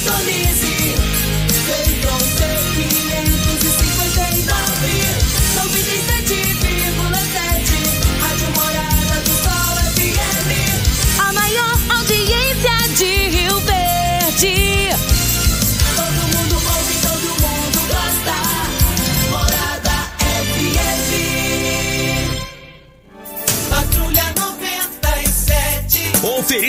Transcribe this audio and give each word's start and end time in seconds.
sintonize. 0.00 0.69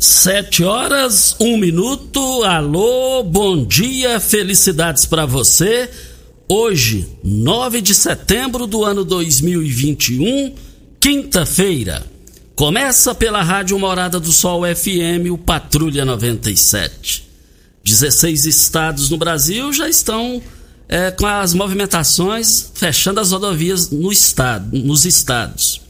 Sete 0.00 0.64
horas, 0.64 1.36
um 1.38 1.58
minuto. 1.58 2.42
Alô, 2.44 3.22
bom 3.22 3.62
dia, 3.66 4.18
felicidades 4.18 5.04
para 5.04 5.26
você. 5.26 5.90
Hoje, 6.48 7.06
9 7.22 7.82
de 7.82 7.94
setembro 7.94 8.66
do 8.66 8.82
ano 8.82 9.04
2021, 9.04 10.54
quinta-feira. 10.98 12.02
Começa 12.56 13.14
pela 13.14 13.42
Rádio 13.42 13.78
Morada 13.78 14.18
do 14.18 14.32
Sol 14.32 14.62
FM, 14.62 15.30
o 15.30 15.36
Patrulha 15.36 16.02
97. 16.06 17.28
16 17.84 18.46
estados 18.46 19.10
no 19.10 19.18
Brasil 19.18 19.70
já 19.70 19.86
estão 19.86 20.40
é, 20.88 21.10
com 21.10 21.26
as 21.26 21.52
movimentações 21.52 22.72
fechando 22.74 23.20
as 23.20 23.32
rodovias 23.32 23.90
no 23.90 24.10
estado, 24.10 24.78
nos 24.78 25.04
estados. 25.04 25.82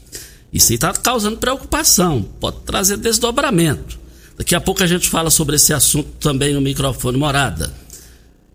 Isso 0.51 0.73
está 0.73 0.91
causando 0.91 1.37
preocupação, 1.37 2.21
pode 2.41 2.57
trazer 2.65 2.97
desdobramento. 2.97 4.00
Daqui 4.41 4.55
a 4.55 4.59
pouco 4.59 4.81
a 4.81 4.87
gente 4.87 5.07
fala 5.07 5.29
sobre 5.29 5.55
esse 5.55 5.71
assunto 5.71 6.09
também 6.19 6.51
no 6.51 6.61
microfone 6.61 7.15
morada. 7.15 7.71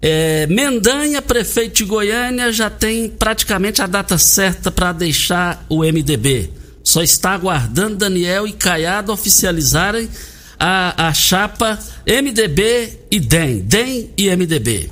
É, 0.02 0.44
Mendanha, 0.48 1.22
prefeito 1.22 1.76
de 1.76 1.84
Goiânia, 1.84 2.52
já 2.52 2.68
tem 2.68 3.08
praticamente 3.08 3.80
a 3.80 3.86
data 3.86 4.18
certa 4.18 4.72
para 4.72 4.90
deixar 4.92 5.64
o 5.68 5.84
MDB. 5.84 6.50
Só 6.82 7.02
está 7.02 7.34
aguardando 7.34 7.98
Daniel 7.98 8.48
e 8.48 8.52
Caiado 8.52 9.12
oficializarem 9.12 10.08
a, 10.58 11.06
a 11.06 11.14
chapa 11.14 11.78
MDB 12.04 13.02
e 13.08 13.20
DEM. 13.20 13.60
DEM 13.60 14.10
e 14.18 14.28
MDB. 14.34 14.90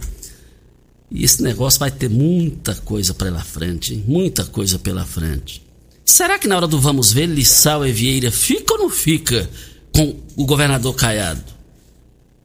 E 1.10 1.24
esse 1.24 1.42
negócio 1.42 1.80
vai 1.80 1.90
ter 1.90 2.08
muita 2.08 2.72
coisa 2.76 3.12
pela 3.12 3.40
frente, 3.40 3.94
hein? 3.94 4.04
muita 4.06 4.44
coisa 4.44 4.78
pela 4.78 5.04
frente. 5.04 5.60
Será 6.04 6.38
que 6.38 6.46
na 6.46 6.54
hora 6.54 6.68
do 6.68 6.78
vamos 6.78 7.12
ver, 7.12 7.26
Lissau 7.26 7.84
e 7.84 7.90
Vieira 7.90 8.30
fica 8.30 8.74
ou 8.74 8.78
não 8.78 8.90
fica 8.90 9.50
com 9.94 10.16
o 10.36 10.44
governador 10.44 10.94
Caiado? 10.94 11.42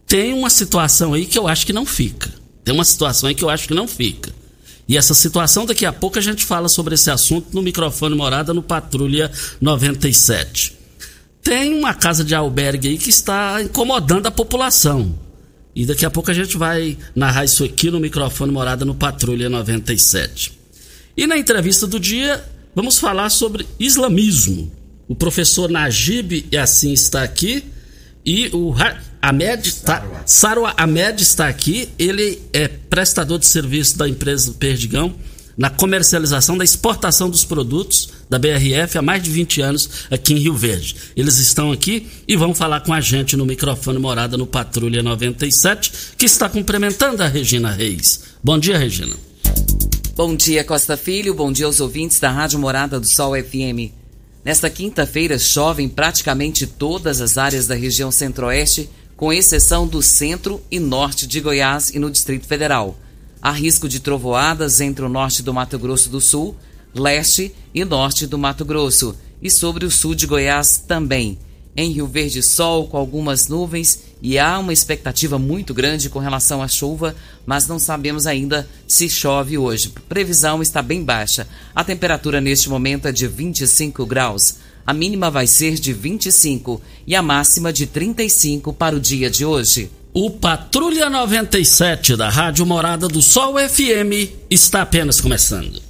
Tem 0.08 0.34
uma 0.34 0.50
situação 0.50 1.14
aí 1.14 1.26
que 1.26 1.38
eu 1.38 1.48
acho 1.48 1.66
que 1.66 1.74
não 1.74 1.86
fica. 1.86 2.32
Tem 2.64 2.74
uma 2.74 2.86
situação 2.86 3.28
aí 3.28 3.36
que 3.36 3.44
eu 3.44 3.50
acho 3.50 3.68
que 3.68 3.74
não 3.74 3.88
fica. 3.88 4.32
E 4.88 4.98
essa 4.98 5.14
situação, 5.14 5.66
daqui 5.66 5.86
a 5.86 5.94
pouco 5.94 6.18
a 6.18 6.22
gente 6.22 6.46
fala 6.46 6.68
sobre 6.68 6.96
esse 6.96 7.12
assunto 7.12 7.50
no 7.54 7.62
microfone 7.62 8.16
morada 8.16 8.54
no 8.54 8.64
Patrulha 8.64 9.32
97. 9.62 10.76
Tem 11.44 11.76
uma 11.76 11.94
casa 11.94 12.24
de 12.24 12.34
albergue 12.34 12.90
aí 12.90 12.98
que 12.98 13.10
está 13.10 13.62
incomodando 13.62 14.28
a 14.28 14.32
população. 14.32 15.16
E 15.76 15.86
daqui 15.86 16.06
a 16.06 16.10
pouco 16.10 16.32
a 16.32 16.34
gente 16.34 16.58
vai 16.58 16.98
narrar 17.16 17.46
isso 17.46 17.64
aqui 17.64 17.92
no 17.92 18.00
microfone 18.00 18.52
morada 18.52 18.84
no 18.84 18.96
Patrulha 18.96 19.50
97. 19.50 20.60
E 21.16 21.28
na 21.28 21.38
entrevista 21.38 21.86
do 21.86 22.00
dia, 22.00 22.44
vamos 22.76 22.98
falar 22.98 23.30
sobre 23.30 23.68
islamismo. 23.80 24.72
O 25.10 25.16
professor 25.16 25.72
Najib 25.72 26.46
Yassin 26.54 26.94
está 26.94 27.24
aqui 27.24 27.64
e 28.24 28.48
o 28.54 28.76
Ahmed 29.20 29.68
está, 29.68 30.06
Sarwa 30.24 30.72
Ahmed 30.78 31.24
está 31.24 31.48
aqui. 31.48 31.90
Ele 31.98 32.40
é 32.54 32.68
prestador 32.68 33.40
de 33.40 33.48
serviço 33.48 33.98
da 33.98 34.08
empresa 34.08 34.54
Perdigão 34.54 35.16
na 35.58 35.68
comercialização 35.68 36.56
da 36.56 36.64
exportação 36.64 37.28
dos 37.28 37.44
produtos 37.44 38.10
da 38.30 38.38
BRF 38.38 39.00
há 39.00 39.02
mais 39.02 39.24
de 39.24 39.32
20 39.32 39.62
anos 39.62 39.90
aqui 40.12 40.36
em 40.36 40.38
Rio 40.38 40.54
Verde. 40.54 40.96
Eles 41.18 41.40
estão 41.40 41.72
aqui 41.72 42.06
e 42.28 42.38
vão 42.38 42.54
falar 42.54 42.82
com 42.82 42.94
a 42.94 43.02
gente 43.02 43.36
no 43.36 43.48
microfone 43.48 43.98
morada 43.98 44.38
no 44.38 44.46
Patrulha 44.46 45.02
97, 45.02 45.92
que 46.20 46.26
está 46.28 46.48
cumprimentando 46.48 47.24
a 47.24 47.28
Regina 47.28 47.72
Reis. 47.72 48.26
Bom 48.44 48.60
dia, 48.60 48.78
Regina. 48.78 49.16
Bom 50.16 50.36
dia, 50.36 50.64
Costa 50.64 50.96
Filho. 50.96 51.34
Bom 51.34 51.52
dia 51.52 51.66
aos 51.66 51.80
ouvintes 51.80 52.20
da 52.20 52.30
Rádio 52.30 52.60
Morada 52.60 53.00
do 53.00 53.12
Sol 53.12 53.34
FM. 53.34 53.99
Nesta 54.44 54.70
quinta-feira 54.70 55.38
chove 55.38 55.84
em 55.84 55.90
praticamente 55.90 56.66
todas 56.66 57.20
as 57.20 57.38
áreas 57.38 57.68
da 57.68 57.76
região 57.76 58.10
centro-oeste, 58.10 58.90
com 59.18 59.34
exceção 59.34 59.86
do 59.86 60.02
centro 60.02 60.62
e 60.72 60.80
norte 60.80 61.28
de 61.28 61.42
Goiás 61.42 61.90
e 61.90 62.00
no 62.00 62.10
Distrito 62.10 62.48
Federal. 62.48 62.98
Há 63.42 63.52
risco 63.52 63.90
de 63.90 64.00
trovoadas 64.00 64.80
entre 64.80 65.04
o 65.04 65.10
norte 65.10 65.44
do 65.44 65.54
Mato 65.54 65.78
Grosso 65.78 66.10
do 66.10 66.22
Sul, 66.22 66.56
leste 66.94 67.54
e 67.74 67.84
norte 67.84 68.26
do 68.26 68.38
Mato 68.38 68.64
Grosso, 68.64 69.16
e 69.42 69.52
sobre 69.52 69.86
o 69.86 69.92
sul 69.92 70.16
de 70.16 70.26
Goiás 70.26 70.84
também. 70.88 71.38
Em 71.76 71.92
Rio 71.92 72.08
Verde, 72.08 72.42
sol 72.42 72.88
com 72.88 72.98
algumas 72.98 73.48
nuvens 73.48 74.09
e 74.22 74.38
há 74.38 74.60
uma 74.60 74.74
expectativa 74.74 75.40
muito 75.40 75.74
grande 75.74 76.10
com 76.10 76.20
relação 76.20 76.62
à 76.62 76.68
chuva, 76.68 77.16
mas 77.46 77.68
não 77.68 77.80
sabemos 77.80 78.28
ainda 78.28 78.68
se 78.88 79.10
chove 79.10 79.58
hoje. 79.58 79.94
Previsão 80.10 80.62
está 80.62 80.82
bem 80.82 81.04
baixa. 81.04 81.48
A 81.74 81.84
temperatura 81.84 82.42
neste 82.42 82.70
momento 82.70 83.08
é 83.08 83.12
de 83.12 83.28
25 83.28 84.06
graus. 84.06 84.56
A 84.86 84.94
mínima 84.94 85.30
vai 85.30 85.48
ser 85.48 85.76
de 85.76 85.94
25 85.94 86.82
e 87.08 87.16
a 87.16 87.22
máxima 87.22 87.72
de 87.72 87.86
35 87.86 88.74
para 88.74 88.96
o 88.96 89.00
dia 89.00 89.30
de 89.30 89.46
hoje. 89.46 89.90
O 90.14 90.32
Patrulha 90.32 91.10
97 91.10 92.16
da 92.16 92.30
Rádio 92.30 92.66
Morada 92.66 93.08
do 93.08 93.22
Sol 93.22 93.56
FM 93.58 94.34
está 94.50 94.82
apenas 94.82 95.22
começando. 95.22 95.89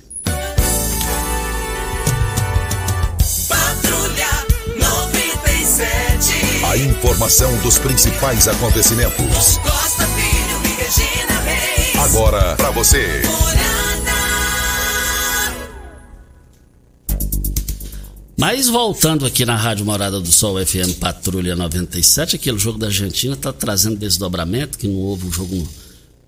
A 6.70 6.78
informação 6.78 7.60
dos 7.64 7.80
principais 7.80 8.48
acontecimentos. 8.48 9.58
Costa 9.58 10.06
Filho 10.06 10.62
e 10.64 10.80
Regina 10.80 11.40
Reis. 11.40 11.96
Agora 11.96 12.56
para 12.58 12.70
você. 12.70 13.24
Mas 18.38 18.70
voltando 18.70 19.26
aqui 19.26 19.46
na 19.46 19.56
Rádio 19.56 19.84
Morada 19.84 20.20
do 20.20 20.32
Sol 20.32 20.64
FM 20.64 21.00
Patrulha 21.00 21.56
97, 21.56 22.36
aquele 22.36 22.60
jogo 22.60 22.78
da 22.78 22.86
Argentina 22.86 23.34
está 23.34 23.52
trazendo 23.52 23.98
desdobramento, 23.98 24.78
que 24.78 24.88
não 24.88 24.98
houve 24.98 25.26
um 25.26 25.32
jogo 25.32 25.56
no, 25.56 25.68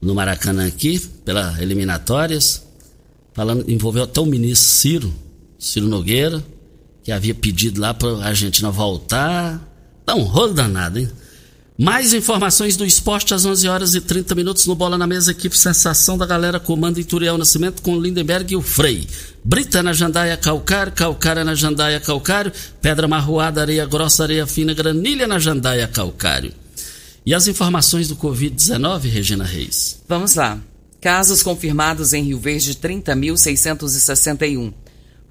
no 0.02 0.16
Maracanã 0.16 0.66
aqui, 0.66 1.00
pela 1.24 1.56
eliminatórias. 1.62 2.64
Falando, 3.32 3.70
envolveu 3.70 4.06
até 4.06 4.20
o 4.20 4.26
ministro 4.26 4.68
Ciro, 4.68 5.14
Ciro 5.60 5.88
Nogueira, 5.88 6.44
que 7.04 7.12
havia 7.12 7.36
pedido 7.36 7.80
lá 7.80 7.94
para 7.94 8.10
a 8.10 8.30
Argentina 8.30 8.72
voltar. 8.72 9.68
Dá 10.12 10.16
um 10.16 10.24
rolo 10.24 10.54
danado, 10.54 11.00
hein? 11.00 11.10
Mais 11.78 12.14
informações 12.14 12.76
do 12.76 12.86
esporte 12.86 13.34
às 13.34 13.46
11 13.46 13.70
horas 13.70 13.96
e 13.96 14.02
30 14.02 14.36
minutos 14.36 14.68
no 14.68 14.76
Bola 14.76 14.98
na 14.98 15.08
Mesa, 15.08 15.32
equipe 15.32 15.58
Sensação 15.58 16.18
da 16.18 16.26
Galera, 16.26 16.60
comando 16.60 17.00
Ituriel 17.00 17.38
Nascimento 17.38 17.82
com 17.82 17.98
Lindenberg 17.98 18.52
e 18.52 18.58
o 18.58 18.62
Frei. 18.62 19.08
Brita 19.42 19.82
na 19.82 19.94
Jandaia 19.94 20.36
Calcário, 20.36 20.92
Calcário 20.92 21.46
na 21.46 21.56
Jandaia 21.56 22.02
Calcário, 22.02 22.52
Pedra 22.82 23.08
Marroada, 23.08 23.62
Areia 23.62 23.86
Grossa, 23.86 24.24
Areia 24.24 24.46
Fina, 24.46 24.74
Granilha 24.74 25.26
na 25.26 25.40
Jandaia 25.40 25.88
Calcário. 25.88 26.52
E 27.26 27.34
as 27.34 27.48
informações 27.48 28.10
do 28.10 28.18
Covid-19, 28.18 29.10
Regina 29.10 29.46
Reis? 29.46 30.04
Vamos 30.10 30.36
lá. 30.36 30.60
Casos 31.00 31.42
confirmados 31.42 32.12
em 32.12 32.24
Rio 32.24 32.38
Verde, 32.38 32.76
30.661. 32.76 34.74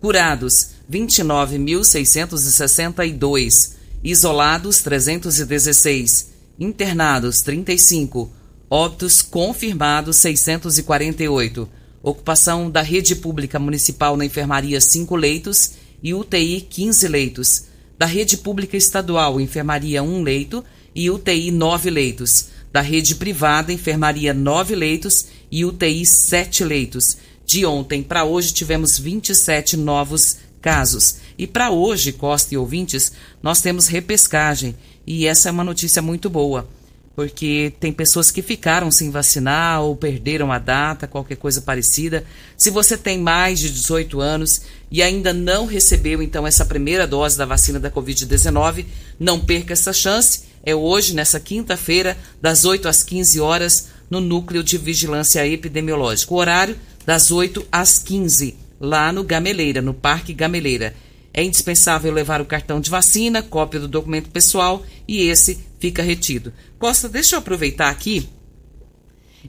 Curados, 0.00 0.69
29.662. 0.91 3.79
Isolados, 4.02 4.79
316. 4.79 6.31
Internados, 6.58 7.43
35. 7.43 8.31
Óbitos 8.69 9.20
confirmados, 9.20 10.17
648. 10.17 11.69
Ocupação 12.02 12.70
da 12.70 12.81
rede 12.81 13.14
pública 13.14 13.58
municipal 13.58 14.17
na 14.17 14.25
enfermaria, 14.25 14.81
5 14.81 15.14
leitos 15.17 15.73
e 16.02 16.14
UTI, 16.14 16.62
15 16.62 17.08
leitos. 17.08 17.64
Da 17.99 18.06
rede 18.06 18.38
pública 18.38 18.76
estadual, 18.76 19.38
enfermaria, 19.38 20.02
1 20.02 20.23
leito 20.23 20.64
e 20.94 21.11
UTI, 21.11 21.50
9 21.50 21.91
leitos. 21.91 22.47
Da 22.73 22.81
rede 22.81 23.17
privada, 23.17 23.70
enfermaria, 23.70 24.32
9 24.32 24.75
leitos 24.75 25.26
e 25.50 25.62
UTI, 25.62 26.06
7 26.06 26.64
leitos. 26.64 27.19
De 27.44 27.67
ontem 27.67 28.02
para 28.02 28.25
hoje 28.25 28.55
tivemos 28.55 28.99
27 28.99 29.76
novos 29.76 30.38
casos. 30.62 31.17
E 31.40 31.46
para 31.46 31.70
hoje, 31.70 32.12
Costa 32.12 32.52
e 32.52 32.58
ouvintes, 32.58 33.12
nós 33.42 33.62
temos 33.62 33.87
repescagem. 33.87 34.76
E 35.06 35.26
essa 35.26 35.48
é 35.48 35.52
uma 35.52 35.64
notícia 35.64 36.02
muito 36.02 36.28
boa, 36.28 36.69
porque 37.16 37.72
tem 37.81 37.94
pessoas 37.94 38.31
que 38.31 38.42
ficaram 38.42 38.90
sem 38.90 39.10
vacinar 39.10 39.81
ou 39.81 39.96
perderam 39.96 40.52
a 40.52 40.58
data, 40.58 41.06
qualquer 41.06 41.37
coisa 41.37 41.62
parecida. 41.62 42.26
Se 42.58 42.69
você 42.69 42.94
tem 42.94 43.19
mais 43.19 43.58
de 43.58 43.70
18 43.70 44.20
anos 44.20 44.60
e 44.90 45.02
ainda 45.02 45.32
não 45.32 45.64
recebeu 45.64 46.20
então 46.20 46.46
essa 46.46 46.66
primeira 46.66 47.06
dose 47.06 47.38
da 47.38 47.46
vacina 47.46 47.81
da 47.81 47.90
Covid-19, 47.90 48.84
não 49.19 49.40
perca 49.40 49.72
essa 49.72 49.94
chance. 49.94 50.42
É 50.62 50.75
hoje, 50.75 51.14
nessa 51.14 51.40
quinta-feira, 51.40 52.19
das 52.38 52.66
8 52.66 52.87
às 52.87 53.02
15 53.02 53.40
horas, 53.40 53.88
no 54.10 54.20
Núcleo 54.20 54.62
de 54.62 54.76
Vigilância 54.76 55.48
Epidemiológica. 55.48 56.34
O 56.34 56.37
horário 56.37 56.76
das 57.06 57.31
8 57.31 57.66
às 57.72 57.98
15, 57.98 58.58
lá 58.78 59.10
no 59.10 59.25
Gameleira, 59.25 59.81
no 59.81 59.94
Parque 59.94 60.34
Gameleira. 60.34 60.94
É 61.32 61.43
indispensável 61.43 62.12
levar 62.12 62.41
o 62.41 62.47
cartão 62.47 62.81
de 62.81 62.91
vacina, 62.91 63.43
cópia 63.43 63.81
do 63.81 63.88
documento 63.88 64.31
pessoal 64.31 64.85
e 65.06 65.23
esse 65.23 65.59
fica 65.79 66.03
retido. 66.03 66.53
Costa, 66.79 67.09
deixa 67.09 67.37
eu 67.37 67.38
aproveitar 67.38 67.88
aqui 67.88 68.29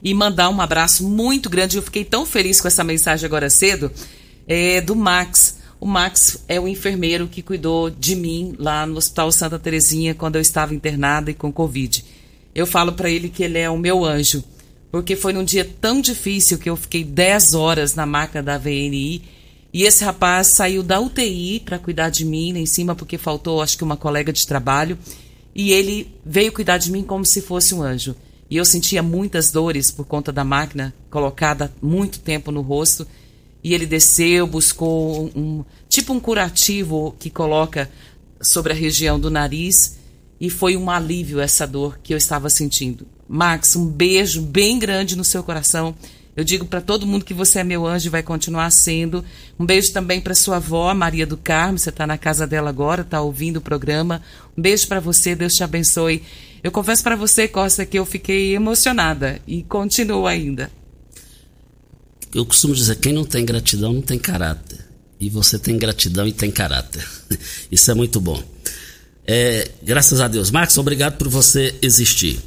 e 0.02 0.14
mandar 0.14 0.48
um 0.48 0.60
abraço 0.60 1.06
muito 1.06 1.50
grande. 1.50 1.76
Eu 1.76 1.82
fiquei 1.82 2.04
tão 2.04 2.24
feliz 2.24 2.60
com 2.60 2.68
essa 2.68 2.84
mensagem 2.84 3.26
agora 3.26 3.50
cedo 3.50 3.90
é, 4.46 4.80
do 4.80 4.94
Max. 4.94 5.58
O 5.80 5.86
Max 5.86 6.44
é 6.46 6.60
o 6.60 6.68
enfermeiro 6.68 7.26
que 7.26 7.42
cuidou 7.42 7.90
de 7.90 8.14
mim 8.14 8.54
lá 8.58 8.86
no 8.86 8.96
Hospital 8.96 9.32
Santa 9.32 9.58
Terezinha 9.58 10.14
quando 10.14 10.36
eu 10.36 10.42
estava 10.42 10.74
internada 10.74 11.30
e 11.30 11.34
com 11.34 11.52
Covid. 11.52 12.04
Eu 12.54 12.66
falo 12.66 12.92
para 12.92 13.10
ele 13.10 13.28
que 13.28 13.42
ele 13.42 13.58
é 13.58 13.68
o 13.68 13.78
meu 13.78 14.04
anjo, 14.04 14.44
porque 14.92 15.16
foi 15.16 15.32
num 15.32 15.42
dia 15.42 15.68
tão 15.80 16.00
difícil 16.00 16.58
que 16.58 16.70
eu 16.70 16.76
fiquei 16.76 17.02
10 17.02 17.54
horas 17.54 17.94
na 17.94 18.06
maca 18.06 18.42
da 18.42 18.58
VNI 18.58 19.22
e 19.72 19.84
esse 19.84 20.04
rapaz 20.04 20.48
saiu 20.54 20.82
da 20.82 21.00
UTI 21.00 21.60
para 21.60 21.78
cuidar 21.78 22.10
de 22.10 22.26
mim 22.26 22.52
lá 22.52 22.58
em 22.58 22.66
cima, 22.66 22.94
porque 22.94 23.16
faltou, 23.16 23.62
acho 23.62 23.78
que, 23.78 23.84
uma 23.84 23.96
colega 23.96 24.30
de 24.30 24.46
trabalho. 24.46 24.98
E 25.54 25.72
ele 25.72 26.14
veio 26.24 26.52
cuidar 26.52 26.76
de 26.76 26.90
mim 26.92 27.02
como 27.02 27.24
se 27.24 27.40
fosse 27.40 27.74
um 27.74 27.82
anjo. 27.82 28.14
E 28.50 28.56
eu 28.56 28.66
sentia 28.66 29.02
muitas 29.02 29.50
dores 29.50 29.90
por 29.90 30.04
conta 30.04 30.30
da 30.30 30.44
máquina 30.44 30.94
colocada 31.08 31.72
muito 31.80 32.18
tempo 32.18 32.52
no 32.52 32.60
rosto. 32.60 33.06
E 33.64 33.72
ele 33.72 33.86
desceu, 33.86 34.46
buscou 34.46 35.30
um 35.34 35.64
tipo 35.88 36.12
um 36.12 36.20
curativo 36.20 37.16
que 37.18 37.30
coloca 37.30 37.90
sobre 38.42 38.72
a 38.72 38.76
região 38.76 39.18
do 39.18 39.30
nariz. 39.30 39.96
E 40.38 40.50
foi 40.50 40.76
um 40.76 40.90
alívio 40.90 41.40
essa 41.40 41.66
dor 41.66 41.98
que 42.02 42.12
eu 42.12 42.18
estava 42.18 42.50
sentindo. 42.50 43.06
Max, 43.26 43.74
um 43.74 43.86
beijo 43.86 44.42
bem 44.42 44.78
grande 44.78 45.16
no 45.16 45.24
seu 45.24 45.42
coração. 45.42 45.94
Eu 46.34 46.44
digo 46.44 46.64
para 46.64 46.80
todo 46.80 47.06
mundo 47.06 47.26
que 47.26 47.34
você 47.34 47.58
é 47.58 47.64
meu 47.64 47.86
anjo 47.86 48.06
e 48.06 48.10
vai 48.10 48.22
continuar 48.22 48.70
sendo. 48.70 49.22
Um 49.58 49.66
beijo 49.66 49.92
também 49.92 50.18
para 50.18 50.34
sua 50.34 50.56
avó, 50.56 50.92
Maria 50.94 51.26
do 51.26 51.36
Carmo. 51.36 51.78
Você 51.78 51.90
está 51.90 52.06
na 52.06 52.16
casa 52.16 52.46
dela 52.46 52.70
agora, 52.70 53.02
está 53.02 53.20
ouvindo 53.20 53.58
o 53.58 53.60
programa. 53.60 54.22
Um 54.56 54.62
beijo 54.62 54.88
para 54.88 54.98
você, 54.98 55.34
Deus 55.34 55.52
te 55.52 55.62
abençoe. 55.62 56.22
Eu 56.64 56.72
confesso 56.72 57.02
para 57.02 57.16
você, 57.16 57.46
Costa, 57.46 57.84
que 57.84 57.98
eu 57.98 58.06
fiquei 58.06 58.54
emocionada 58.54 59.40
e 59.46 59.62
continuo 59.62 60.26
ainda. 60.26 60.70
Eu 62.34 62.46
costumo 62.46 62.74
dizer: 62.74 62.96
quem 62.96 63.12
não 63.12 63.26
tem 63.26 63.44
gratidão 63.44 63.92
não 63.92 64.02
tem 64.02 64.18
caráter. 64.18 64.78
E 65.20 65.28
você 65.28 65.58
tem 65.58 65.76
gratidão 65.76 66.26
e 66.26 66.32
tem 66.32 66.50
caráter. 66.50 67.06
Isso 67.70 67.90
é 67.90 67.94
muito 67.94 68.20
bom. 68.20 68.42
É, 69.26 69.70
graças 69.82 70.18
a 70.18 70.28
Deus. 70.28 70.50
Marcos, 70.50 70.78
obrigado 70.78 71.18
por 71.18 71.28
você 71.28 71.74
existir. 71.82 72.40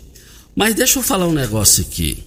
Mas 0.55 0.73
deixa 0.73 0.97
eu 0.97 1.03
falar 1.03 1.27
um 1.27 1.33
negócio 1.33 1.83
aqui 1.83 2.23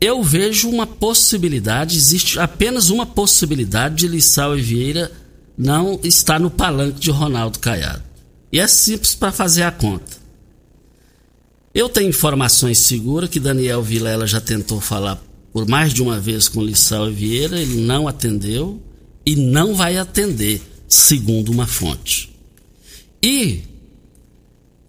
eu 0.00 0.22
vejo 0.22 0.68
uma 0.68 0.86
possibilidade, 0.86 1.96
existe 1.96 2.38
apenas 2.38 2.88
uma 2.88 3.04
possibilidade 3.04 3.96
de 3.96 4.08
Lissau 4.08 4.56
e 4.56 4.62
Vieira 4.62 5.12
não 5.56 6.00
estar 6.02 6.40
no 6.40 6.50
palanque 6.50 7.00
de 7.00 7.10
Ronaldo 7.10 7.58
Caiado. 7.58 8.02
E 8.50 8.58
é 8.58 8.66
simples 8.66 9.14
para 9.14 9.30
fazer 9.30 9.62
a 9.62 9.70
conta. 9.70 10.18
Eu 11.74 11.88
tenho 11.88 12.08
informações 12.08 12.78
seguras 12.78 13.28
que 13.28 13.38
Daniel 13.38 13.82
Vilela 13.82 14.26
já 14.26 14.40
tentou 14.40 14.80
falar 14.80 15.22
por 15.52 15.68
mais 15.68 15.92
de 15.92 16.02
uma 16.02 16.18
vez 16.18 16.48
com 16.48 16.62
Lissau 16.62 17.10
e 17.10 17.12
Vieira, 17.12 17.60
ele 17.60 17.80
não 17.82 18.08
atendeu 18.08 18.80
e 19.26 19.36
não 19.36 19.74
vai 19.74 19.98
atender, 19.98 20.62
segundo 20.88 21.50
uma 21.50 21.66
fonte. 21.66 22.30
E 23.22 23.62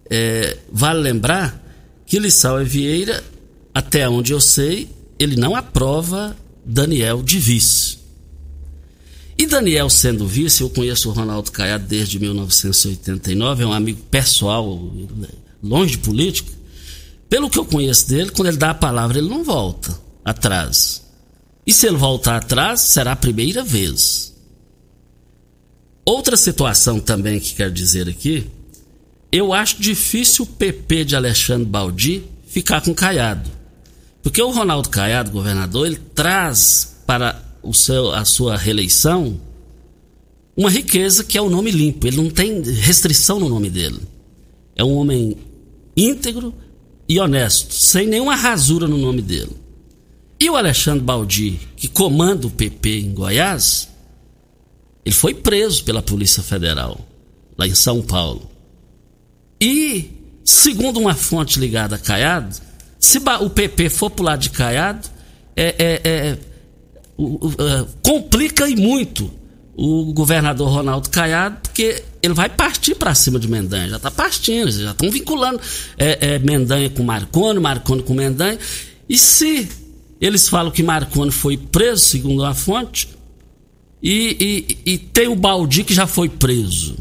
é, 0.08 0.56
vale 0.70 1.00
lembrar 1.00 1.60
que 2.06 2.18
Lissau 2.18 2.62
e 2.62 2.64
Vieira, 2.64 3.22
até 3.74 4.08
onde 4.08 4.32
eu 4.32 4.40
sei, 4.40 4.88
ele 5.22 5.36
não 5.36 5.54
aprova 5.54 6.36
Daniel 6.64 7.22
de 7.22 7.38
vice. 7.38 7.98
E 9.36 9.46
Daniel 9.46 9.88
sendo 9.88 10.26
vice, 10.26 10.62
eu 10.62 10.70
conheço 10.70 11.08
o 11.08 11.12
Ronaldo 11.12 11.50
Caiado 11.50 11.86
desde 11.86 12.18
1989, 12.18 13.62
é 13.62 13.66
um 13.66 13.72
amigo 13.72 14.02
pessoal, 14.10 14.92
longe 15.62 15.92
de 15.92 15.98
política. 15.98 16.52
Pelo 17.28 17.48
que 17.48 17.58
eu 17.58 17.64
conheço 17.64 18.08
dele, 18.08 18.30
quando 18.30 18.48
ele 18.48 18.56
dá 18.56 18.70
a 18.70 18.74
palavra, 18.74 19.18
ele 19.18 19.28
não 19.28 19.42
volta 19.42 19.98
atrás. 20.24 21.02
E 21.66 21.72
se 21.72 21.86
ele 21.86 21.96
voltar 21.96 22.36
atrás, 22.36 22.80
será 22.80 23.12
a 23.12 23.16
primeira 23.16 23.64
vez. 23.64 24.32
Outra 26.04 26.36
situação 26.36 26.98
também 26.98 27.38
que 27.38 27.54
quero 27.54 27.72
dizer 27.72 28.08
aqui, 28.08 28.50
eu 29.30 29.52
acho 29.52 29.80
difícil 29.80 30.44
o 30.44 30.48
PP 30.48 31.04
de 31.06 31.16
Alexandre 31.16 31.64
Baldi 31.64 32.24
ficar 32.46 32.80
com 32.82 32.94
Caiado. 32.94 33.48
Porque 34.22 34.40
o 34.40 34.50
Ronaldo 34.50 34.88
Caiado, 34.88 35.30
governador, 35.30 35.86
ele 35.86 36.00
traz 36.14 36.96
para 37.06 37.42
o 37.62 37.74
seu, 37.74 38.12
a 38.12 38.24
sua 38.24 38.56
reeleição 38.56 39.40
uma 40.56 40.70
riqueza 40.70 41.24
que 41.24 41.36
é 41.36 41.42
o 41.42 41.50
nome 41.50 41.70
limpo. 41.70 42.06
Ele 42.06 42.16
não 42.16 42.30
tem 42.30 42.62
restrição 42.62 43.40
no 43.40 43.48
nome 43.48 43.68
dele. 43.68 44.00
É 44.76 44.84
um 44.84 44.94
homem 44.94 45.36
íntegro 45.96 46.54
e 47.08 47.18
honesto, 47.18 47.74
sem 47.74 48.06
nenhuma 48.06 48.36
rasura 48.36 48.86
no 48.86 48.96
nome 48.96 49.20
dele. 49.20 49.56
E 50.38 50.48
o 50.48 50.56
Alexandre 50.56 51.04
Baldi, 51.04 51.60
que 51.76 51.88
comanda 51.88 52.46
o 52.46 52.50
PP 52.50 53.00
em 53.00 53.12
Goiás, 53.12 53.88
ele 55.04 55.14
foi 55.14 55.34
preso 55.34 55.84
pela 55.84 56.02
Polícia 56.02 56.42
Federal, 56.42 57.00
lá 57.56 57.66
em 57.66 57.74
São 57.74 58.02
Paulo. 58.02 58.50
E, 59.60 60.10
segundo 60.44 60.98
uma 60.98 61.14
fonte 61.14 61.58
ligada 61.58 61.96
a 61.96 61.98
Caiado, 61.98 62.56
se 63.02 63.18
o 63.18 63.50
PP 63.50 63.88
for 63.90 64.12
lado 64.20 64.42
de 64.42 64.50
Caiado, 64.50 65.08
é, 65.56 65.74
é, 65.76 66.00
é, 66.04 66.38
uh, 67.18 67.88
complica 68.00 68.70
e 68.70 68.76
muito 68.76 69.28
o 69.74 70.12
governador 70.12 70.68
Ronaldo 70.70 71.10
Caiado, 71.10 71.56
porque 71.64 72.00
ele 72.22 72.32
vai 72.32 72.48
partir 72.48 72.94
para 72.94 73.12
cima 73.12 73.40
de 73.40 73.48
Mendanha, 73.48 73.88
já 73.88 73.96
está 73.96 74.08
partindo, 74.08 74.70
já 74.70 74.92
estão 74.92 75.10
vinculando 75.10 75.60
é, 75.98 76.34
é, 76.34 76.38
Mendanha 76.38 76.88
com 76.90 77.02
Marconi, 77.02 77.58
Marconi 77.58 78.04
com 78.04 78.14
Mendanha. 78.14 78.56
E 79.08 79.18
se 79.18 79.68
eles 80.20 80.48
falam 80.48 80.70
que 80.70 80.84
Marconi 80.84 81.32
foi 81.32 81.56
preso, 81.56 82.04
segundo 82.04 82.44
a 82.44 82.54
fonte, 82.54 83.08
e, 84.00 84.78
e, 84.86 84.92
e 84.92 84.98
tem 84.98 85.26
o 85.26 85.34
Baldi 85.34 85.82
que 85.82 85.92
já 85.92 86.06
foi 86.06 86.28
preso. 86.28 86.96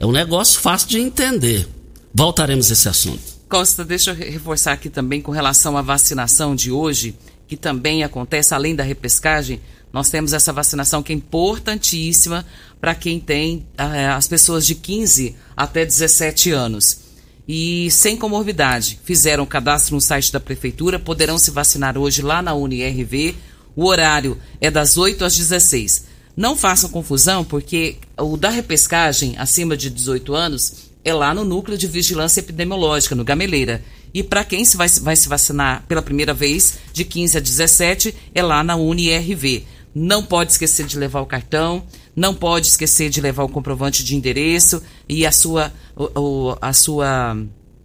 É 0.00 0.04
um 0.04 0.12
negócio 0.12 0.58
fácil 0.58 0.88
de 0.88 0.98
entender. 0.98 1.68
Voltaremos 2.12 2.68
a 2.68 2.72
esse 2.72 2.88
assunto. 2.88 3.35
Costa, 3.48 3.84
deixa 3.84 4.10
eu 4.10 4.14
reforçar 4.14 4.72
aqui 4.72 4.90
também 4.90 5.22
com 5.22 5.30
relação 5.30 5.76
à 5.76 5.82
vacinação 5.82 6.56
de 6.56 6.72
hoje, 6.72 7.14
que 7.46 7.56
também 7.56 8.02
acontece 8.02 8.52
além 8.52 8.74
da 8.74 8.82
repescagem. 8.82 9.60
Nós 9.92 10.10
temos 10.10 10.32
essa 10.32 10.52
vacinação 10.52 11.00
que 11.00 11.12
é 11.12 11.16
importantíssima 11.16 12.44
para 12.80 12.92
quem 12.92 13.20
tem 13.20 13.64
eh, 13.78 14.08
as 14.08 14.26
pessoas 14.26 14.66
de 14.66 14.74
15 14.74 15.36
até 15.56 15.84
17 15.84 16.50
anos. 16.50 16.98
E 17.46 17.88
sem 17.92 18.16
comorbidade. 18.16 18.98
Fizeram 19.04 19.46
cadastro 19.46 19.94
no 19.94 20.00
site 20.00 20.32
da 20.32 20.40
prefeitura, 20.40 20.98
poderão 20.98 21.38
se 21.38 21.52
vacinar 21.52 21.96
hoje 21.96 22.22
lá 22.22 22.42
na 22.42 22.52
UniRV. 22.52 23.36
O 23.76 23.84
horário 23.84 24.36
é 24.60 24.72
das 24.72 24.96
8 24.96 25.24
às 25.24 25.36
16. 25.36 26.04
Não 26.36 26.56
façam 26.56 26.90
confusão, 26.90 27.44
porque 27.44 27.96
o 28.18 28.36
da 28.36 28.50
repescagem 28.50 29.36
acima 29.38 29.76
de 29.76 29.88
18 29.88 30.34
anos 30.34 30.85
é 31.06 31.14
lá 31.14 31.32
no 31.32 31.44
núcleo 31.44 31.78
de 31.78 31.86
vigilância 31.86 32.40
epidemiológica, 32.40 33.14
no 33.14 33.22
Gameleira. 33.22 33.80
E 34.12 34.24
para 34.24 34.44
quem 34.44 34.64
se 34.64 34.76
vai, 34.76 34.88
vai 34.88 35.14
se 35.14 35.28
vacinar 35.28 35.84
pela 35.86 36.02
primeira 36.02 36.34
vez, 36.34 36.78
de 36.92 37.04
15 37.04 37.38
a 37.38 37.40
17, 37.40 38.14
é 38.34 38.42
lá 38.42 38.64
na 38.64 38.74
UniRV. 38.74 39.64
Não 39.94 40.24
pode 40.24 40.50
esquecer 40.50 40.84
de 40.84 40.98
levar 40.98 41.20
o 41.20 41.26
cartão, 41.26 41.84
não 42.14 42.34
pode 42.34 42.66
esquecer 42.66 43.08
de 43.08 43.20
levar 43.20 43.44
o 43.44 43.48
comprovante 43.48 44.02
de 44.02 44.16
endereço 44.16 44.82
e 45.08 45.24
a 45.24 45.30
sua, 45.30 45.72
o, 45.94 46.56
a 46.60 46.72
sua 46.72 47.36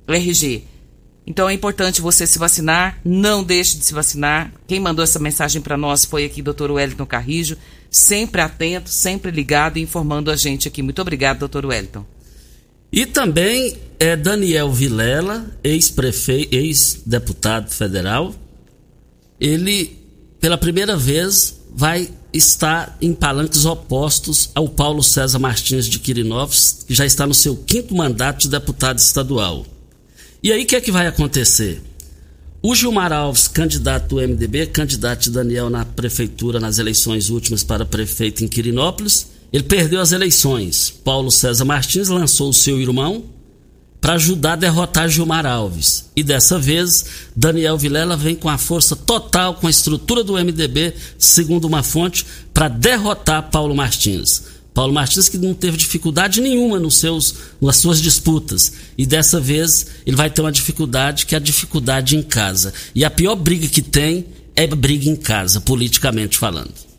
RG. 0.07 0.63
Então 1.27 1.47
é 1.47 1.53
importante 1.53 2.01
você 2.01 2.25
se 2.25 2.39
vacinar, 2.39 2.99
não 3.05 3.43
deixe 3.43 3.77
de 3.77 3.85
se 3.85 3.93
vacinar. 3.93 4.51
Quem 4.65 4.79
mandou 4.79 5.03
essa 5.03 5.19
mensagem 5.19 5.61
para 5.61 5.77
nós 5.77 6.05
foi 6.05 6.25
aqui 6.25 6.41
Dr. 6.41 6.71
Wellington 6.71 7.05
Carrijo, 7.05 7.55
sempre 7.87 8.41
atento, 8.41 8.89
sempre 8.89 9.29
ligado 9.29 9.77
e 9.77 9.81
informando 9.81 10.31
a 10.31 10.35
gente 10.35 10.67
aqui. 10.67 10.81
Muito 10.81 11.03
obrigado, 11.03 11.47
Dr. 11.47 11.67
Wellington. 11.67 12.03
E 12.91 13.05
também 13.05 13.77
é 13.99 14.15
Daniel 14.15 14.71
Vilela, 14.71 15.45
ex-prefeito, 15.63 16.53
ex-deputado 16.53 17.71
federal. 17.71 18.35
Ele, 19.39 19.97
pela 20.39 20.57
primeira 20.57 20.97
vez, 20.97 21.61
vai 21.73 22.09
estar 22.33 22.97
em 23.01 23.13
palanques 23.13 23.65
opostos 23.65 24.49
ao 24.53 24.67
Paulo 24.67 25.03
César 25.03 25.39
Martins 25.39 25.85
de 25.85 25.99
Quirinópolis, 25.99 26.83
que 26.87 26.93
já 26.93 27.05
está 27.05 27.25
no 27.25 27.33
seu 27.33 27.55
quinto 27.55 27.95
mandato 27.95 28.39
de 28.39 28.49
deputado 28.49 28.99
estadual. 28.99 29.65
E 30.43 30.51
aí 30.51 30.63
o 30.63 30.65
que 30.65 30.75
é 30.75 30.81
que 30.81 30.91
vai 30.91 31.07
acontecer? 31.07 31.81
O 32.63 32.75
Gilmar 32.75 33.11
Alves, 33.11 33.47
candidato 33.47 34.15
do 34.15 34.21
MDB, 34.21 34.67
candidato 34.67 35.23
de 35.23 35.31
Daniel 35.31 35.69
na 35.69 35.83
prefeitura 35.83 36.59
nas 36.59 36.77
eleições 36.77 37.29
últimas 37.29 37.63
para 37.63 37.85
prefeito 37.85 38.43
em 38.43 38.47
Quirinópolis, 38.47 39.27
ele 39.51 39.63
perdeu 39.63 39.99
as 39.99 40.11
eleições. 40.11 40.93
Paulo 41.03 41.31
César 41.31 41.65
Martins 41.65 42.07
lançou 42.07 42.49
o 42.49 42.53
seu 42.53 42.79
irmão 42.79 43.25
para 43.99 44.13
ajudar 44.13 44.53
a 44.53 44.55
derrotar 44.55 45.07
Gilmar 45.07 45.45
Alves. 45.45 46.09
E 46.15 46.23
dessa 46.23 46.57
vez, 46.57 47.05
Daniel 47.35 47.77
Vilela 47.77 48.17
vem 48.17 48.35
com 48.35 48.49
a 48.49 48.57
força 48.57 48.95
total, 48.95 49.55
com 49.55 49.67
a 49.67 49.69
estrutura 49.69 50.23
do 50.23 50.33
MDB, 50.33 50.95
segundo 51.19 51.65
uma 51.65 51.83
fonte, 51.83 52.25
para 52.51 52.67
derrotar 52.67 53.51
Paulo 53.51 53.75
Martins. 53.75 54.43
Paulo 54.73 54.93
Martins 54.93 55.29
que 55.29 55.37
não 55.37 55.53
teve 55.53 55.77
dificuldade 55.77 56.41
nenhuma 56.41 56.79
nos 56.79 56.97
seus, 56.97 57.35
nas 57.61 57.77
suas 57.77 58.01
disputas. 58.01 58.73
E 58.97 59.05
dessa 59.05 59.39
vez 59.39 59.85
ele 60.05 60.15
vai 60.15 60.29
ter 60.29 60.41
uma 60.41 60.51
dificuldade 60.51 61.25
que 61.25 61.35
é 61.35 61.37
a 61.37 61.41
dificuldade 61.41 62.15
em 62.15 62.23
casa. 62.23 62.73
E 62.95 63.05
a 63.05 63.09
pior 63.09 63.35
briga 63.35 63.67
que 63.67 63.81
tem 63.81 64.25
é 64.55 64.65
briga 64.65 65.09
em 65.09 65.15
casa, 65.15 65.61
politicamente 65.61 66.37
falando. 66.37 66.90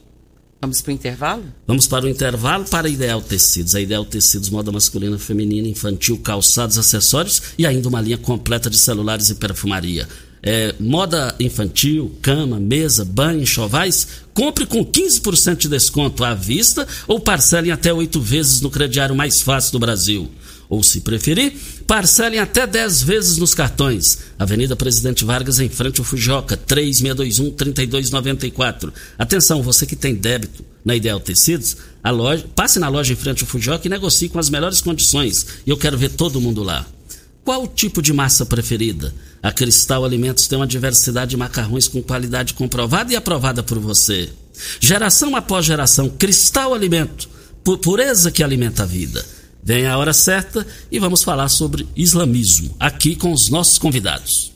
Vamos 0.63 0.81
para 0.81 0.91
o 0.91 0.95
intervalo? 0.95 1.45
Vamos 1.67 1.87
para 1.89 2.05
o 2.05 2.09
intervalo 2.09 2.65
para 2.67 2.89
Ideal 2.89 3.21
Tecidos. 3.21 3.75
A 3.75 3.81
Ideal 3.81 4.05
Tecidos, 4.05 4.49
moda 4.49 4.71
masculina, 4.71 5.19
feminina, 5.19 5.67
infantil, 5.67 6.17
calçados, 6.19 6.79
acessórios 6.79 7.43
e 7.59 7.67
ainda 7.67 7.89
uma 7.89 8.01
linha 8.01 8.17
completa 8.17 8.71
de 8.71 8.79
celulares 8.79 9.29
e 9.29 9.35
perfumaria. 9.35 10.07
É, 10.41 10.73
moda 10.79 11.35
infantil, 11.41 12.17
cama, 12.23 12.61
mesa, 12.61 13.05
banho, 13.05 13.45
chovais, 13.45 14.07
compre 14.33 14.65
com 14.65 14.87
15% 14.87 15.57
de 15.57 15.69
desconto 15.69 16.23
à 16.23 16.33
vista 16.33 16.87
ou 17.09 17.19
parcele 17.19 17.69
em 17.69 17.73
até 17.73 17.93
oito 17.93 18.21
vezes 18.21 18.61
no 18.61 18.71
crediário 18.71 19.17
mais 19.17 19.41
fácil 19.41 19.73
do 19.73 19.81
Brasil. 19.81 20.31
Ou, 20.73 20.83
se 20.83 21.03
preferir, 21.03 21.53
parcelem 21.87 22.41
até 22.41 22.67
10 22.67 23.03
vezes 23.03 23.37
nos 23.37 23.53
cartões. 23.53 24.21
Avenida 24.39 24.75
Presidente 24.75 25.23
Vargas, 25.23 25.61
em 25.61 25.69
frente 25.69 26.01
ao 26.01 26.05
Fujoca, 26.07 26.57
3621-3294. 26.57 28.91
Atenção, 29.19 29.63
você 29.63 29.85
que 29.85 29.95
tem 29.95 30.15
débito 30.15 30.65
na 30.83 30.97
Ideal 30.97 31.21
Tecidos, 31.21 31.77
a 32.03 32.11
loja, 32.11 32.47
passe 32.57 32.79
na 32.79 32.89
loja 32.89 33.13
em 33.13 33.17
frente 33.17 33.43
ao 33.43 33.49
Fujoca 33.51 33.87
e 33.87 33.91
negocie 33.91 34.31
com 34.31 34.39
as 34.39 34.49
melhores 34.49 34.81
condições. 34.81 35.47
E 35.67 35.71
eu 35.71 35.77
quero 35.77 35.99
ver 35.99 36.09
todo 36.09 36.41
mundo 36.41 36.63
lá. 36.63 36.87
Qual 37.45 37.65
o 37.65 37.69
tipo 37.69 38.01
de 38.01 38.15
massa 38.15 38.47
preferida? 38.47 39.15
A 39.43 39.53
Cristal 39.53 40.07
Alimentos 40.07 40.49
tem 40.49 40.57
uma 40.57 40.67
diversidade 40.67 41.33
de 41.33 41.37
macarrões 41.37 41.87
com 41.87 42.03
qualidade 42.03 42.55
comprovada 42.55 43.13
e 43.13 43.17
aprovada 43.17 43.63
por 43.63 43.79
você. 43.79 44.31
Geração 44.81 45.37
após 45.37 45.67
geração, 45.67 46.09
Cristal 46.09 46.73
Alimento, 46.73 47.29
pureza 47.63 48.31
que 48.31 48.43
alimenta 48.43 48.85
a 48.85 48.87
vida. 48.87 49.23
Vem 49.63 49.87
a 49.87 49.97
hora 49.97 50.13
certa 50.13 50.67
e 50.91 50.99
vamos 50.99 51.23
falar 51.23 51.49
sobre 51.49 51.89
islamismo 51.95 52.75
aqui 52.81 53.15
com 53.15 53.33
os 53.33 53.49
nossos 53.49 53.79
convidados. 53.79 54.51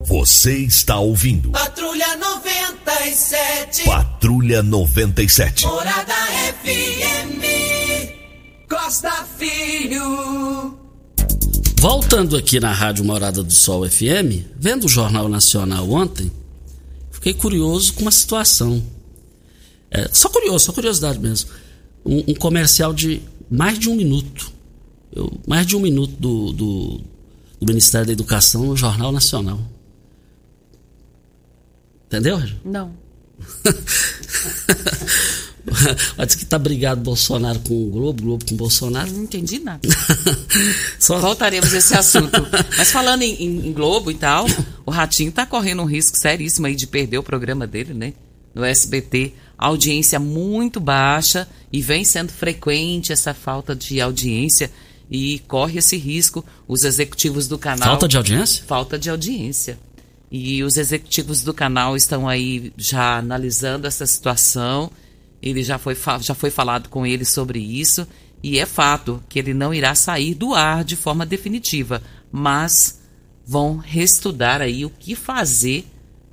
Você 0.00 0.58
está 0.58 0.98
ouvindo 0.98 1.52
Patrulha 1.52 2.16
97. 2.16 3.84
Patrulha 3.84 4.64
97. 4.64 5.64
Morada 5.64 6.12
FM. 6.64 7.40
Costa 8.68 9.12
Filho. 9.38 10.76
Voltando 11.78 12.36
aqui 12.36 12.58
na 12.58 12.72
Rádio 12.72 13.04
Morada 13.04 13.44
do 13.44 13.52
Sol 13.52 13.88
FM, 13.88 14.42
vendo 14.56 14.86
o 14.86 14.88
Jornal 14.88 15.28
Nacional 15.28 15.88
ontem, 15.88 16.32
fiquei 17.12 17.32
curioso 17.32 17.92
com 17.94 18.02
uma 18.02 18.10
situação. 18.10 18.84
É, 19.88 20.08
só 20.12 20.28
curioso, 20.28 20.64
só 20.64 20.72
curiosidade 20.72 21.20
mesmo 21.20 21.61
um, 22.04 22.18
um 22.28 22.34
comercial 22.34 22.92
de 22.92 23.22
mais 23.50 23.78
de 23.78 23.88
um 23.88 23.94
minuto. 23.94 24.52
Eu, 25.14 25.32
mais 25.46 25.66
de 25.66 25.76
um 25.76 25.80
minuto 25.80 26.14
do, 26.18 26.52
do, 26.52 27.00
do, 27.60 27.66
Ministério 27.66 28.06
da 28.06 28.12
Educação 28.12 28.64
no 28.64 28.76
Jornal 28.76 29.12
Nacional. 29.12 29.60
Entendeu, 32.06 32.38
Roger? 32.38 32.56
Não. 32.64 32.92
Diz 36.26 36.34
que 36.34 36.44
tá 36.44 36.58
brigado 36.58 37.00
Bolsonaro 37.00 37.60
com 37.60 37.86
o 37.86 37.90
Globo, 37.90 38.22
Globo 38.22 38.44
com 38.44 38.54
o 38.54 38.56
Bolsonaro. 38.56 39.10
Não 39.12 39.22
entendi 39.22 39.58
nada. 39.58 39.80
Só... 40.98 41.18
Voltaremos 41.20 41.72
a 41.72 41.78
esse 41.78 41.94
assunto. 41.94 42.46
Mas 42.76 42.90
falando 42.90 43.22
em, 43.22 43.34
em, 43.34 43.68
em, 43.68 43.72
Globo 43.72 44.10
e 44.10 44.14
tal, 44.14 44.46
o 44.84 44.90
Ratinho 44.90 45.30
tá 45.30 45.46
correndo 45.46 45.82
um 45.82 45.86
risco 45.86 46.16
seríssimo 46.18 46.66
aí 46.66 46.74
de 46.74 46.86
perder 46.86 47.18
o 47.18 47.22
programa 47.22 47.66
dele, 47.66 47.94
né? 47.94 48.14
No 48.54 48.64
SBT 48.64 49.32
audiência 49.66 50.18
muito 50.18 50.80
baixa 50.80 51.48
e 51.72 51.80
vem 51.80 52.04
sendo 52.04 52.32
frequente 52.32 53.12
essa 53.12 53.32
falta 53.32 53.74
de 53.74 54.00
audiência 54.00 54.70
e 55.10 55.40
corre 55.40 55.78
esse 55.78 55.96
risco 55.96 56.44
os 56.66 56.84
executivos 56.84 57.46
do 57.46 57.58
canal. 57.58 57.88
Falta 57.88 58.08
de 58.08 58.16
audiência? 58.16 58.64
Falta 58.66 58.98
de 58.98 59.10
audiência. 59.10 59.78
E 60.30 60.64
os 60.64 60.78
executivos 60.78 61.42
do 61.42 61.52
canal 61.52 61.94
estão 61.94 62.26
aí 62.26 62.72
já 62.76 63.18
analisando 63.18 63.86
essa 63.86 64.06
situação. 64.06 64.90
Ele 65.42 65.62
já 65.62 65.76
foi, 65.76 65.96
já 66.20 66.34
foi 66.34 66.50
falado 66.50 66.88
com 66.88 67.04
ele 67.04 67.24
sobre 67.24 67.58
isso. 67.58 68.06
E 68.42 68.58
é 68.58 68.64
fato 68.64 69.22
que 69.28 69.38
ele 69.38 69.52
não 69.52 69.74
irá 69.74 69.94
sair 69.94 70.34
do 70.34 70.54
ar 70.54 70.84
de 70.84 70.96
forma 70.96 71.26
definitiva. 71.26 72.02
Mas 72.30 73.02
vão 73.44 73.76
reestudar 73.76 74.62
aí 74.62 74.86
o 74.86 74.90
que 74.90 75.14
fazer 75.14 75.84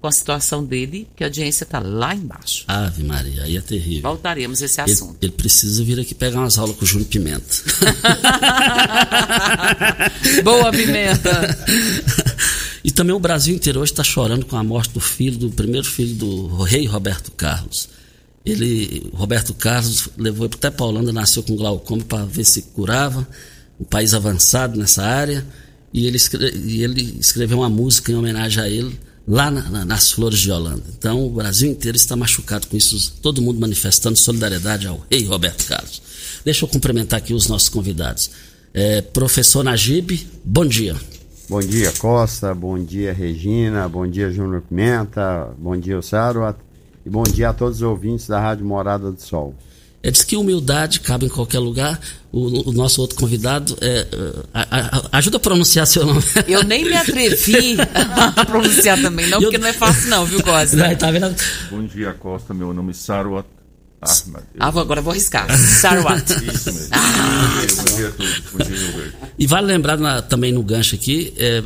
com 0.01 0.07
a 0.07 0.11
situação 0.11 0.63
dele, 0.63 1.07
que 1.15 1.23
a 1.23 1.27
audiência 1.27 1.65
está 1.65 1.79
lá 1.79 2.15
embaixo. 2.15 2.63
Ave 2.67 3.03
Maria, 3.03 3.43
aí 3.43 3.57
é 3.57 3.61
terrível. 3.61 4.03
Voltaremos 4.03 4.61
a 4.61 4.65
esse 4.65 4.79
assunto. 4.79 5.17
Ele, 5.21 5.23
ele 5.23 5.31
precisa 5.33 5.83
vir 5.83 5.99
aqui 5.99 6.15
pegar 6.15 6.39
umas 6.39 6.57
aulas 6.57 6.77
com 6.77 6.85
o 6.85 6.87
Júnior 6.87 7.09
Pimenta. 7.09 7.43
Boa, 10.43 10.71
Pimenta! 10.71 11.67
e 12.81 12.91
também 12.91 13.13
o 13.13 13.19
Brasil 13.19 13.53
inteiro 13.53 13.81
hoje 13.81 13.91
está 13.91 14.03
chorando 14.03 14.45
com 14.45 14.55
a 14.55 14.63
morte 14.63 14.93
do 14.93 15.01
filho, 15.01 15.37
do 15.37 15.51
primeiro 15.51 15.85
filho 15.85 16.15
do 16.15 16.63
rei 16.63 16.85
Roberto 16.85 17.29
Carlos. 17.31 17.89
Ele, 18.45 19.11
Roberto 19.13 19.53
Carlos, 19.53 20.07
levou 20.17 20.47
ele 20.47 20.55
até 20.55 20.71
para 20.71 20.85
a 20.85 20.89
Holanda, 20.89 21.11
nasceu 21.11 21.43
com 21.43 21.57
glaucoma 21.57 22.05
para 22.05 22.23
ver 22.23 22.45
se 22.45 22.61
curava. 22.61 23.27
Um 23.77 23.83
país 23.83 24.13
avançado 24.13 24.79
nessa 24.79 25.03
área. 25.03 25.45
E 25.93 26.07
ele, 26.07 26.15
escreve, 26.17 26.57
e 26.57 26.83
ele 26.83 27.17
escreveu 27.19 27.59
uma 27.59 27.69
música 27.69 28.11
em 28.11 28.15
homenagem 28.15 28.63
a 28.63 28.69
ele 28.69 28.97
lá 29.29 29.51
na, 29.51 29.61
na, 29.69 29.85
nas 29.85 30.11
flores 30.11 30.39
de 30.39 30.51
Holanda. 30.51 30.83
Então 30.97 31.23
o 31.23 31.29
Brasil 31.29 31.69
inteiro 31.69 31.95
está 31.95 32.15
machucado 32.15 32.67
com 32.67 32.75
isso, 32.75 33.13
todo 33.21 33.41
mundo 33.41 33.59
manifestando 33.59 34.17
solidariedade 34.17 34.87
ao 34.87 35.05
rei 35.09 35.23
Roberto 35.23 35.67
Carlos. 35.67 36.01
Deixa 36.43 36.65
eu 36.65 36.69
cumprimentar 36.69 37.19
aqui 37.19 37.33
os 37.33 37.47
nossos 37.47 37.69
convidados. 37.69 38.31
É, 38.73 39.01
professor 39.01 39.63
Najib, 39.63 40.27
bom 40.43 40.65
dia. 40.65 40.95
Bom 41.47 41.59
dia, 41.59 41.91
Costa. 41.93 42.53
Bom 42.53 42.83
dia, 42.83 43.13
Regina. 43.13 43.87
Bom 43.87 44.07
dia, 44.07 44.31
Júnior 44.31 44.61
Pimenta. 44.61 45.49
Bom 45.57 45.77
dia, 45.77 46.01
Saro. 46.01 46.55
E 47.05 47.09
bom 47.09 47.23
dia 47.23 47.49
a 47.49 47.53
todos 47.53 47.77
os 47.77 47.81
ouvintes 47.83 48.27
da 48.27 48.39
Rádio 48.39 48.65
Morada 48.65 49.11
do 49.11 49.21
Sol. 49.21 49.55
É, 50.01 50.09
diz 50.09 50.23
que 50.23 50.37
humildade 50.37 51.01
cabe 51.01 51.25
em 51.25 51.29
qualquer 51.29 51.59
lugar. 51.59 51.99
O, 52.31 52.69
o 52.69 52.71
nosso 52.71 53.01
outro 53.01 53.17
convidado 53.17 53.75
é, 53.81 54.07
a, 54.53 55.07
a, 55.11 55.17
ajuda 55.17 55.37
a 55.37 55.39
pronunciar 55.39 55.85
seu 55.87 56.05
nome. 56.05 56.23
Eu 56.47 56.63
nem 56.63 56.85
me 56.85 56.95
atrevi 56.95 57.75
a 58.35 58.45
pronunciar 58.45 59.01
também, 59.01 59.27
não, 59.27 59.41
porque 59.41 59.57
não 59.57 59.67
é 59.67 59.73
fácil, 59.73 60.09
não, 60.09 60.25
viu, 60.25 60.41
Costa? 60.43 60.75
Não, 60.75 60.95
tá 60.95 61.11
vendo? 61.11 61.35
Bom 61.71 61.85
dia, 61.85 62.13
Costa. 62.13 62.53
Meu 62.53 62.73
nome 62.73 62.91
é 62.91 62.93
Sarwat 62.93 63.47
Ahmad. 64.01 64.43
Ah, 64.59 64.67
agora 64.67 65.01
vou 65.01 65.11
arriscar. 65.11 65.49
Sarwat. 65.57 66.31
Isso 66.31 66.71
mesmo. 66.71 66.89
Ah. 66.91 67.61
Bom 67.75 67.95
dia 67.95 68.07
a 68.07 68.11
todos. 68.11 68.39
Bom 68.51 68.57
dia, 68.63 68.91
Roberto. 68.91 69.13
E 69.37 69.47
vale 69.47 69.67
lembrar 69.67 69.97
na, 69.97 70.21
também 70.21 70.51
no 70.53 70.63
gancho 70.63 70.95
aqui, 70.95 71.33
é, 71.37 71.61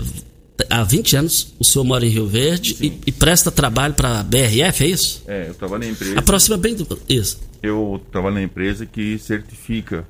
há 0.70 0.84
20 0.84 1.16
anos 1.16 1.54
o 1.60 1.63
senhor 1.63 1.84
mora 1.86 2.06
em 2.06 2.10
Rio 2.10 2.28
Verde 2.28 2.75
e, 2.82 3.00
e, 3.06 3.12
presta 3.12 3.52
trabalho 3.52 3.94
para 3.94 4.20
a 4.20 4.24
BRF, 4.24 4.84
é 4.84 4.88
isso? 4.88 5.24
É, 5.28 5.50
eu 5.50 5.54
trabalho 5.54 5.84
na 5.84 5.90
empresa. 5.92 6.20
Aproxima 6.20 6.58
bem 6.58 6.74
do. 6.74 7.00
Isso. 7.08 7.40
Eu 7.63 8.05
trabalho 8.12 8.36
na 8.36 8.43
empresa 8.43 8.86
que 8.86 9.17
certifica 9.17 10.05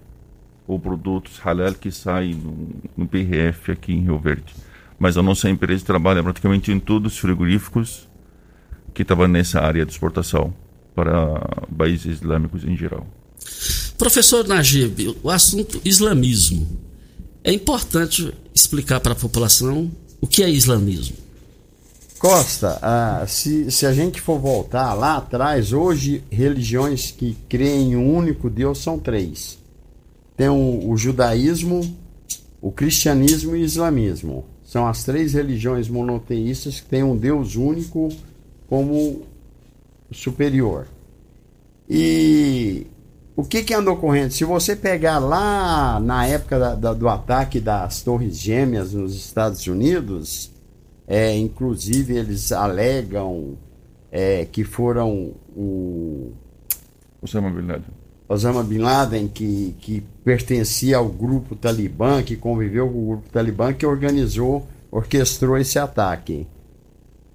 os 0.67 0.81
produtos 0.81 1.37
halal 1.37 1.75
que 1.75 1.91
saem 1.91 2.33
no, 2.33 2.69
no 2.97 3.05
BRF 3.05 3.71
aqui 3.71 3.93
em 3.93 4.01
Rio 4.01 4.17
Verde. 4.17 4.51
Mas 4.97 5.17
a 5.17 5.21
nossa 5.21 5.47
empresa 5.47 5.85
trabalha 5.85 6.23
praticamente 6.23 6.71
em 6.71 6.79
todos 6.79 7.13
os 7.13 7.19
frigoríficos 7.19 8.09
que 8.91 9.05
trabalham 9.05 9.33
nessa 9.33 9.59
área 9.59 9.85
de 9.85 9.91
exportação 9.91 10.51
para 10.95 11.39
países 11.77 12.17
islâmicos 12.17 12.63
em 12.63 12.75
geral. 12.75 13.05
Professor 13.99 14.47
Najib, 14.47 15.15
o 15.21 15.29
assunto 15.29 15.79
islamismo. 15.85 16.81
É 17.43 17.53
importante 17.53 18.33
explicar 18.55 18.99
para 18.99 19.13
a 19.13 19.15
população 19.15 19.91
o 20.19 20.25
que 20.25 20.41
é 20.41 20.49
islamismo. 20.49 21.22
Costa, 22.23 22.79
ah, 22.81 23.25
se, 23.27 23.69
se 23.69 23.85
a 23.85 23.91
gente 23.91 24.21
for 24.21 24.39
voltar 24.39 24.93
lá 24.93 25.17
atrás, 25.17 25.73
hoje 25.73 26.23
religiões 26.31 27.11
que 27.11 27.35
creem 27.49 27.91
em 27.91 27.95
um 27.97 28.15
único 28.15 28.49
Deus 28.49 28.81
são 28.81 28.97
três. 28.97 29.59
Tem 30.37 30.47
o, 30.47 30.89
o 30.89 30.95
judaísmo, 30.95 31.81
o 32.61 32.71
cristianismo 32.71 33.57
e 33.57 33.59
o 33.59 33.65
islamismo. 33.65 34.45
São 34.63 34.87
as 34.87 35.03
três 35.03 35.33
religiões 35.33 35.89
monoteístas 35.89 36.79
que 36.79 36.87
têm 36.87 37.03
um 37.03 37.17
Deus 37.17 37.57
único 37.57 38.07
como 38.69 39.23
superior. 40.09 40.87
E 41.89 42.87
o 43.35 43.43
que, 43.43 43.63
que 43.63 43.73
andou 43.73 43.97
correndo? 43.97 44.31
Se 44.31 44.45
você 44.45 44.77
pegar 44.77 45.19
lá 45.19 45.99
na 45.99 46.25
época 46.25 46.57
da, 46.57 46.73
da, 46.73 46.93
do 46.93 47.09
ataque 47.09 47.59
das 47.59 48.01
Torres 48.01 48.37
Gêmeas 48.37 48.93
nos 48.93 49.13
Estados 49.13 49.67
Unidos, 49.67 50.52
é, 51.07 51.35
inclusive 51.37 52.15
eles 52.15 52.51
alegam 52.51 53.57
é, 54.11 54.45
que 54.45 54.63
foram 54.63 55.33
o 55.55 56.31
Osama 57.21 57.49
Bin 57.49 57.67
Laden, 57.67 57.93
Osama 58.27 58.63
Bin 58.63 58.79
Laden 58.79 59.27
que, 59.27 59.75
que 59.79 60.03
pertencia 60.23 60.97
ao 60.97 61.09
grupo 61.09 61.55
Talibã, 61.55 62.23
que 62.23 62.35
conviveu 62.35 62.89
com 62.89 63.03
o 63.03 63.07
grupo 63.07 63.29
Talibã, 63.29 63.73
que 63.73 63.85
organizou, 63.85 64.67
orquestrou 64.91 65.57
esse 65.57 65.77
ataque. 65.77 66.47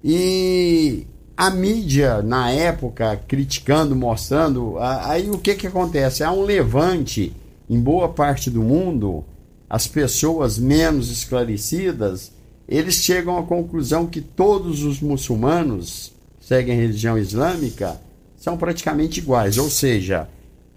E 0.03 1.05
a 1.35 1.49
mídia, 1.49 2.21
na 2.21 2.51
época, 2.51 3.15
criticando, 3.27 3.95
mostrando, 3.95 4.77
aí 4.79 5.29
o 5.29 5.37
que, 5.37 5.55
que 5.55 5.67
acontece? 5.67 6.23
Há 6.23 6.31
um 6.31 6.43
levante 6.43 7.33
em 7.69 7.79
boa 7.79 8.09
parte 8.09 8.49
do 8.49 8.61
mundo, 8.61 9.23
as 9.69 9.85
pessoas 9.85 10.57
menos 10.57 11.11
esclarecidas, 11.11 12.31
eles 12.69 12.95
chegam 12.95 13.37
à 13.37 13.43
conclusão 13.43 14.05
que 14.05 14.21
todos 14.21 14.83
os 14.83 15.01
muçulmanos 15.01 16.13
seguem 16.39 16.75
a 16.75 16.79
religião 16.79 17.17
islâmica 17.17 17.99
são 18.37 18.57
praticamente 18.57 19.19
iguais, 19.19 19.57
ou 19.57 19.69
seja, 19.69 20.29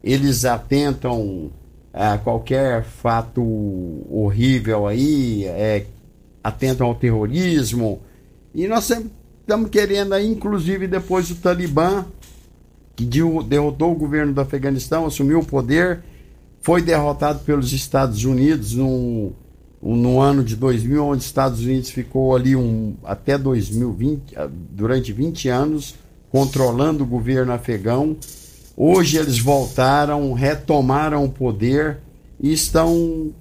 eles 0.03 0.45
atentam 0.45 1.53
a 1.93 2.19
qualquer 2.19 2.83
fato 2.83 3.43
horrível 4.11 4.87
aí, 4.87 5.45
é, 5.45 5.87
atentam 6.43 6.89
ao 6.89 6.95
terrorismo, 6.95 8.01
e 8.53 8.67
nós 8.67 8.91
Estamos 9.43 9.71
querendo 9.71 10.15
aí, 10.15 10.29
inclusive 10.29 10.87
depois 10.87 11.29
do 11.29 11.35
Talibã, 11.35 12.07
que 12.95 13.05
derrotou 13.49 13.91
o 13.91 13.97
governo 13.97 14.33
do 14.33 14.41
Afeganistão, 14.41 15.05
assumiu 15.05 15.41
o 15.41 15.45
poder, 15.45 16.01
foi 16.61 16.81
derrotado 16.81 17.41
pelos 17.41 17.73
Estados 17.73 18.25
Unidos 18.25 18.73
no, 18.73 19.33
no 19.83 20.21
ano 20.21 20.45
de 20.45 20.55
2000, 20.55 21.05
onde 21.05 21.19
os 21.19 21.27
Estados 21.27 21.61
Unidos 21.61 21.91
ficou 21.91 22.37
ali 22.37 22.55
um, 22.55 22.95
até 23.03 23.37
2020, 23.37 24.39
ah, 24.39 24.49
durante 24.71 25.13
20 25.13 25.49
anos, 25.49 25.97
controlando 26.31 27.03
o 27.03 27.07
governo 27.07 27.53
afegão. 27.53 28.17
Hoje 28.77 29.19
eles 29.19 29.39
voltaram, 29.39 30.33
retomaram 30.33 31.25
o 31.25 31.29
poder 31.29 31.99
e 32.41 32.53
estão 32.53 33.33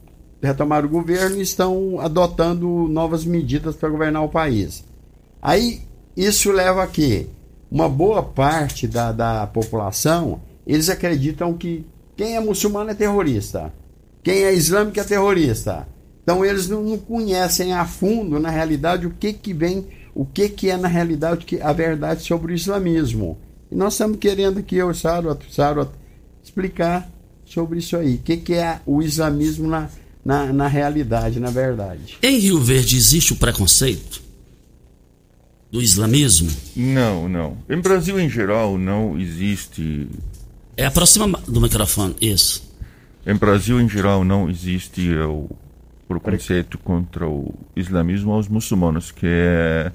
retomaram 0.41 0.88
o 0.88 0.91
governo 0.91 1.38
e 1.38 1.41
estão 1.41 1.99
adotando 1.99 2.67
novas 2.88 3.23
medidas 3.23 3.75
para 3.75 3.89
governar 3.89 4.23
o 4.23 4.30
país. 4.30 4.84
Aí 5.39 5.82
isso 6.17 6.51
leva 6.51 6.82
a 6.82 6.88
que 6.88 7.27
uma 7.69 7.88
boa 7.88 8.23
parte 8.23 8.88
da, 8.88 9.12
da 9.12 9.45
população 9.45 10.41
eles 10.65 10.89
acreditam 10.89 11.54
que 11.54 11.86
quem 12.17 12.36
é 12.36 12.39
muçulmano 12.39 12.89
é 12.89 12.95
terrorista, 12.95 13.71
quem 14.23 14.43
é 14.43 14.54
islâmico 14.54 14.99
é 14.99 15.04
terrorista. 15.04 15.88
Então 16.23 16.45
eles 16.45 16.67
não, 16.67 16.84
não 16.84 16.97
conhecem 16.97 17.73
a 17.73 17.86
fundo, 17.86 18.39
na 18.39 18.49
realidade, 18.49 19.07
o 19.07 19.12
que 19.12 19.34
que 19.34 19.53
vem, 19.53 19.88
o 20.13 20.25
que 20.25 20.49
que 20.49 20.69
é 20.69 20.77
na 20.77 20.88
realidade 20.88 21.45
a 21.62 21.73
verdade 21.73 22.23
sobre 22.23 22.53
o 22.53 22.55
islamismo. 22.55 23.38
E 23.71 23.75
nós 23.75 23.93
estamos 23.93 24.17
querendo 24.17 24.60
aqui, 24.60 24.75
eu, 24.75 24.93
Sarot, 24.93 25.43
Sarot, 25.51 25.91
explicar 26.43 27.10
sobre 27.45 27.79
isso 27.79 27.97
aí. 27.97 28.15
O 28.15 28.19
que, 28.19 28.38
que 28.38 28.53
é 28.53 28.79
o 28.86 29.01
islamismo 29.01 29.67
na, 29.67 29.89
na, 30.23 30.53
na 30.53 30.67
realidade, 30.67 31.39
na 31.39 31.49
verdade. 31.49 32.17
Em 32.21 32.38
Rio 32.38 32.60
Verde 32.60 32.95
existe 32.95 33.34
o 33.34 33.38
preconceito? 33.38 34.21
do 35.71 35.81
islamismo? 35.81 36.51
Não, 36.75 37.29
não. 37.29 37.57
Em 37.69 37.79
Brasil 37.79 38.19
em 38.19 38.29
geral 38.29 38.77
não 38.77 39.17
existe. 39.17 40.07
É 40.75 40.86
aproxima 40.86 41.39
do 41.47 41.62
microfone, 41.62 42.15
isso. 42.19 42.69
Em 43.25 43.36
Brasil 43.36 43.79
em 43.79 43.88
geral 43.88 44.25
não 44.25 44.49
existe 44.49 45.13
o 45.15 45.49
preconceito 46.19 46.78
contra 46.78 47.28
o 47.28 47.54
islamismo 47.76 48.32
aos 48.32 48.47
muçulmanos, 48.47 49.12
que 49.12 49.26
é 49.26 49.91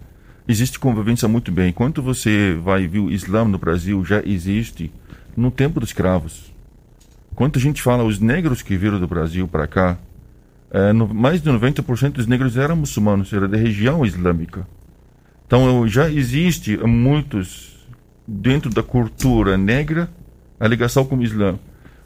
existe 0.48 0.79
convivência 0.79 1.29
muito 1.29 1.50
bem. 1.50 1.70
Enquanto 1.70 2.00
você 2.00 2.57
vai 2.62 2.87
ver 2.87 3.00
o 3.00 3.11
Islã 3.11 3.44
no 3.44 3.59
Brasil 3.59 4.05
já 4.05 4.22
existe 4.24 4.92
no 5.37 5.50
tempo 5.50 5.81
dos 5.81 5.90
escravos. 5.90 6.52
Quando 7.35 7.59
a 7.59 7.61
gente 7.61 7.83
fala 7.83 8.05
os 8.05 8.18
negros 8.18 8.62
que 8.62 8.76
viram 8.76 8.98
do 8.98 9.07
Brasil 9.07 9.46
para 9.46 9.66
cá, 9.66 9.98
é, 10.70 10.92
no, 10.92 11.12
mais 11.12 11.42
de 11.42 11.50
90% 11.50 12.12
dos 12.12 12.26
negros 12.26 12.57
eram 12.57 12.76
muçulmanos, 12.76 13.33
era 13.33 13.46
da 13.46 13.57
região 13.57 14.05
islâmica. 14.05 14.66
Então 15.46 15.87
já 15.87 16.11
existe 16.11 16.76
muitos 16.79 17.87
dentro 18.26 18.70
da 18.70 18.83
cultura 18.83 19.57
negra 19.57 20.09
a 20.59 20.66
ligação 20.66 21.05
com 21.05 21.16
o 21.16 21.22
Islã. 21.22 21.59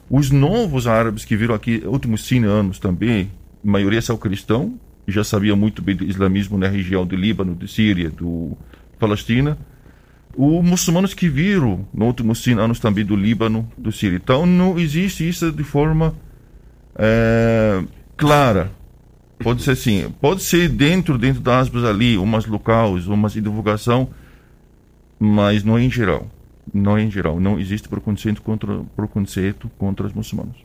Os 0.09 0.29
novos 0.29 0.87
árabes 0.87 1.23
que 1.23 1.37
viram 1.37 1.55
aqui 1.55 1.81
últimos 1.85 2.25
100 2.27 2.43
anos 2.43 2.79
também, 2.79 3.31
maioria 3.63 4.01
são 4.01 4.17
cristãos, 4.17 4.71
já 5.07 5.23
sabiam 5.23 5.57
muito 5.57 5.81
bem 5.81 5.95
do 5.95 6.03
islamismo 6.03 6.57
na 6.57 6.67
região 6.67 7.05
do 7.05 7.15
Líbano, 7.15 7.55
de 7.55 7.67
Síria, 7.67 8.09
do 8.09 8.57
Palestina. 8.99 9.57
Os 10.35 10.63
muçulmanos 10.63 11.13
que 11.13 11.27
viram 11.27 11.85
nos 11.93 12.07
últimos 12.07 12.43
100 12.43 12.59
anos 12.59 12.79
também 12.79 13.03
do 13.03 13.15
Líbano, 13.15 13.69
do 13.77 13.91
Síria. 13.91 14.15
Então 14.15 14.45
não 14.45 14.79
existe 14.79 15.27
isso 15.27 15.51
de 15.51 15.63
forma 15.63 16.15
é, 16.95 17.83
clara. 18.15 18.71
Pode 19.39 19.63
ser 19.63 19.75
sim. 19.75 20.13
Pode 20.21 20.43
ser 20.43 20.69
dentro, 20.69 21.17
dentro 21.17 21.41
das 21.41 21.67
aspas 21.67 21.83
ali, 21.83 22.17
umas 22.17 22.45
locais, 22.45 23.07
umas 23.07 23.33
divulgação, 23.33 24.09
mas 25.19 25.63
não 25.63 25.79
em 25.79 25.89
geral. 25.89 26.27
Não 26.73 26.97
em 26.97 27.09
geral. 27.09 27.39
Não 27.39 27.59
existe 27.59 27.89
preconceito 27.89 28.41
contra, 28.41 28.81
preconceito 28.95 29.69
contra 29.77 30.05
os 30.05 30.13
muçulmanos. 30.13 30.57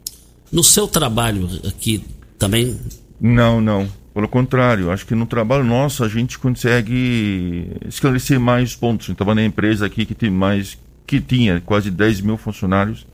No 0.53 0.63
seu 0.63 0.87
trabalho 0.87 1.49
aqui 1.67 2.05
também? 2.39 2.79
Não, 3.21 3.61
não. 3.61 3.89
Pelo 4.15 4.29
contrário, 4.29 4.91
acho 4.91 5.07
que 5.07 5.15
no 5.15 5.27
trabalho 5.27 5.65
nosso 5.65 6.03
a 6.03 6.09
gente 6.09 6.39
consegue 6.39 7.71
esclarecer 7.87 8.41
mais 8.41 8.75
pontos. 8.75 9.09
Estava 9.09 9.35
na 9.35 9.45
empresa 9.45 9.85
aqui 9.85 10.07
que 10.07 10.15
tem 10.15 10.31
mais, 10.31 10.79
que 11.07 11.21
tinha 11.21 11.61
quase 11.61 11.91
10 11.91 12.23
mil 12.23 12.37
funcionários 12.39 13.07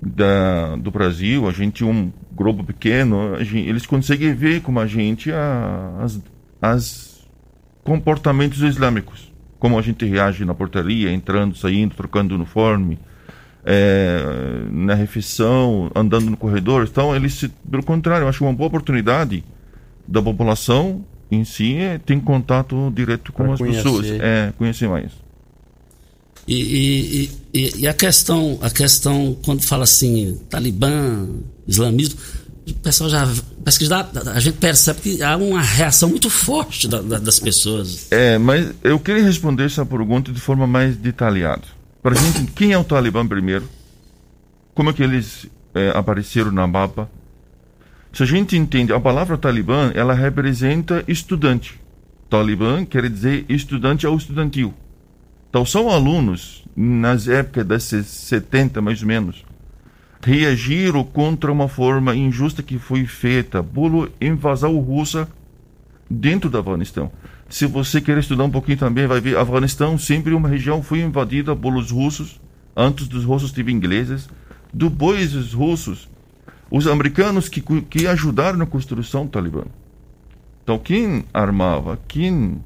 da, 0.00 0.76
do 0.76 0.90
Brasil, 0.90 1.48
a 1.48 1.52
gente 1.52 1.82
um 1.82 2.12
grupo 2.32 2.62
pequeno, 2.62 3.42
gente, 3.42 3.68
eles 3.68 3.86
conseguem 3.86 4.34
ver 4.34 4.60
como 4.60 4.78
a 4.78 4.86
gente 4.86 5.32
a, 5.32 5.96
as, 6.00 6.20
as 6.60 7.26
comportamentos 7.82 8.60
islâmicos. 8.60 9.32
Como 9.58 9.78
a 9.78 9.82
gente 9.82 10.04
reage 10.04 10.44
na 10.44 10.54
portaria, 10.54 11.10
entrando, 11.10 11.56
saindo, 11.56 11.94
trocando 11.94 12.34
uniforme, 12.34 12.98
é, 13.64 14.22
na 14.70 14.94
refeição, 14.94 15.90
andando 15.94 16.30
no 16.30 16.36
corredor. 16.36 16.86
Então, 16.90 17.14
eles, 17.14 17.34
se, 17.34 17.48
pelo 17.70 17.82
contrário, 17.82 18.24
eu 18.24 18.28
acho 18.28 18.44
uma 18.44 18.52
boa 18.52 18.68
oportunidade 18.68 19.42
da 20.06 20.20
população 20.20 21.04
em 21.30 21.44
si 21.44 21.74
é, 21.76 21.98
ter 21.98 22.20
contato 22.20 22.92
direto 22.94 23.32
com 23.32 23.44
Pra 23.44 23.52
as 23.54 23.58
conhecer. 23.58 23.82
pessoas, 23.82 24.06
é, 24.10 24.52
conhecer 24.58 24.88
mais. 24.88 25.10
E, 26.46 26.54
e- 26.54 27.30
e- 27.54 27.80
e 27.80 27.88
a 27.88 27.94
questão, 27.94 28.58
a 28.60 28.68
questão 28.68 29.34
quando 29.44 29.62
fala 29.62 29.84
assim, 29.84 30.38
Talibã, 30.50 31.26
islamismo, 31.66 32.20
o 32.68 32.74
pessoal 32.74 33.08
já 33.08 33.26
parece 33.62 33.78
que 33.78 33.86
já, 33.86 34.06
a 34.34 34.40
gente 34.40 34.56
percebe 34.58 35.00
que 35.00 35.22
há 35.22 35.36
uma 35.38 35.62
reação 35.62 36.10
muito 36.10 36.28
forte 36.28 36.86
da- 36.86 37.00
da- 37.00 37.18
das 37.18 37.38
pessoas. 37.40 38.08
É, 38.12 38.36
mas 38.36 38.70
eu 38.82 38.98
queria 39.00 39.22
responder 39.24 39.64
essa 39.64 39.86
pergunta 39.86 40.30
de 40.32 40.40
forma 40.40 40.66
mais 40.66 40.96
detalhada. 40.96 41.62
Para 42.04 42.20
a 42.20 42.22
gente, 42.22 42.52
quem 42.52 42.72
é 42.72 42.76
o 42.76 42.84
Talibã 42.84 43.26
primeiro? 43.26 43.66
Como 44.74 44.90
é 44.90 44.92
que 44.92 45.02
eles 45.02 45.48
é, 45.72 45.88
apareceram 45.88 46.52
na 46.52 46.66
mapa? 46.66 47.10
Se 48.12 48.22
a 48.22 48.26
gente 48.26 48.58
entende, 48.58 48.92
a 48.92 49.00
palavra 49.00 49.38
Talibã, 49.38 49.90
ela 49.94 50.12
representa 50.12 51.02
estudante. 51.08 51.80
Talibã 52.28 52.84
quer 52.84 53.08
dizer 53.08 53.46
estudante 53.48 54.06
ou 54.06 54.18
estudantil. 54.18 54.74
Então, 55.48 55.64
são 55.64 55.88
alunos, 55.88 56.62
nas 56.76 57.26
épocas 57.26 57.66
das 57.66 57.84
70 57.84 58.82
mais 58.82 59.00
ou 59.00 59.08
menos, 59.08 59.42
reagiram 60.22 61.02
contra 61.04 61.50
uma 61.50 61.68
forma 61.68 62.14
injusta 62.14 62.62
que 62.62 62.78
foi 62.78 63.06
feita 63.06 63.62
pela 63.62 64.10
invasão 64.20 64.78
russa 64.78 65.26
dentro 66.10 66.50
do 66.50 66.58
Afeganistão. 66.58 67.10
Se 67.48 67.66
você 67.66 68.00
quer 68.00 68.18
estudar 68.18 68.44
um 68.44 68.50
pouquinho 68.50 68.78
também, 68.78 69.06
vai 69.06 69.20
ver, 69.20 69.36
Afeganistão 69.36 69.98
sempre 69.98 70.34
uma 70.34 70.48
região 70.48 70.82
foi 70.82 71.00
invadida 71.00 71.54
pelos 71.54 71.90
russos, 71.90 72.40
antes 72.76 73.06
dos 73.06 73.24
russos 73.24 73.52
tive 73.52 73.72
ingleses, 73.72 74.28
depois 74.72 75.34
os 75.34 75.52
russos, 75.52 76.08
os 76.70 76.86
americanos 76.86 77.48
que, 77.48 77.60
que 77.60 78.06
ajudaram 78.06 78.58
na 78.58 78.66
construção 78.66 79.24
do 79.24 79.30
Talibã. 79.30 79.64
Então, 80.62 80.78
quem 80.78 81.24
armava, 81.32 81.98
quem 82.08 82.60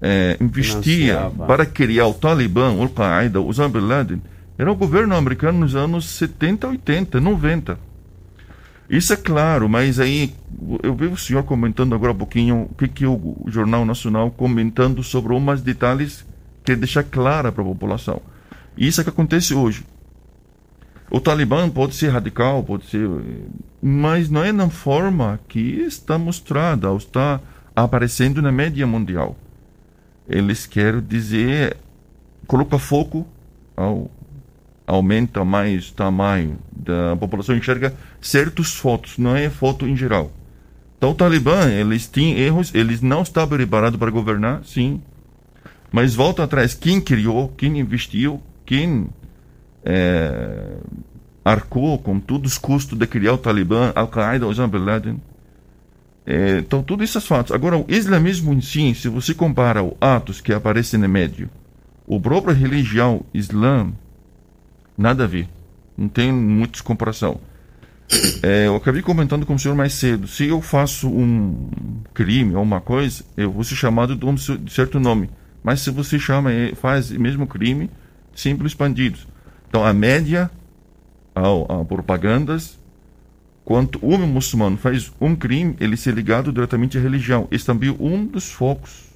eh, 0.00 0.36
investia 0.40 1.16
Financiava. 1.16 1.46
para 1.46 1.66
criar 1.66 2.06
o 2.06 2.14
Talibã, 2.14 2.72
o 2.72 2.82
Al-Qaeda, 2.82 3.40
o 3.40 3.48
Osama 3.48 3.78
Bin 3.78 3.86
Laden, 3.86 4.22
era 4.58 4.72
o 4.72 4.74
governo 4.74 5.14
americano 5.14 5.60
nos 5.60 5.76
anos 5.76 6.06
70, 6.06 6.68
80, 6.68 7.20
90. 7.20 7.78
Isso 8.88 9.12
é 9.12 9.16
claro, 9.16 9.68
mas 9.68 9.98
aí 9.98 10.32
eu 10.82 10.94
vi 10.94 11.06
o 11.06 11.16
senhor 11.16 11.42
comentando 11.42 11.94
agora 11.94 12.12
um 12.12 12.16
pouquinho 12.16 12.68
o 12.70 12.74
que, 12.74 12.86
que 12.86 13.06
o 13.06 13.44
Jornal 13.48 13.84
Nacional 13.84 14.30
comentando 14.30 15.02
sobre 15.02 15.32
umas 15.32 15.60
detalhes 15.60 16.24
que 16.64 16.76
deixa 16.76 17.02
clara 17.02 17.50
para 17.50 17.62
a 17.62 17.66
população. 17.66 18.22
Isso 18.76 19.00
é 19.00 19.04
que 19.04 19.10
acontece 19.10 19.54
hoje. 19.54 19.84
O 21.10 21.20
Talibã 21.20 21.68
pode 21.68 21.94
ser 21.94 22.08
radical, 22.08 22.62
pode 22.62 22.86
ser, 22.86 23.08
mas 23.80 24.28
não 24.28 24.42
é 24.42 24.52
na 24.52 24.68
forma 24.68 25.40
que 25.48 25.58
está 25.58 26.18
mostrada 26.18 26.90
ou 26.90 26.96
está 26.96 27.40
aparecendo 27.74 28.42
na 28.42 28.50
média 28.50 28.86
mundial. 28.86 29.36
Eles 30.28 30.66
querem 30.66 31.00
dizer, 31.00 31.76
coloca 32.46 32.78
foco 32.78 33.26
ao 33.76 34.10
aumenta 34.86 35.44
mais 35.44 35.90
tamanho 35.90 36.58
da 36.70 37.16
população 37.16 37.56
enxerga 37.56 37.94
certos 38.20 38.74
fotos, 38.74 39.18
não 39.18 39.34
é 39.34 39.50
foto 39.50 39.86
em 39.86 39.96
geral. 39.96 40.30
Então 40.96 41.10
o 41.10 41.14
Talibã, 41.14 41.68
eles 41.68 42.06
têm 42.06 42.38
erros, 42.38 42.74
eles 42.74 43.00
não 43.00 43.22
estavam 43.22 43.56
preparados 43.56 43.98
para 43.98 44.10
governar, 44.10 44.64
sim. 44.64 45.02
Mas 45.92 46.14
volta 46.14 46.44
atrás, 46.44 46.74
quem 46.74 47.00
criou, 47.00 47.48
quem 47.56 47.78
investiu, 47.78 48.40
quem 48.64 49.08
eh, 49.84 50.76
arcou 51.44 51.98
com 51.98 52.18
todos 52.18 52.52
os 52.52 52.58
custos 52.58 52.98
de 52.98 53.06
criar 53.06 53.34
o 53.34 53.38
Talibã, 53.38 53.92
Al-Qaeda, 53.94 54.46
Osama 54.46 54.68
Bin 54.68 54.84
Laden. 54.84 55.22
Eh, 56.26 56.58
então, 56.58 56.82
todos 56.82 57.08
esses 57.08 57.24
fatos. 57.26 57.52
Agora, 57.52 57.76
o 57.76 57.84
islamismo 57.88 58.52
em 58.52 58.60
si, 58.60 58.94
se 58.94 59.08
você 59.08 59.32
compara 59.32 59.82
os 59.82 59.94
atos 60.00 60.40
que 60.40 60.52
aparecem 60.52 60.98
no 60.98 61.08
médio, 61.08 61.48
o 62.06 62.20
próprio 62.20 62.54
religião 62.54 63.24
islã, 63.32 63.92
nada 64.96 65.24
a 65.24 65.26
ver. 65.26 65.48
Não 65.96 66.08
tem 66.08 66.32
muita 66.32 66.82
comparação. 66.82 67.40
É, 68.42 68.66
eu 68.66 68.76
acabei 68.76 69.02
comentando 69.02 69.44
com 69.44 69.54
o 69.54 69.58
senhor 69.58 69.74
mais 69.74 69.94
cedo. 69.94 70.28
Se 70.28 70.46
eu 70.46 70.60
faço 70.60 71.08
um 71.08 71.68
crime 72.14 72.54
ou 72.54 72.62
uma 72.62 72.80
coisa, 72.80 73.24
eu 73.36 73.50
vou 73.50 73.64
ser 73.64 73.74
chamado 73.74 74.14
de 74.14 74.24
um 74.24 74.36
certo 74.68 75.00
nome. 75.00 75.30
Mas 75.62 75.80
se 75.80 75.90
você 75.90 76.18
chama, 76.18 76.50
faz 76.76 77.10
o 77.10 77.20
mesmo 77.20 77.46
crime, 77.46 77.90
simples 78.34 78.74
bandidos. 78.74 79.26
Então, 79.68 79.84
a 79.84 79.92
média, 79.92 80.50
ao, 81.34 81.80
a 81.80 81.84
propagandas, 81.84 82.78
quando 83.64 83.98
um 84.00 84.18
muçulmano 84.26 84.76
faz 84.76 85.12
um 85.20 85.34
crime, 85.34 85.74
ele 85.80 85.96
se 85.96 86.10
ligado 86.12 86.52
diretamente 86.52 86.96
à 86.96 87.00
religião. 87.00 87.48
Esse 87.50 87.66
também 87.66 87.90
é 87.90 87.96
um 87.98 88.24
dos 88.24 88.52
focos 88.52 89.06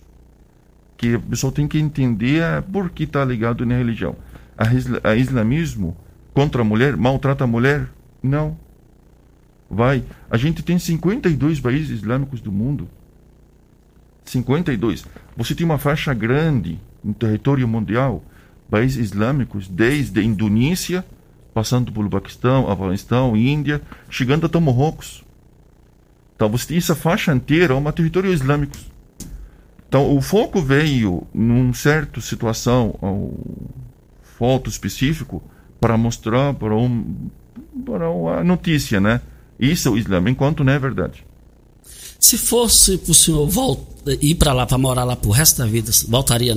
que 0.96 1.14
a 1.14 1.20
pessoa 1.20 1.52
tem 1.52 1.68
que 1.68 1.78
entender 1.78 2.42
é 2.42 2.60
por 2.60 2.90
que 2.90 3.04
está 3.04 3.24
ligado 3.24 3.64
na 3.64 3.76
religião. 3.76 4.16
A, 4.60 4.74
isla- 4.74 5.00
a 5.02 5.16
islamismo 5.16 5.96
contra 6.34 6.60
a 6.60 6.64
mulher, 6.64 6.94
maltrata 6.94 7.44
a 7.44 7.46
mulher? 7.46 7.88
Não. 8.22 8.58
Vai. 9.70 10.04
A 10.30 10.36
gente 10.36 10.62
tem 10.62 10.78
52 10.78 11.58
países 11.60 11.88
islâmicos 12.00 12.42
do 12.42 12.52
mundo. 12.52 12.86
52. 14.26 15.06
Você 15.34 15.54
tem 15.54 15.64
uma 15.64 15.78
faixa 15.78 16.12
grande 16.12 16.78
no 17.02 17.14
território 17.14 17.66
mundial, 17.66 18.22
países 18.68 18.98
islâmicos, 19.12 19.66
desde 19.66 20.20
a 20.20 20.22
Indonésia, 20.22 21.04
passando 21.54 21.90
pelo 21.90 22.10
Paquistão, 22.10 22.70
Afeganistão, 22.70 23.34
Índia, 23.34 23.80
chegando 24.10 24.44
até 24.44 24.60
Marrocos. 24.60 25.24
Então 26.36 26.50
você 26.50 26.68
tem 26.68 26.76
essa 26.76 26.94
faixa 26.94 27.34
inteira, 27.34 27.72
é 27.72 27.76
um 27.76 27.92
território 27.92 28.30
islâmico. 28.32 28.76
Então 29.88 30.14
o 30.14 30.20
foco 30.20 30.60
veio 30.60 31.26
num 31.32 31.72
certo 31.72 32.20
situação, 32.20 32.94
um 33.02 33.32
foto 34.40 34.70
específico 34.70 35.42
para 35.78 35.98
mostrar 35.98 36.54
para 36.54 36.74
um 36.74 37.28
para 37.84 38.08
uma 38.10 38.42
notícia, 38.42 38.98
né? 38.98 39.20
Isso 39.58 39.86
é 39.86 39.90
o 39.90 39.98
Islã, 39.98 40.18
enquanto 40.28 40.64
não 40.64 40.72
é 40.72 40.78
verdade. 40.78 41.22
Se 42.18 42.38
fosse 42.38 42.96
pro 42.96 43.12
senhor 43.14 43.46
volta, 43.46 44.16
ir 44.20 44.34
para 44.36 44.54
lá, 44.54 44.64
para 44.66 44.78
morar 44.78 45.04
lá 45.04 45.14
pro 45.14 45.30
resto 45.30 45.58
da 45.58 45.66
vida, 45.66 45.90
voltaria 46.08 46.54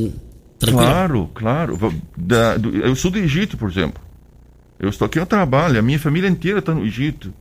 tranquilo? 0.57 0.85
Claro, 0.87 1.29
claro. 1.33 2.01
Da- 2.17 2.55
do- 2.57 2.73
eu 2.77 2.95
sou 2.95 3.11
do 3.11 3.19
Egito, 3.19 3.57
por 3.57 3.69
exemplo. 3.69 4.01
Eu 4.79 4.87
estou 4.89 5.05
aqui, 5.05 5.19
eu 5.19 5.25
trabalho, 5.25 5.77
a 5.77 5.81
minha 5.81 5.99
família 5.99 6.29
inteira 6.29 6.59
está 6.59 6.73
no 6.73 6.85
Egito. 6.85 7.33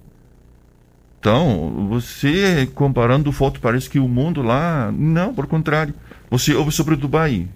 Então, 1.21 1.87
você 1.89 2.69
comparando 2.75 3.31
foto, 3.31 3.61
parece 3.61 3.89
que 3.89 3.99
o 4.01 4.09
mundo 4.09 4.43
lá. 4.43 4.91
Não, 4.93 5.33
por 5.33 5.47
contrário. 5.47 5.95
Você 6.31 6.53
ouve 6.55 6.73
sobre 6.73 6.97
Dubai. 6.97 7.49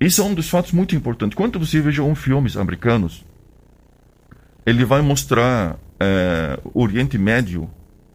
Isso 0.00 0.22
é 0.22 0.24
um 0.24 0.32
dos 0.32 0.48
fatos 0.48 0.72
muito 0.72 0.96
importantes. 0.96 1.36
Quando 1.36 1.58
você 1.58 1.78
veja 1.80 2.02
um 2.02 2.14
filmes 2.14 2.56
americanos, 2.56 3.22
ele 4.64 4.84
vai 4.84 5.02
mostrar 5.02 5.78
eh, 6.00 6.58
o 6.72 6.82
Oriente 6.82 7.18
Médio 7.18 7.68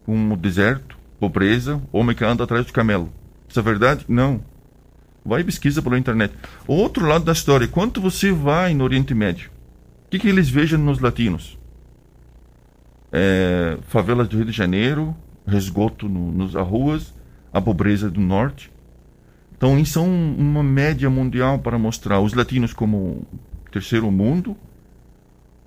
como 0.04 0.36
deserto, 0.36 0.98
pobreza, 1.20 1.80
homem 1.92 2.16
que 2.16 2.24
anda 2.24 2.42
atrás 2.42 2.66
de 2.66 2.72
camelo. 2.72 3.12
Isso 3.48 3.60
é 3.60 3.62
verdade? 3.62 4.04
Não. 4.08 4.42
Vai 5.24 5.42
e 5.42 5.44
pesquisa 5.44 5.80
pela 5.80 5.98
internet. 5.98 6.34
O 6.66 6.74
outro 6.74 7.06
lado 7.06 7.24
da 7.24 7.32
história, 7.32 7.68
quando 7.68 8.00
você 8.00 8.32
vai 8.32 8.74
no 8.74 8.84
Oriente 8.84 9.14
Médio, 9.14 9.50
o 10.06 10.10
que, 10.10 10.18
que 10.18 10.28
eles 10.28 10.48
vejam 10.48 10.78
nos 10.78 11.00
latinos? 11.00 11.56
É, 13.12 13.78
favelas 13.88 14.28
do 14.28 14.36
Rio 14.36 14.46
de 14.46 14.52
Janeiro, 14.52 15.16
resgoto 15.46 16.08
no, 16.08 16.32
nas 16.32 16.54
ruas, 16.54 17.14
a 17.52 17.60
pobreza 17.60 18.10
do 18.10 18.20
norte. 18.20 18.70
Então, 19.56 19.78
isso 19.78 19.98
é 19.98 20.02
um- 20.02 20.36
uma 20.38 20.62
média 20.62 21.08
mundial 21.08 21.58
para 21.58 21.78
mostrar 21.78 22.20
os 22.20 22.34
latinos 22.34 22.72
como 22.72 23.26
terceiro 23.72 24.10
mundo, 24.10 24.56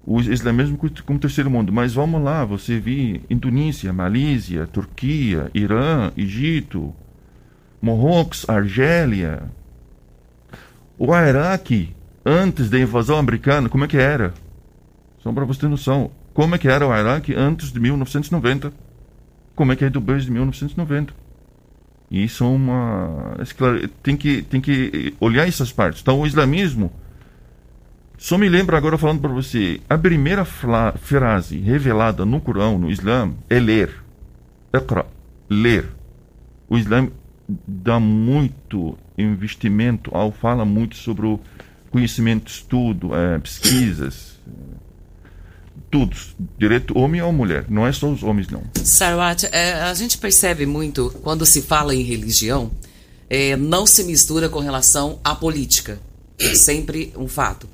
o 0.05 0.19
islamismo 0.21 0.77
co- 0.77 0.89
como 1.05 1.19
terceiro 1.19 1.49
mundo. 1.49 1.71
Mas 1.71 1.93
vamos 1.93 2.21
lá, 2.21 2.45
você 2.45 2.79
vê 2.79 3.21
Indonésia, 3.29 3.91
Malásia, 3.91 4.67
Turquia, 4.67 5.49
Irã, 5.53 6.11
Egito, 6.15 6.93
Marrocos, 7.81 8.47
Argélia. 8.47 9.43
O 10.97 11.15
Iraque, 11.15 11.95
antes 12.25 12.69
da 12.69 12.79
invasão 12.79 13.17
americana, 13.17 13.69
como 13.69 13.85
é 13.85 13.87
que 13.87 13.97
era? 13.97 14.33
Só 15.19 15.31
para 15.31 15.45
você 15.45 15.61
ter 15.61 15.67
noção. 15.69 16.11
Como 16.33 16.55
é 16.55 16.57
que 16.57 16.67
era 16.67 16.87
o 16.87 16.95
Iraque 16.95 17.33
antes 17.33 17.71
de 17.71 17.79
1990? 17.79 18.71
Como 19.55 19.71
é 19.71 19.75
que 19.75 19.83
é 19.85 19.89
depois 19.89 20.25
de 20.25 20.31
1990? 20.31 21.13
E 22.09 22.23
isso 22.23 22.43
é 22.43 22.47
uma. 22.47 23.37
Tem 24.01 24.17
que, 24.17 24.41
tem 24.41 24.59
que 24.59 25.13
olhar 25.19 25.47
essas 25.47 25.71
partes. 25.71 26.01
Então, 26.01 26.19
o 26.19 26.27
islamismo. 26.27 26.91
Só 28.17 28.37
me 28.37 28.49
lembro 28.49 28.75
agora 28.75 28.97
falando 28.97 29.21
para 29.21 29.29
você. 29.29 29.79
A 29.89 29.97
primeira 29.97 30.43
frase 30.43 31.57
revelada 31.59 32.25
no 32.25 32.41
Corão, 32.41 32.77
no 32.77 32.91
Islã, 32.91 33.31
é 33.49 33.59
ler. 33.59 34.03
Iqra. 34.73 35.05
Ler. 35.49 35.85
O 36.67 36.77
Islã 36.77 37.09
dá 37.67 37.99
muito 37.99 38.97
investimento, 39.17 40.11
ao 40.13 40.31
fala 40.31 40.65
muito 40.65 40.95
sobre 40.95 41.25
o 41.25 41.39
conhecimento, 41.89 42.49
estudo, 42.49 43.15
é, 43.15 43.39
pesquisas, 43.39 44.28
todos, 45.89 46.35
direito 46.57 46.97
homem 46.97 47.21
ou 47.21 47.31
mulher, 47.31 47.65
não 47.69 47.85
é 47.85 47.91
só 47.91 48.09
os 48.09 48.23
homens 48.23 48.47
não. 48.49 48.63
Sarwat, 48.75 49.47
é, 49.51 49.73
a 49.73 49.93
gente 49.93 50.17
percebe 50.17 50.65
muito 50.65 51.09
quando 51.21 51.45
se 51.45 51.61
fala 51.61 51.95
em 51.95 52.03
religião, 52.03 52.71
é, 53.29 53.55
não 53.55 53.85
se 53.85 54.03
mistura 54.03 54.49
com 54.49 54.59
relação 54.59 55.19
à 55.23 55.35
política, 55.35 55.99
é 56.39 56.55
sempre 56.55 57.13
um 57.17 57.27
fato. 57.27 57.67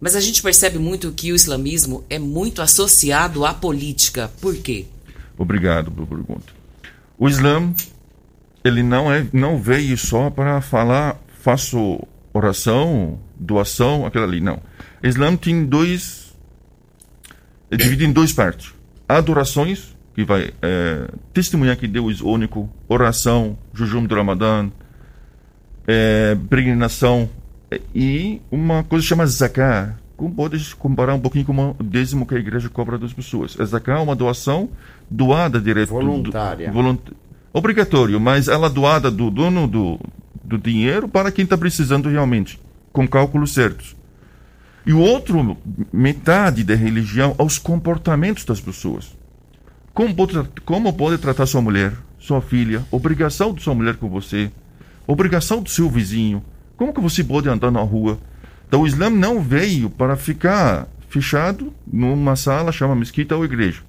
Mas 0.00 0.16
a 0.16 0.20
gente 0.20 0.42
percebe 0.42 0.78
muito 0.78 1.12
que 1.12 1.32
o 1.32 1.36
islamismo 1.36 2.04
é 2.10 2.18
muito 2.18 2.60
associado 2.60 3.46
à 3.46 3.54
política. 3.54 4.30
Por 4.40 4.56
quê? 4.56 4.86
Obrigado 5.38 5.92
pela 5.92 6.06
pergunta. 6.06 6.52
O 7.16 7.28
Islã, 7.28 7.72
ele 8.64 8.82
não 8.82 9.12
é, 9.12 9.24
não 9.32 9.62
veio 9.62 9.96
só 9.96 10.28
para 10.28 10.60
falar, 10.60 11.20
faço 11.40 12.00
oração, 12.32 13.20
doação, 13.36 14.04
aquela 14.04 14.24
ali, 14.24 14.40
não. 14.40 14.60
O 15.02 15.06
Islã 15.06 15.36
tem 15.36 15.64
dois, 15.64 16.21
é 17.72 17.76
dividido 17.76 18.10
em 18.10 18.12
duas 18.12 18.32
partes. 18.34 18.74
Adorações, 19.08 19.96
que 20.14 20.22
vai 20.24 20.52
é, 20.60 21.08
testemunhar 21.32 21.74
que 21.74 21.88
Deus 21.88 22.20
é 22.20 22.24
único, 22.24 22.68
oração, 22.86 23.56
jejum 23.74 24.04
do 24.04 24.14
Ramadã, 24.14 24.70
é, 25.86 26.36
peregrinação 26.50 27.30
e 27.94 28.42
uma 28.50 28.84
coisa 28.84 29.06
chama 29.06 29.26
zakat. 29.26 29.94
Como 30.18 30.34
pode 30.34 30.76
comparar 30.76 31.14
um 31.14 31.18
pouquinho 31.18 31.46
com 31.46 31.70
o 31.70 31.82
dízimo 31.82 32.26
que 32.26 32.34
a 32.34 32.38
igreja 32.38 32.68
cobra 32.68 32.98
das 32.98 33.12
pessoas. 33.14 33.58
A 33.58 33.64
zakat 33.64 33.98
é 33.98 34.02
uma 34.02 34.14
doação 34.14 34.68
doada 35.10 35.58
direto. 35.58 35.88
Voluntária. 35.88 36.68
Do, 36.68 36.74
volunt, 36.74 37.00
obrigatório, 37.54 38.20
mas 38.20 38.48
ela 38.48 38.68
doada 38.68 39.10
do 39.10 39.30
dono 39.30 39.66
do, 39.66 39.98
do 40.44 40.58
dinheiro 40.58 41.08
para 41.08 41.32
quem 41.32 41.44
está 41.44 41.56
precisando 41.56 42.10
realmente, 42.10 42.60
com 42.92 43.08
cálculos 43.08 43.54
certos. 43.54 43.96
E 44.84 44.92
o 44.92 44.98
outro, 44.98 45.56
metade 45.92 46.64
da 46.64 46.74
religião, 46.74 47.34
aos 47.38 47.58
comportamentos 47.58 48.44
das 48.44 48.60
pessoas. 48.60 49.16
Como 49.94 50.14
pode, 50.14 50.34
como 50.64 50.92
pode 50.92 51.18
tratar 51.18 51.46
sua 51.46 51.60
mulher, 51.60 51.92
sua 52.18 52.40
filha, 52.40 52.84
obrigação 52.90 53.52
de 53.52 53.62
sua 53.62 53.74
mulher 53.74 53.96
com 53.96 54.08
você, 54.08 54.50
obrigação 55.06 55.62
do 55.62 55.70
seu 55.70 55.88
vizinho, 55.88 56.42
como 56.76 56.92
que 56.92 57.00
você 57.00 57.22
pode 57.22 57.48
andar 57.48 57.70
na 57.70 57.80
rua? 57.80 58.18
Então 58.66 58.80
o 58.80 58.86
Islã 58.86 59.10
não 59.10 59.40
veio 59.40 59.90
para 59.90 60.16
ficar 60.16 60.88
fechado 61.08 61.72
numa 61.86 62.34
sala, 62.34 62.72
chama 62.72 62.96
mesquita 62.96 63.36
ou 63.36 63.44
igreja. 63.44 63.82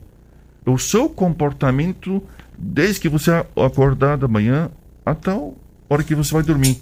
O 0.66 0.78
seu 0.78 1.10
comportamento, 1.10 2.22
desde 2.58 3.00
que 3.00 3.10
você 3.10 3.32
acordar 3.32 4.18
da 4.18 4.28
manhã 4.28 4.70
até 5.06 5.32
a 5.32 5.40
hora 5.90 6.04
que 6.04 6.14
você 6.14 6.34
vai 6.34 6.44
dormir. 6.44 6.82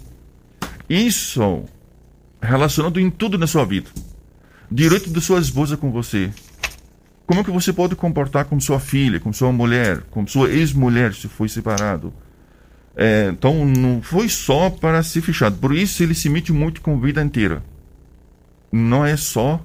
Isso 0.88 1.64
relacionado 2.42 2.98
em 2.98 3.08
tudo 3.08 3.38
na 3.38 3.46
sua 3.46 3.64
vida. 3.64 3.88
Direito 4.70 5.10
da 5.10 5.20
sua 5.20 5.40
esposa 5.40 5.76
com 5.76 5.92
você. 5.92 6.30
Como 7.24 7.44
que 7.44 7.50
você 7.50 7.72
pode 7.72 7.94
comportar 7.94 8.44
com 8.46 8.58
sua 8.58 8.80
filha, 8.80 9.20
com 9.20 9.32
sua 9.32 9.52
mulher, 9.52 10.02
com 10.10 10.26
sua 10.26 10.50
ex-mulher 10.50 11.14
se 11.14 11.28
foi 11.28 11.48
separado? 11.48 12.12
É, 12.96 13.28
então 13.32 13.64
não 13.64 14.02
foi 14.02 14.28
só 14.28 14.68
para 14.68 15.02
ser 15.02 15.22
fechado. 15.22 15.56
Por 15.56 15.74
isso 15.74 16.02
ele 16.02 16.14
se 16.14 16.28
mete 16.28 16.52
muito 16.52 16.80
com 16.82 17.00
vida 17.00 17.22
inteira. 17.22 17.62
Não 18.70 19.04
é 19.04 19.16
só 19.16 19.64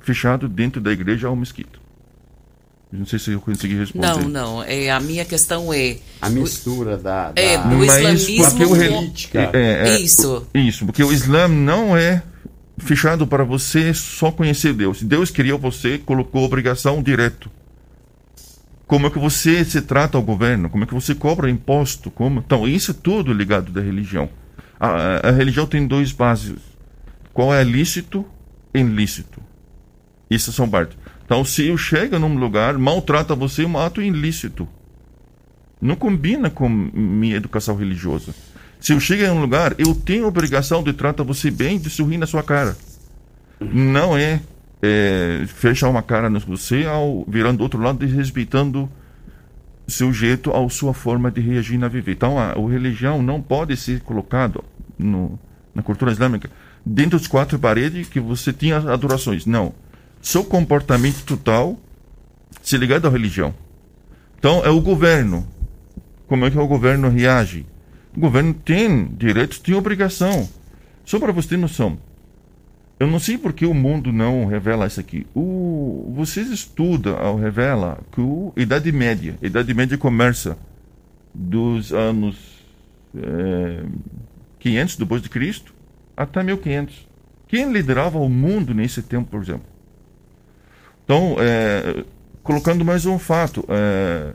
fechado 0.00 0.48
dentro 0.48 0.80
da 0.80 0.92
igreja 0.92 1.28
ou 1.28 1.36
mesquita. 1.36 1.78
Não 2.90 3.04
sei 3.04 3.18
se 3.18 3.30
eu 3.32 3.40
consegui 3.40 3.74
responder. 3.76 4.06
Não, 4.06 4.28
não. 4.28 4.62
É, 4.62 4.90
a 4.90 4.98
minha 4.98 5.24
questão 5.24 5.72
é. 5.72 5.98
A 6.22 6.30
mistura 6.30 6.96
da. 6.96 7.32
da... 7.32 7.40
É, 7.42 7.58
do 7.58 7.68
Mas 7.76 7.96
islamismo. 8.20 8.44
porque 8.50 8.64
o 8.64 8.72
re- 8.72 8.88
política. 8.88 9.50
é, 9.52 9.88
é, 9.90 10.00
Isso. 10.00 10.46
Isso, 10.54 10.86
porque 10.86 11.04
o 11.04 11.12
Islã 11.12 11.46
não 11.48 11.94
é 11.94 12.22
fechado 12.78 13.26
para 13.26 13.44
você 13.44 13.92
só 13.92 14.30
conhecer 14.30 14.72
Deus. 14.72 15.02
Deus 15.02 15.30
criou 15.30 15.58
você, 15.58 15.98
colocou 15.98 16.44
obrigação 16.44 17.02
direto. 17.02 17.50
Como 18.86 19.06
é 19.06 19.10
que 19.10 19.18
você 19.18 19.62
se 19.66 19.82
trata 19.82 20.16
ao 20.16 20.22
governo? 20.22 20.70
Como 20.70 20.84
é 20.84 20.86
que 20.86 20.94
você 20.94 21.14
cobra 21.14 21.50
imposto? 21.50 22.10
Como? 22.10 22.38
Então, 22.40 22.66
isso 22.66 22.92
é 22.92 22.94
tudo 22.94 23.34
ligado 23.34 23.70
da 23.70 23.82
religião. 23.82 24.30
A, 24.80 24.88
a- 24.88 25.28
a 25.28 25.30
religião 25.30 25.66
tem 25.66 25.86
dois 25.86 26.10
bases. 26.10 26.56
Qual 27.34 27.52
é 27.54 27.62
lícito 27.62 28.24
e 28.72 28.78
ilícito? 28.80 29.42
Isso 30.30 30.52
são 30.52 30.66
partes. 30.68 30.96
Então, 31.28 31.44
se 31.44 31.66
eu 31.66 31.76
chego 31.76 32.18
num 32.18 32.38
lugar, 32.38 32.78
maltrata 32.78 33.34
você, 33.34 33.62
é 33.62 33.66
um 33.66 33.76
ato 33.76 34.00
ilícito. 34.00 34.66
Não 35.78 35.94
combina 35.94 36.48
com 36.48 36.70
minha 36.70 37.36
educação 37.36 37.76
religiosa. 37.76 38.34
Se 38.80 38.94
eu 38.94 38.98
chego 38.98 39.24
em 39.24 39.30
um 39.30 39.38
lugar, 39.38 39.74
eu 39.76 39.94
tenho 39.94 40.24
a 40.24 40.28
obrigação 40.28 40.82
de 40.82 40.94
tratar 40.94 41.24
você 41.24 41.50
bem, 41.50 41.78
de 41.78 41.90
sorrir 41.90 42.16
na 42.16 42.26
sua 42.26 42.42
cara. 42.42 42.74
Não 43.60 44.16
é, 44.16 44.40
é 44.80 45.44
fechar 45.48 45.90
uma 45.90 46.00
cara 46.00 46.28
em 46.28 46.38
você 46.38 46.86
ao 46.86 47.26
virando 47.28 47.58
do 47.58 47.62
outro 47.62 47.82
lado 47.82 48.02
e 48.02 48.08
respeitando 48.08 48.90
seu 49.86 50.10
jeito, 50.10 50.50
a 50.50 50.66
sua 50.70 50.94
forma 50.94 51.30
de 51.30 51.42
reagir 51.42 51.76
na 51.76 51.88
viver. 51.88 52.12
Então, 52.12 52.38
a, 52.38 52.52
a 52.52 52.70
religião 52.70 53.22
não 53.22 53.42
pode 53.42 53.76
ser 53.76 54.00
colocado 54.00 54.64
no, 54.98 55.38
na 55.74 55.82
cultura 55.82 56.10
islâmica 56.10 56.50
dentro 56.86 57.18
das 57.18 57.28
quatro 57.28 57.58
paredes 57.58 58.08
que 58.08 58.18
você 58.18 58.50
tinha 58.50 58.78
adorações. 58.78 59.44
Não. 59.44 59.74
Seu 60.20 60.44
comportamento 60.44 61.24
total 61.24 61.78
se 62.62 62.76
ligado 62.76 63.06
à 63.06 63.10
religião. 63.10 63.54
Então, 64.38 64.64
é 64.64 64.70
o 64.70 64.80
governo. 64.80 65.46
Como 66.26 66.44
é 66.44 66.50
que 66.50 66.58
o 66.58 66.66
governo 66.66 67.08
reage? 67.08 67.66
O 68.16 68.20
governo 68.20 68.52
tem 68.52 69.06
direitos, 69.06 69.58
tem 69.58 69.74
obrigação. 69.74 70.48
Só 71.04 71.18
para 71.18 71.32
você 71.32 71.50
ter 71.50 71.56
noção. 71.56 71.98
Eu 73.00 73.06
não 73.06 73.20
sei 73.20 73.38
por 73.38 73.52
que 73.52 73.64
o 73.64 73.72
mundo 73.72 74.12
não 74.12 74.44
revela 74.46 74.86
isso 74.86 74.98
aqui. 74.98 75.26
O, 75.34 76.12
vocês 76.16 76.50
estudam, 76.50 77.16
ao 77.16 77.36
revela 77.36 78.00
que 78.10 78.20
a 78.20 78.60
Idade 78.60 78.90
Média, 78.90 79.38
a 79.40 79.46
Idade 79.46 79.72
Média 79.72 79.96
começa 79.96 80.58
dos 81.32 81.92
anos 81.92 82.36
eh, 83.16 83.84
500 84.58 84.96
depois 84.96 85.22
de 85.22 85.28
Cristo 85.28 85.72
até 86.16 86.42
1500. 86.42 87.06
Quem 87.46 87.72
liderava 87.72 88.18
o 88.18 88.28
mundo 88.28 88.74
nesse 88.74 89.00
tempo, 89.00 89.30
por 89.30 89.40
exemplo? 89.40 89.77
Então, 91.08 91.36
eh, 91.38 92.04
colocando 92.42 92.84
mais 92.84 93.06
um 93.06 93.18
fato, 93.18 93.64
eh, 93.66 94.30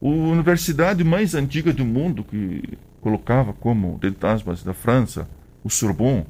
a 0.00 0.06
universidade 0.06 1.04
mais 1.04 1.34
antiga 1.34 1.70
do 1.70 1.84
mundo, 1.84 2.24
que 2.24 2.78
colocava 3.02 3.52
como 3.52 3.98
dentro 4.00 4.26
aspas 4.26 4.62
da 4.62 4.72
França, 4.72 5.28
o 5.62 5.68
Sorbonne, 5.68 6.24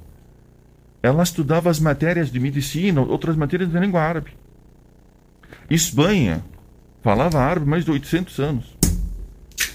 ela 1.01 1.23
estudava 1.23 1.71
as 1.71 1.79
matérias 1.79 2.29
de 2.29 2.41
medicina, 2.41 3.01
outras 3.03 3.37
matérias 3.37 3.71
de 3.71 3.79
língua 3.79 4.01
árabe. 4.01 4.33
Espanha 5.71 6.45
falava 7.01 7.39
árabe 7.39 7.67
mais 7.67 7.85
de 7.85 7.93
800 7.93 8.41
anos. 8.41 8.77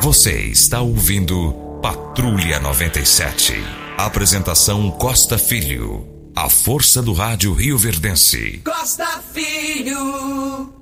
Você 0.00 0.32
está 0.42 0.80
ouvindo 0.80 1.52
Patrulha 1.82 2.60
97. 2.60 3.54
Apresentação 3.96 4.90
Costa 4.92 5.38
Filho. 5.38 6.06
A 6.36 6.50
força 6.50 7.02
do 7.02 7.12
rádio 7.12 7.52
Rio 7.54 7.78
Verdense. 7.78 8.60
Costa 8.64 9.22
Filho. 9.32 10.75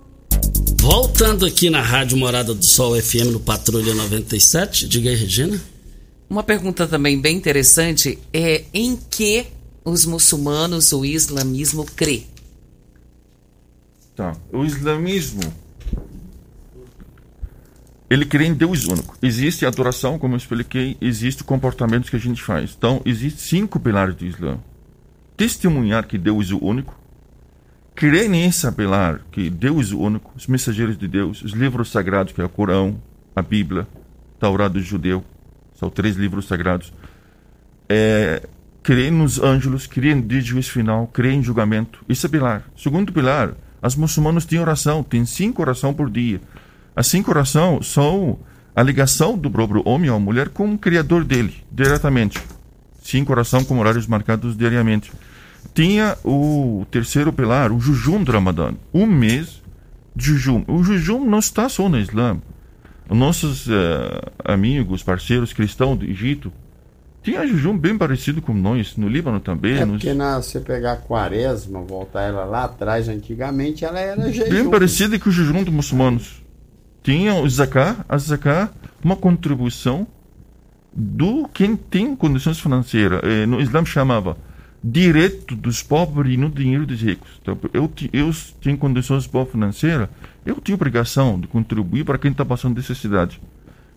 Voltando 0.84 1.46
aqui 1.46 1.70
na 1.70 1.80
Rádio 1.80 2.18
Morada 2.18 2.52
do 2.52 2.62
Sol 2.62 2.94
FM 3.00 3.32
no 3.32 3.40
Patrulha 3.40 3.94
97. 3.94 4.86
Diga 4.86 5.08
aí, 5.08 5.16
Regina. 5.16 5.58
Uma 6.28 6.42
pergunta 6.42 6.86
também 6.86 7.18
bem 7.18 7.38
interessante 7.38 8.18
é 8.30 8.66
em 8.74 8.94
que 8.94 9.46
os 9.82 10.04
muçulmanos, 10.04 10.92
o 10.92 11.02
islamismo 11.02 11.86
crê? 11.86 12.24
Tá. 14.14 14.36
O 14.52 14.62
islamismo 14.62 15.40
ele 18.10 18.26
crê 18.26 18.44
em 18.44 18.52
Deus 18.52 18.84
único. 18.84 19.16
Existe 19.22 19.64
adoração, 19.64 20.18
como 20.18 20.34
eu 20.34 20.38
expliquei, 20.38 20.98
existe 21.00 21.42
comportamentos 21.42 22.10
que 22.10 22.16
a 22.16 22.20
gente 22.20 22.42
faz. 22.42 22.74
Então, 22.76 23.00
existem 23.06 23.60
cinco 23.60 23.80
pilares 23.80 24.14
do 24.16 24.26
Islã. 24.26 24.58
Testemunhar 25.34 26.06
que 26.06 26.18
Deus 26.18 26.50
é 26.50 26.54
o 26.54 26.62
único, 26.62 26.94
crer 27.94 28.28
nesse 28.28 28.70
pilar 28.72 29.20
que 29.30 29.48
Deus 29.48 29.92
é 29.92 29.94
único, 29.94 30.32
os 30.36 30.46
mensageiros 30.46 30.98
de 30.98 31.06
Deus, 31.06 31.42
os 31.42 31.52
livros 31.52 31.90
sagrados 31.90 32.32
que 32.32 32.40
é 32.40 32.44
o 32.44 32.48
Corão, 32.48 33.00
a 33.34 33.42
Bíblia, 33.42 33.86
Taurá 34.38 34.68
do 34.68 34.80
judeu, 34.80 35.24
são 35.74 35.90
três 35.90 36.16
livros 36.16 36.46
sagrados. 36.46 36.92
É, 37.88 38.46
crer 38.82 39.10
nos 39.10 39.40
anjos, 39.40 39.86
crer 39.86 40.16
em 40.16 40.40
juízo 40.40 40.70
final, 40.70 41.06
crer 41.08 41.32
em 41.32 41.42
julgamento. 41.42 42.04
Isso 42.08 42.26
é 42.26 42.28
pilar. 42.28 42.64
Segundo 42.76 43.12
pilar, 43.12 43.54
as 43.82 43.96
muçulmanos 43.96 44.44
têm 44.44 44.58
oração, 44.58 45.02
têm 45.02 45.24
cinco 45.26 45.62
orações 45.62 45.94
por 45.96 46.10
dia. 46.10 46.40
As 46.96 47.06
cinco 47.06 47.30
orações 47.30 47.86
são 47.86 48.38
a 48.74 48.82
ligação 48.82 49.36
do 49.36 49.50
próprio 49.50 49.82
homem 49.84 50.10
ou 50.10 50.18
mulher 50.18 50.48
com 50.48 50.72
o 50.72 50.78
Criador 50.78 51.24
dele, 51.24 51.54
diretamente. 51.70 52.40
Cinco 53.02 53.32
orações 53.32 53.66
com 53.66 53.78
horários 53.78 54.06
marcados 54.06 54.56
diariamente. 54.56 55.12
Tinha 55.74 56.16
o 56.24 56.86
terceiro 56.88 57.32
pilar, 57.32 57.72
o 57.72 57.80
jejum 57.80 58.22
do 58.22 58.30
Ramadã. 58.30 58.74
Um 58.92 59.06
mês 59.06 59.60
de 60.14 60.26
jejum. 60.26 60.64
O 60.68 60.84
jejum 60.84 61.24
não 61.24 61.40
está 61.40 61.68
só 61.68 61.88
no 61.88 61.98
Islã. 61.98 62.38
Nossos 63.10 63.66
uh, 63.66 63.72
amigos, 64.44 65.02
parceiros 65.02 65.52
cristãos 65.52 65.98
do 65.98 66.04
Egito, 66.04 66.52
tinha 67.24 67.46
jejum 67.46 67.76
bem 67.76 67.98
parecido 67.98 68.40
com 68.40 68.54
nós, 68.54 68.96
no 68.96 69.08
Líbano 69.08 69.40
também. 69.40 69.78
É 69.78 69.84
nos... 69.84 69.96
porque 69.96 70.14
na, 70.14 70.40
você 70.40 70.60
pegar 70.60 70.92
a 70.92 70.96
quaresma, 70.96 71.80
voltar 71.82 72.22
ela 72.22 72.44
lá 72.44 72.64
atrás, 72.64 73.08
antigamente, 73.08 73.84
ela 73.84 73.98
era 73.98 74.32
jejum. 74.32 74.50
Bem 74.50 74.70
parecida 74.70 75.18
com 75.18 75.28
o 75.28 75.32
jejum 75.32 75.64
dos 75.64 75.74
muçulmanos. 75.74 76.42
Tinha 77.02 77.34
o 77.34 77.48
zakat, 77.48 77.98
a 78.08 78.16
zakat, 78.16 78.72
uma 79.02 79.16
contribuição 79.16 80.06
do 80.92 81.48
quem 81.48 81.76
tem 81.76 82.14
condições 82.14 82.60
financeiras. 82.60 83.20
Eh, 83.24 83.44
no 83.44 83.60
Islã 83.60 83.84
chamava 83.84 84.36
direito 84.86 85.56
dos 85.56 85.82
pobres 85.82 86.34
e 86.34 86.36
no 86.36 86.50
dinheiro 86.50 86.84
dos 86.84 87.00
ricos. 87.00 87.30
Então, 87.40 87.58
eu, 87.72 87.90
eu 88.12 88.30
tenho 88.60 88.76
condições 88.76 89.26
boas 89.26 89.50
financeiras, 89.50 90.10
eu 90.44 90.56
tenho 90.56 90.76
obrigação 90.76 91.40
de 91.40 91.46
contribuir 91.46 92.04
para 92.04 92.18
quem 92.18 92.30
está 92.30 92.44
passando 92.44 92.76
necessidade. 92.76 93.40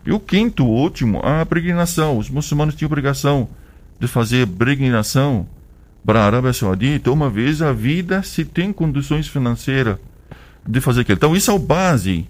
E 0.06 0.12
o 0.12 0.18
quinto, 0.18 0.64
último, 0.64 1.20
a 1.20 1.44
peregrinação. 1.44 2.16
Os 2.16 2.30
muçulmanos 2.30 2.74
tinham 2.74 2.86
obrigação 2.86 3.50
de 4.00 4.08
fazer 4.08 4.46
peregrinação 4.46 5.46
para 6.06 6.20
a 6.20 6.24
Arábia 6.24 6.54
Saudita 6.54 7.10
uma 7.10 7.28
vez 7.28 7.60
a 7.60 7.70
vida 7.70 8.22
se 8.22 8.42
tem 8.42 8.72
condições 8.72 9.28
financeiras 9.28 9.98
de 10.66 10.80
fazer 10.80 11.02
aquilo. 11.02 11.18
Então, 11.18 11.36
isso 11.36 11.50
é 11.50 11.54
o 11.54 11.58
base, 11.58 12.26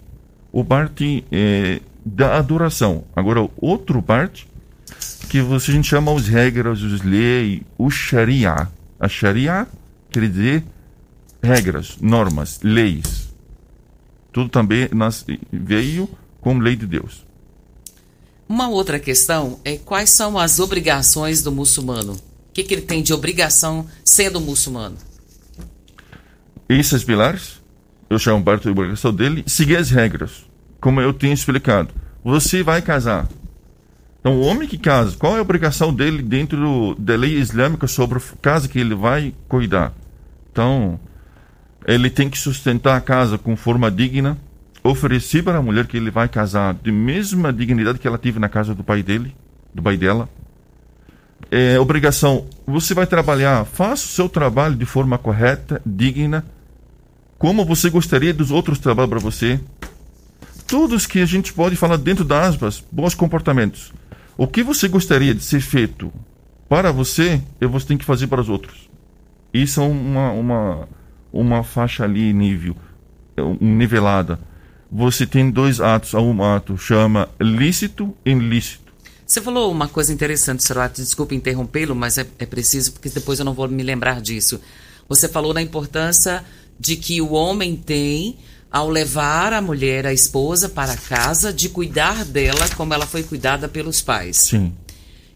o 0.51 0.65
parte 0.65 1.25
é, 1.31 1.81
da 2.05 2.39
adoração. 2.39 3.05
Agora, 3.15 3.49
outro 3.57 4.03
parte 4.03 4.49
que 5.29 5.41
você, 5.41 5.71
a 5.71 5.75
gente 5.75 5.89
chama 5.89 6.11
os 6.11 6.27
regras, 6.27 6.83
os 6.83 7.03
leis, 7.03 7.61
o 7.77 7.91
Sharia. 7.91 8.69
A 8.99 9.09
Sharia 9.09 9.67
quer 10.11 10.29
dizer 10.29 10.65
regras, 11.43 11.97
normas, 12.01 12.61
leis. 12.63 13.29
Tudo 14.33 14.49
também 14.49 14.89
nas, 14.93 15.25
veio 15.53 16.09
como 16.41 16.61
lei 16.61 16.77
de 16.77 16.87
Deus. 16.87 17.27
Uma 18.49 18.69
outra 18.69 18.99
questão 18.99 19.61
é 19.65 19.77
quais 19.77 20.11
são 20.11 20.39
as 20.39 20.59
obrigações 20.59 21.43
do 21.43 21.53
muçulmano? 21.53 22.15
O 22.15 22.21
que, 22.53 22.65
que 22.65 22.75
ele 22.75 22.83
tem 22.83 23.03
de 23.03 23.13
obrigação 23.13 23.87
sendo 24.05 24.41
muçulmano? 24.41 24.97
Esses 26.69 27.05
pilares, 27.05 27.61
eu 28.09 28.19
chamo 28.19 28.43
parte 28.43 28.65
da 28.65 28.71
obrigação 28.71 29.13
dele, 29.13 29.45
seguir 29.47 29.77
as 29.77 29.91
regras. 29.91 30.47
Como 30.81 31.01
eu 31.01 31.13
tenho 31.13 31.35
explicado. 31.35 31.93
Você 32.25 32.63
vai 32.63 32.83
casar, 32.83 33.29
então, 34.29 34.41
o 34.41 34.45
homem 34.45 34.69
que 34.69 34.77
casa, 34.77 35.17
qual 35.17 35.37
é 35.37 35.39
a 35.39 35.43
obrigação 35.43 35.91
dele 35.91 36.21
dentro 36.21 36.95
da 36.99 37.17
lei 37.17 37.39
islâmica 37.39 37.87
sobre 37.87 38.19
a 38.19 38.23
casa 38.43 38.69
que 38.69 38.79
ele 38.79 38.95
vai 38.95 39.33
cuidar? 39.49 39.95
Então, 40.53 41.01
ele 41.87 42.11
tem 42.11 42.29
que 42.29 42.37
sustentar 42.37 42.95
a 42.95 43.01
casa 43.01 43.39
com 43.39 43.57
forma 43.57 43.91
digna, 43.91 44.37
oferecer 44.85 45.43
para 45.43 45.57
a 45.57 45.63
mulher 45.63 45.87
que 45.87 45.97
ele 45.97 46.11
vai 46.11 46.29
casar 46.29 46.75
de 46.75 46.93
mesma 46.93 47.51
dignidade 47.51 47.99
que 47.99 48.07
ela 48.07 48.19
teve 48.19 48.39
na 48.39 48.51
casa 48.51 48.75
do 48.75 48.85
pai 48.85 49.03
dele, 49.03 49.35
do 49.75 49.83
pai 49.83 49.97
dela. 49.97 50.29
É 51.51 51.81
obrigação, 51.81 52.45
você 52.67 52.93
vai 52.93 53.07
trabalhar, 53.07 53.65
faça 53.65 54.05
o 54.05 54.09
seu 54.09 54.29
trabalho 54.29 54.75
de 54.75 54.85
forma 54.85 55.17
correta, 55.17 55.81
digna, 55.87 56.45
como 57.39 57.65
você 57.65 57.89
gostaria 57.89 58.35
dos 58.35 58.51
outros 58.51 58.79
trabalhos 58.79 59.09
para 59.09 59.21
você. 59.21 59.59
Todos 60.67 61.07
que 61.07 61.19
a 61.19 61.27
gente 61.27 61.51
pode 61.55 61.77
falar 61.77 61.97
dentro 61.97 62.27
das 62.27 62.51
aspas, 62.51 62.85
bons 62.93 63.15
comportamentos. 63.15 63.91
O 64.39 64.47
que 64.47 64.63
você 64.63 64.87
gostaria 64.87 65.35
de 65.35 65.43
ser 65.43 65.61
feito 65.61 66.13
para 66.69 66.93
você, 66.93 67.43
você 67.61 67.87
tem 67.89 67.99
que 67.99 68.05
fazer 68.05 68.29
para 68.29 68.41
os 68.41 68.49
outros. 68.49 68.89
Isso 69.53 69.81
é 69.81 69.85
uma, 69.85 70.31
uma, 70.31 70.89
uma 71.33 71.65
faixa 71.65 72.05
ali 72.05 72.33
nível, 72.33 72.77
um, 73.37 73.57
nivelada. 73.61 74.39
Você 74.93 75.27
tem 75.27 75.51
dois 75.51 75.81
atos. 75.81 76.15
Um 76.15 76.41
ato 76.41 76.79
chama 76.79 77.29
lícito 77.41 78.15
e 78.25 78.31
ilícito. 78.31 78.93
Você 79.27 79.41
falou 79.41 79.73
uma 79.73 79.89
coisa 79.89 80.13
interessante, 80.13 80.63
Sorote, 80.63 81.03
desculpe 81.03 81.35
interrompê-lo, 81.35 81.97
mas 81.97 82.17
é, 82.17 82.25
é 82.39 82.47
preciso 82.47 82.93
porque 82.93 83.09
depois 83.09 83.41
eu 83.41 83.45
não 83.45 83.55
vou 83.55 83.67
me 83.67 83.83
lembrar 83.83 84.21
disso. 84.21 84.61
Você 85.09 85.29
falou 85.29 85.53
da 85.53 85.61
importância 85.61 86.45
de 86.79 86.95
que 86.95 87.21
o 87.21 87.33
homem 87.33 87.75
tem 87.75 88.39
ao 88.71 88.89
levar 88.89 89.53
a 89.53 89.63
mulher, 89.63 90.07
a 90.07 90.13
esposa, 90.13 90.69
para 90.69 90.97
casa, 90.97 91.53
de 91.53 91.69
cuidar 91.69 92.25
dela 92.25 92.69
como 92.77 92.93
ela 92.93 93.07
foi 93.07 93.23
cuidada 93.23 93.69
pelos 93.69 94.03
pais. 94.03 94.37
Sim. 94.37 94.73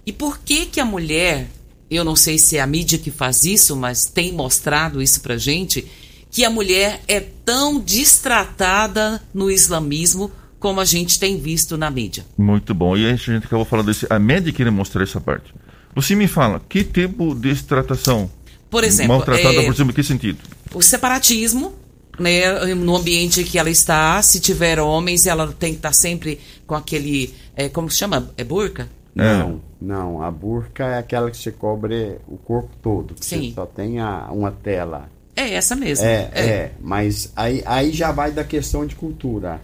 E 0.04 0.12
por 0.12 0.38
que 0.40 0.66
que 0.66 0.80
a 0.80 0.84
mulher, 0.84 1.48
eu 1.90 2.04
não 2.04 2.16
sei 2.16 2.38
se 2.38 2.56
é 2.56 2.60
a 2.60 2.66
mídia 2.66 2.98
que 2.98 3.10
faz 3.10 3.44
isso, 3.44 3.74
mas 3.76 4.04
tem 4.04 4.32
mostrado 4.32 5.00
isso 5.00 5.20
pra 5.20 5.36
gente, 5.36 5.86
que 6.30 6.44
a 6.44 6.50
mulher 6.50 7.00
é 7.06 7.20
tão 7.20 7.80
distratada 7.80 9.22
no 9.32 9.50
islamismo 9.50 10.30
como 10.58 10.80
a 10.80 10.84
gente 10.84 11.18
tem 11.18 11.38
visto 11.38 11.76
na 11.76 11.90
mídia. 11.90 12.24
Muito 12.38 12.72
bom. 12.72 12.96
E 12.96 13.06
a 13.06 13.16
gente 13.16 13.46
acabou 13.46 13.64
falando 13.64 13.86
desse. 13.86 14.06
A 14.08 14.18
média 14.18 14.52
queria 14.52 14.72
mostrar 14.72 15.02
essa 15.02 15.20
parte. 15.20 15.52
Você 15.94 16.14
me 16.14 16.26
fala, 16.26 16.60
que 16.68 16.84
tipo 16.84 17.34
de 17.34 17.52
distratação? 17.52 18.30
Por 18.70 18.84
exemplo, 18.84 19.14
Maltratada, 19.14 19.56
é, 19.56 19.64
por 19.64 19.74
exemplo, 19.74 19.92
em 19.92 19.94
que 19.94 20.02
sentido? 20.02 20.38
o 20.74 20.82
separatismo, 20.82 21.74
né, 22.22 22.74
no 22.74 22.96
ambiente 22.96 23.44
que 23.44 23.58
ela 23.58 23.68
está, 23.70 24.22
se 24.22 24.40
tiver 24.40 24.78
homens, 24.80 25.26
ela 25.26 25.52
tem 25.58 25.72
que 25.72 25.78
estar 25.78 25.92
sempre 25.92 26.40
com 26.66 26.74
aquele, 26.74 27.34
é, 27.56 27.68
como 27.68 27.90
se 27.90 27.98
chama? 27.98 28.30
É 28.36 28.44
burca? 28.44 28.88
Não, 29.14 29.60
não. 29.80 30.22
A 30.22 30.30
burca 30.30 30.84
é 30.86 30.98
aquela 30.98 31.30
que 31.30 31.36
se 31.36 31.52
cobre 31.52 32.16
o 32.26 32.38
corpo 32.38 32.70
todo. 32.82 33.14
que 33.14 33.24
Sim. 33.26 33.48
Você 33.50 33.54
só 33.54 33.66
tem 33.66 34.00
a- 34.00 34.28
uma 34.30 34.50
tela. 34.50 35.10
É 35.36 35.52
essa 35.54 35.76
mesmo. 35.76 36.04
É, 36.06 36.30
é, 36.34 36.72
Mas 36.80 37.30
aí, 37.36 37.62
aí 37.66 37.90
já 37.92 38.10
vai 38.12 38.30
da 38.32 38.42
questão 38.44 38.86
de 38.86 38.94
cultura. 38.94 39.60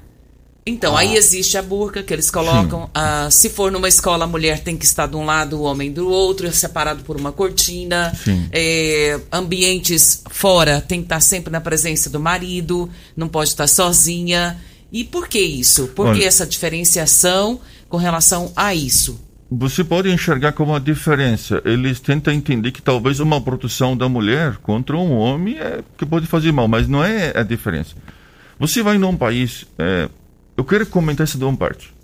Então, 0.69 0.97
Ah. 0.97 1.01
aí 1.01 1.17
existe 1.17 1.57
a 1.57 1.63
burca 1.63 2.03
que 2.03 2.13
eles 2.13 2.31
colocam. 2.31 2.91
ah, 2.95 3.29
se 3.31 3.49
for 3.49 3.73
numa 3.73 3.89
escola, 3.89 4.25
a 4.25 4.27
mulher 4.29 4.61
tem 4.61 4.77
que 4.77 4.85
estar 4.85 5.07
de 5.07 5.17
um 5.17 5.25
lado, 5.25 5.59
o 5.59 5.63
homem 5.63 5.91
do 5.93 6.09
outro, 6.09 6.51
separado 6.53 7.03
por 7.05 7.17
uma 7.17 7.33
cortina. 7.33 8.13
É, 8.53 9.19
ambientes 9.33 10.23
fora 10.31 10.81
tem 10.81 11.01
que 11.01 11.07
estar 11.07 11.21
sempre 11.21 11.51
na 11.51 11.61
presença 11.61 12.11
do 12.11 12.21
marido, 12.21 12.89
não 13.17 13.29
pode 13.29 13.51
estar 13.51 13.67
sozinha. 13.67 14.57
E 14.93 15.05
por 15.05 15.29
que 15.29 15.41
isso? 15.41 15.89
Por 15.89 16.15
que 16.15 16.25
essa 16.25 16.47
diferenciação 16.47 17.61
com 17.89 17.97
relação 17.97 18.53
a 18.57 18.75
isso? 18.75 19.21
Você 19.51 19.83
pode 19.83 20.11
enxergar 20.11 20.53
como 20.53 20.73
uma 20.73 20.81
diferença. 20.81 21.63
Eles 21.65 22.01
tentam 22.01 22.33
entender 22.35 22.71
que 22.71 22.83
talvez 22.83 23.19
uma 23.19 23.41
proteção 23.41 23.97
da 23.97 24.07
mulher 24.09 24.57
contra 24.59 24.95
um 24.97 25.17
homem 25.17 25.57
é 25.59 25.81
que 25.97 26.05
pode 26.05 26.27
fazer 26.27 26.53
mal, 26.53 26.69
mas 26.69 26.87
não 26.87 27.03
é 27.03 27.33
a 27.35 27.43
diferença. 27.43 27.95
Você 28.59 28.83
vai 28.83 28.99
num 28.99 29.17
país. 29.17 29.65
é, 29.79 30.09
eu 30.59 30.65
quero 30.65 30.85
comentar 30.87 31.23
essa 31.23 31.39
uma 31.39 31.57
parte. 31.57 31.95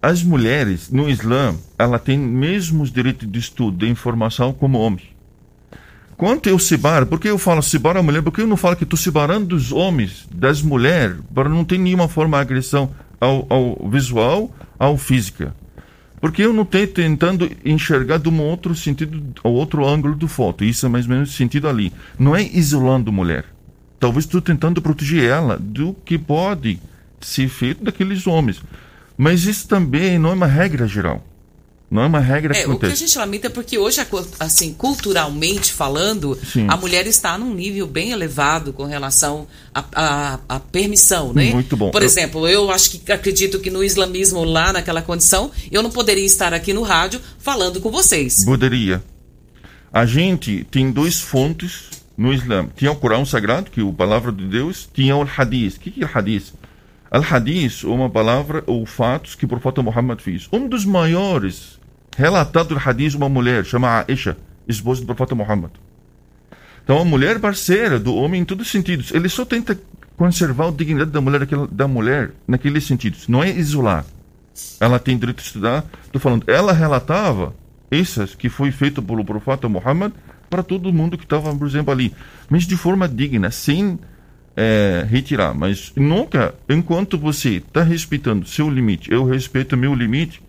As 0.00 0.22
mulheres 0.22 0.88
no 0.88 1.10
Islã, 1.10 1.56
ela 1.76 1.98
tem 1.98 2.16
mesmos 2.16 2.92
direitos 2.92 3.28
de 3.28 3.40
estudo, 3.40 3.76
de 3.76 3.90
informação 3.90 4.52
como 4.52 4.78
homem. 4.78 5.04
Quanto 6.16 6.48
eu 6.48 6.60
separo, 6.60 7.06
por 7.06 7.18
que 7.18 7.26
eu 7.26 7.38
falo 7.38 7.60
separo 7.60 7.98
a 7.98 8.02
mulher? 8.04 8.22
Porque 8.22 8.40
eu 8.40 8.46
não 8.46 8.56
falo 8.56 8.76
que 8.76 8.84
estou 8.84 8.96
separando 8.96 9.46
dos 9.46 9.72
homens, 9.72 10.28
das 10.32 10.62
mulheres, 10.62 11.16
para 11.34 11.48
não 11.48 11.64
ter 11.64 11.76
nenhuma 11.76 12.06
forma 12.06 12.36
de 12.36 12.42
agressão 12.42 12.92
ao, 13.20 13.44
ao 13.50 13.90
visual, 13.90 14.54
ao 14.78 14.96
física. 14.96 15.52
Porque 16.20 16.42
eu 16.42 16.52
não 16.52 16.62
estou 16.62 16.86
tentando 16.86 17.50
enxergar 17.64 18.18
de 18.18 18.28
um 18.28 18.40
outro 18.40 18.76
sentido, 18.76 19.20
ao 19.42 19.52
outro 19.52 19.84
ângulo 19.84 20.14
do 20.14 20.28
foto. 20.28 20.62
Isso 20.62 20.86
é 20.86 20.88
mais 20.88 21.04
ou 21.04 21.14
menos 21.14 21.34
sentido 21.34 21.68
ali. 21.68 21.92
Não 22.16 22.36
é 22.36 22.44
isolando 22.44 23.10
mulher. 23.10 23.44
Talvez 23.98 24.24
estou 24.24 24.40
tentando 24.40 24.80
proteger 24.80 25.24
ela 25.24 25.58
do 25.58 25.96
que 26.04 26.16
pode 26.16 26.78
feito 27.48 27.84
daqueles 27.84 28.26
homens. 28.26 28.60
Mas 29.16 29.44
isso 29.44 29.68
também 29.68 30.18
não 30.18 30.30
é 30.30 30.34
uma 30.34 30.46
regra 30.46 30.86
geral. 30.88 31.24
Não 31.90 32.02
é 32.02 32.06
uma 32.06 32.20
regra 32.20 32.54
que 32.54 32.60
É, 32.60 32.62
o 32.62 32.66
que 32.66 32.70
a 32.70 32.74
acontece. 32.74 33.04
gente 33.04 33.18
lamenta 33.18 33.48
é 33.48 33.50
porque 33.50 33.76
hoje, 33.76 34.00
assim, 34.38 34.72
culturalmente 34.74 35.72
falando, 35.72 36.38
Sim. 36.40 36.66
a 36.68 36.76
mulher 36.76 37.04
está 37.08 37.36
num 37.36 37.52
nível 37.52 37.84
bem 37.88 38.12
elevado 38.12 38.72
com 38.72 38.84
relação 38.84 39.48
à 39.74 40.60
permissão, 40.70 41.32
né? 41.32 41.50
Muito 41.50 41.76
bom. 41.76 41.90
Por 41.90 42.00
Eu- 42.02 42.06
exemplo, 42.06 42.46
eu 42.48 42.70
acho 42.70 42.92
que 42.92 43.10
acredito 43.10 43.58
que 43.58 43.70
no 43.70 43.82
islamismo, 43.82 44.44
lá 44.44 44.72
naquela 44.72 45.02
condição, 45.02 45.50
eu 45.70 45.82
não 45.82 45.90
poderia 45.90 46.24
estar 46.24 46.54
aqui 46.54 46.72
no 46.72 46.82
rádio 46.82 47.20
falando 47.40 47.80
com 47.80 47.90
vocês. 47.90 48.44
Poderia. 48.44 49.02
A 49.92 50.06
gente 50.06 50.64
tem 50.70 50.92
dois 50.92 51.20
fontes 51.20 51.86
no 52.16 52.32
Islã. 52.32 52.68
Tinha 52.76 52.92
o 52.92 52.96
Corão 52.96 53.24
Sagrado, 53.26 53.68
que 53.68 53.80
é 53.80 53.82
a 53.84 53.92
palavra 53.92 54.30
de 54.30 54.44
Deus, 54.44 54.88
tinha 54.94 55.16
o 55.16 55.22
Hadith. 55.36 55.76
O 55.76 55.80
que 55.80 56.04
é 56.04 56.08
Hadith? 56.14 56.52
Al-Hadith 57.10 57.84
uma 57.84 58.08
palavra 58.08 58.62
ou 58.66 58.86
fatos 58.86 59.34
que 59.34 59.44
o 59.44 59.48
profeta 59.48 59.82
Muhammad 59.82 60.20
fez. 60.20 60.48
Um 60.52 60.68
dos 60.68 60.84
maiores 60.84 61.80
relatados 62.16 62.68
do 62.68 62.88
Hadith 62.88 63.16
uma 63.16 63.28
mulher, 63.28 63.64
chama 63.64 64.04
Aisha, 64.06 64.36
esposa 64.68 65.00
do 65.00 65.06
profeta 65.06 65.34
Muhammad. 65.34 65.72
Então, 66.84 66.98
a 66.98 67.04
mulher 67.04 67.40
parceira 67.40 67.98
do 67.98 68.14
homem 68.14 68.42
em 68.42 68.44
todos 68.44 68.66
os 68.66 68.72
sentidos. 68.72 69.12
Ele 69.12 69.28
só 69.28 69.44
tenta 69.44 69.78
conservar 70.16 70.68
a 70.68 70.70
dignidade 70.70 71.10
da 71.10 71.20
mulher, 71.20 71.46
da 71.70 71.88
mulher 71.88 72.32
naqueles 72.46 72.84
sentidos. 72.84 73.26
Não 73.26 73.42
é 73.42 73.50
isolar. 73.50 74.04
Ela 74.78 74.98
tem 74.98 75.18
direito 75.18 75.38
de 75.38 75.44
estudar. 75.44 75.84
Estou 76.04 76.20
falando, 76.20 76.44
ela 76.46 76.72
relatava 76.72 77.54
essas 77.90 78.34
que 78.34 78.48
foi 78.48 78.70
feito 78.70 79.02
pelo 79.02 79.24
profeta 79.24 79.68
Muhammad 79.68 80.12
para 80.48 80.62
todo 80.62 80.92
mundo 80.92 81.16
que 81.16 81.24
estava, 81.24 81.54
por 81.54 81.66
exemplo, 81.66 81.92
ali. 81.92 82.14
Mas 82.48 82.66
de 82.66 82.76
forma 82.76 83.08
digna, 83.08 83.50
sem 83.50 83.98
eh, 84.60 85.06
retirar. 85.08 85.54
Mas 85.54 85.90
nunca, 85.96 86.54
enquanto 86.68 87.16
você 87.16 87.56
está 87.56 87.82
respeitando 87.82 88.46
seu 88.46 88.68
limite, 88.68 89.10
eu 89.10 89.24
respeito 89.24 89.74
meu 89.74 89.94
limite, 89.94 90.42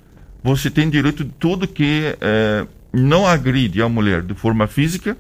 você 0.44 0.70
tem 0.70 0.90
direito 0.90 1.24
de 1.24 1.32
tudo 1.40 1.66
que 1.66 2.18
eh, 2.20 2.68
não 2.92 3.26
agride 3.26 3.82
a 3.82 3.88
mulher 3.88 4.22
de 4.22 4.34
forma 4.34 4.68
física, 4.68 5.16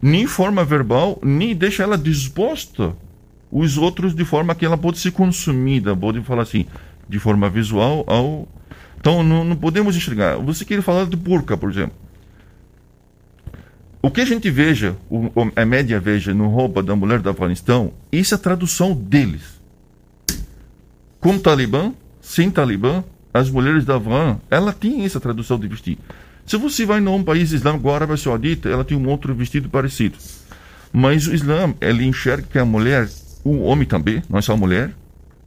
nem 0.00 0.26
forma 0.26 0.64
verbal, 0.64 1.20
nem 1.22 1.54
deixa 1.54 1.82
ela 1.82 1.98
disposta 1.98 2.96
os 3.50 3.76
outros 3.76 4.14
de 4.14 4.24
forma 4.24 4.54
que 4.54 4.64
ela 4.64 4.78
pode 4.78 4.98
ser 4.98 5.10
consumida, 5.10 5.94
pode 5.94 6.22
falar 6.22 6.44
assim, 6.44 6.64
de 7.06 7.18
forma 7.18 7.50
visual 7.50 8.04
ao 8.06 8.48
então 8.98 9.22
não, 9.24 9.44
não 9.44 9.56
podemos 9.56 9.96
enxergar. 9.96 10.36
Você 10.36 10.64
queria 10.64 10.82
falar 10.82 11.06
de 11.06 11.16
burca, 11.16 11.56
por 11.56 11.68
exemplo. 11.68 11.96
O 14.04 14.10
que 14.10 14.20
a 14.20 14.24
gente 14.24 14.50
veja, 14.50 14.96
o, 15.08 15.30
a 15.54 15.64
média 15.64 16.00
veja 16.00 16.34
no 16.34 16.48
roupa 16.48 16.82
da 16.82 16.96
mulher 16.96 17.20
do 17.20 17.30
Afeganistão, 17.30 17.92
isso 18.10 18.34
é 18.34 18.36
a 18.36 18.38
tradução 18.38 18.92
deles. 18.92 19.42
Com 21.20 21.38
Talibã, 21.38 21.94
sem 22.20 22.50
Talibã, 22.50 23.04
as 23.32 23.48
mulheres 23.48 23.84
da 23.84 23.94
Afgã, 23.94 24.38
ela 24.50 24.72
tem 24.72 25.04
essa 25.04 25.20
tradução 25.20 25.56
de 25.56 25.68
vestir. 25.68 25.98
Se 26.44 26.56
você 26.56 26.84
vai 26.84 26.98
num 26.98 27.22
país 27.22 27.52
islâmico, 27.52 27.88
Arábia 27.90 28.16
Saudita, 28.16 28.68
ela 28.68 28.84
tem 28.84 28.96
um 28.98 29.08
outro 29.08 29.32
vestido 29.36 29.68
parecido. 29.68 30.18
Mas 30.92 31.28
o 31.28 31.32
Islã, 31.32 31.72
ele 31.80 32.04
enxerga 32.04 32.46
que 32.50 32.58
a 32.58 32.64
mulher, 32.64 33.08
o 33.44 33.62
homem 33.62 33.86
também, 33.86 34.20
não 34.28 34.40
é 34.40 34.42
só 34.42 34.54
a 34.54 34.56
mulher, 34.56 34.90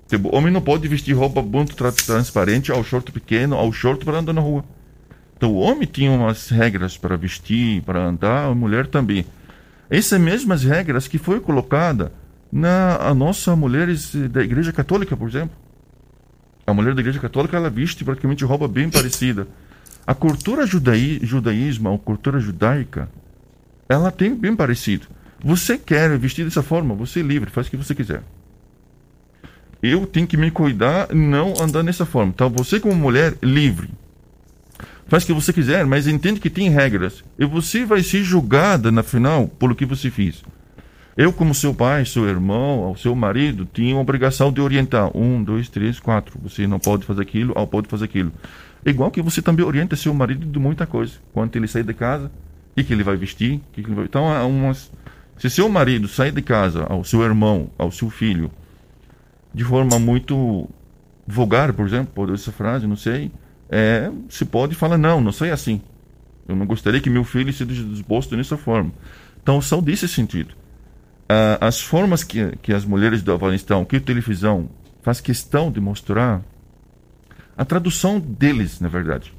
tipo, 0.08 0.30
o 0.30 0.36
homem 0.36 0.52
não 0.52 0.62
pode 0.62 0.88
vestir 0.88 1.14
roupa 1.14 1.42
muito 1.42 1.76
tra- 1.76 1.92
transparente, 1.92 2.72
ao 2.72 2.86
short 2.86 3.12
pequeno, 3.12 3.56
ao 3.58 3.72
short 3.74 4.06
para 4.06 4.20
andar 4.20 4.32
na 4.32 4.40
rua. 4.40 4.64
Então 5.46 5.54
o 5.54 5.60
homem 5.60 5.88
tinha 5.88 6.10
umas 6.10 6.50
regras 6.50 6.98
para 6.98 7.16
vestir, 7.16 7.80
para 7.84 8.04
andar, 8.04 8.48
a 8.48 8.56
mulher 8.56 8.88
também. 8.88 9.24
Essas 9.92 10.20
mesmas 10.20 10.64
regras 10.64 11.08
que 11.08 11.20
foi 11.20 11.40
colocada 11.40 12.12
na 12.52 12.96
a 12.96 13.14
nossa 13.14 13.56
mulheres 13.56 14.16
da 14.16 14.42
Igreja 14.42 14.74
Católica, 14.74 15.16
por 15.16 15.30
exemplo. 15.30 15.56
A 16.66 16.74
mulher 16.74 16.96
da 16.96 17.02
Igreja 17.02 17.20
Católica 17.20 17.56
ela 17.56 17.70
veste 17.70 18.04
praticamente 18.04 18.44
roupa 18.44 18.68
bem 18.68 18.90
parecida. 18.90 19.48
A 20.08 20.16
cultura 20.16 20.66
judaí, 20.66 21.20
judaísmo, 21.22 21.94
a 21.94 22.00
cultura 22.00 22.40
judaica, 22.40 23.08
ela 23.88 24.10
tem 24.10 24.34
bem 24.34 24.56
parecido. 24.56 25.06
Você 25.44 25.78
quer 25.78 26.18
vestir 26.18 26.44
dessa 26.44 26.64
forma, 26.64 26.96
você 26.96 27.20
é 27.20 27.24
livre, 27.24 27.52
faz 27.52 27.68
o 27.68 27.70
que 27.70 27.78
você 27.78 27.94
quiser. 27.94 28.24
Eu 29.80 30.08
tenho 30.08 30.26
que 30.26 30.38
me 30.38 30.50
cuidar, 30.50 31.14
não 31.14 31.54
andar 31.62 31.84
dessa 31.84 32.04
forma. 32.04 32.32
Então 32.34 32.50
você 32.50 32.80
como 32.80 32.96
mulher 32.96 33.36
livre, 33.44 33.90
faz 35.08 35.24
o 35.24 35.28
que 35.28 35.34
você 35.34 35.54
quiser, 35.54 35.86
mas 35.86 36.08
entende 36.08 36.40
que 36.40 36.50
tem 36.50 36.70
regras. 36.70 37.24
E 37.38 37.46
você 37.46 37.86
vai 37.86 38.02
ser 38.04 38.24
julgada 38.24 38.92
na 38.92 39.04
final 39.04 39.48
pelo 39.48 39.76
que 39.76 39.86
você 39.86 40.10
fez. 40.10 40.44
Eu, 41.18 41.32
como 41.32 41.56
seu 41.56 41.74
pai, 41.74 42.06
seu 42.06 42.28
irmão, 42.28 42.94
seu 42.98 43.16
marido, 43.16 43.66
tinha 43.72 43.96
a 43.96 44.00
obrigação 44.00 44.52
de 44.52 44.60
orientar. 44.60 45.16
Um, 45.16 45.42
dois, 45.42 45.70
três, 45.70 45.98
quatro. 45.98 46.38
Você 46.44 46.68
não 46.68 46.78
pode 46.78 47.06
fazer 47.06 47.22
aquilo, 47.22 47.54
ou 47.56 47.66
pode 47.66 47.88
fazer 47.88 48.06
aquilo. 48.06 48.34
Igual 48.86 49.10
que 49.10 49.22
você 49.22 49.42
também 49.42 49.66
orienta 49.66 49.96
seu 49.96 50.14
marido 50.14 50.46
de 50.46 50.60
muita 50.60 50.86
coisa. 50.86 51.14
Quando 51.32 51.56
ele 51.56 51.68
sair 51.68 51.84
de 51.84 51.94
casa, 51.94 52.30
o 52.78 52.84
que, 52.84 52.94
ele 52.94 53.04
vai 53.04 53.16
vestir? 53.16 53.62
que 53.72 53.80
ele 53.80 53.96
vai... 53.96 54.06
Então, 54.06 54.30
há 54.30 54.46
umas... 54.46 54.92
se 55.38 55.50
seu 55.50 55.70
marido 55.70 56.08
sair 56.10 56.34
de 56.34 56.42
casa, 56.42 56.86
ao 56.90 57.06
seu 57.06 57.24
irmão, 57.24 57.70
ao 57.78 57.92
seu 57.92 58.10
filho, 58.10 58.52
de 59.54 59.64
forma 59.64 59.98
muito 59.98 60.70
vulgar, 61.26 61.72
por 61.72 61.88
exemplo, 61.88 62.12
por 62.14 62.30
essa 62.34 62.52
frase, 62.52 62.86
não 62.86 62.98
sei, 62.98 63.32
é, 63.70 64.12
se 64.30 64.46
pode 64.46 64.76
falar, 64.76 64.98
não, 64.98 65.20
não 65.22 65.32
sei 65.32 65.52
assim. 65.52 65.82
Eu 66.48 66.56
não 66.56 66.66
gostaria 66.66 67.02
que 67.02 67.10
meu 67.10 67.24
filho 67.24 67.52
seja 67.52 67.84
disposto 67.84 68.36
dessa 68.36 68.58
forma. 68.58 68.92
Então, 69.42 69.62
são 69.62 69.82
desse 69.82 70.08
sentido. 70.08 70.54
Ah, 71.28 71.58
as 71.68 71.82
formas 71.82 72.24
que, 72.24 72.56
que 72.62 72.74
as 72.74 72.86
mulheres 72.86 73.22
do 73.22 73.34
Afeganistão, 73.34 73.84
que 73.84 73.96
a 73.96 74.02
televisão 74.02 74.70
faz 75.02 75.20
questão 75.20 75.72
de 75.72 75.80
mostrar, 75.80 76.42
a 77.58 77.66
tradução 77.66 78.20
deles, 78.20 78.80
na 78.80 78.88
verdade. 78.88 79.34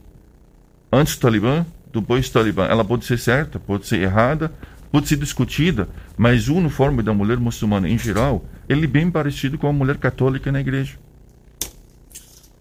Antes 0.92 1.16
do 1.16 1.20
Talibã, 1.20 1.64
depois 1.92 2.28
do 2.28 2.32
Talibã, 2.32 2.64
ela 2.64 2.84
pode 2.84 3.04
ser 3.04 3.18
certa, 3.18 3.58
pode 3.58 3.86
ser 3.86 4.00
errada, 4.00 4.52
pode 4.90 5.08
ser 5.08 5.16
discutida, 5.16 5.88
mas 6.16 6.48
o 6.48 6.54
uniforme 6.54 7.02
da 7.02 7.12
mulher 7.12 7.38
muçulmana 7.38 7.88
em 7.88 7.98
geral, 7.98 8.44
ele 8.68 8.84
é 8.84 8.88
bem 8.88 9.10
parecido 9.10 9.58
com 9.58 9.68
a 9.68 9.72
mulher 9.72 9.98
católica 9.98 10.50
na 10.50 10.60
igreja. 10.60 10.96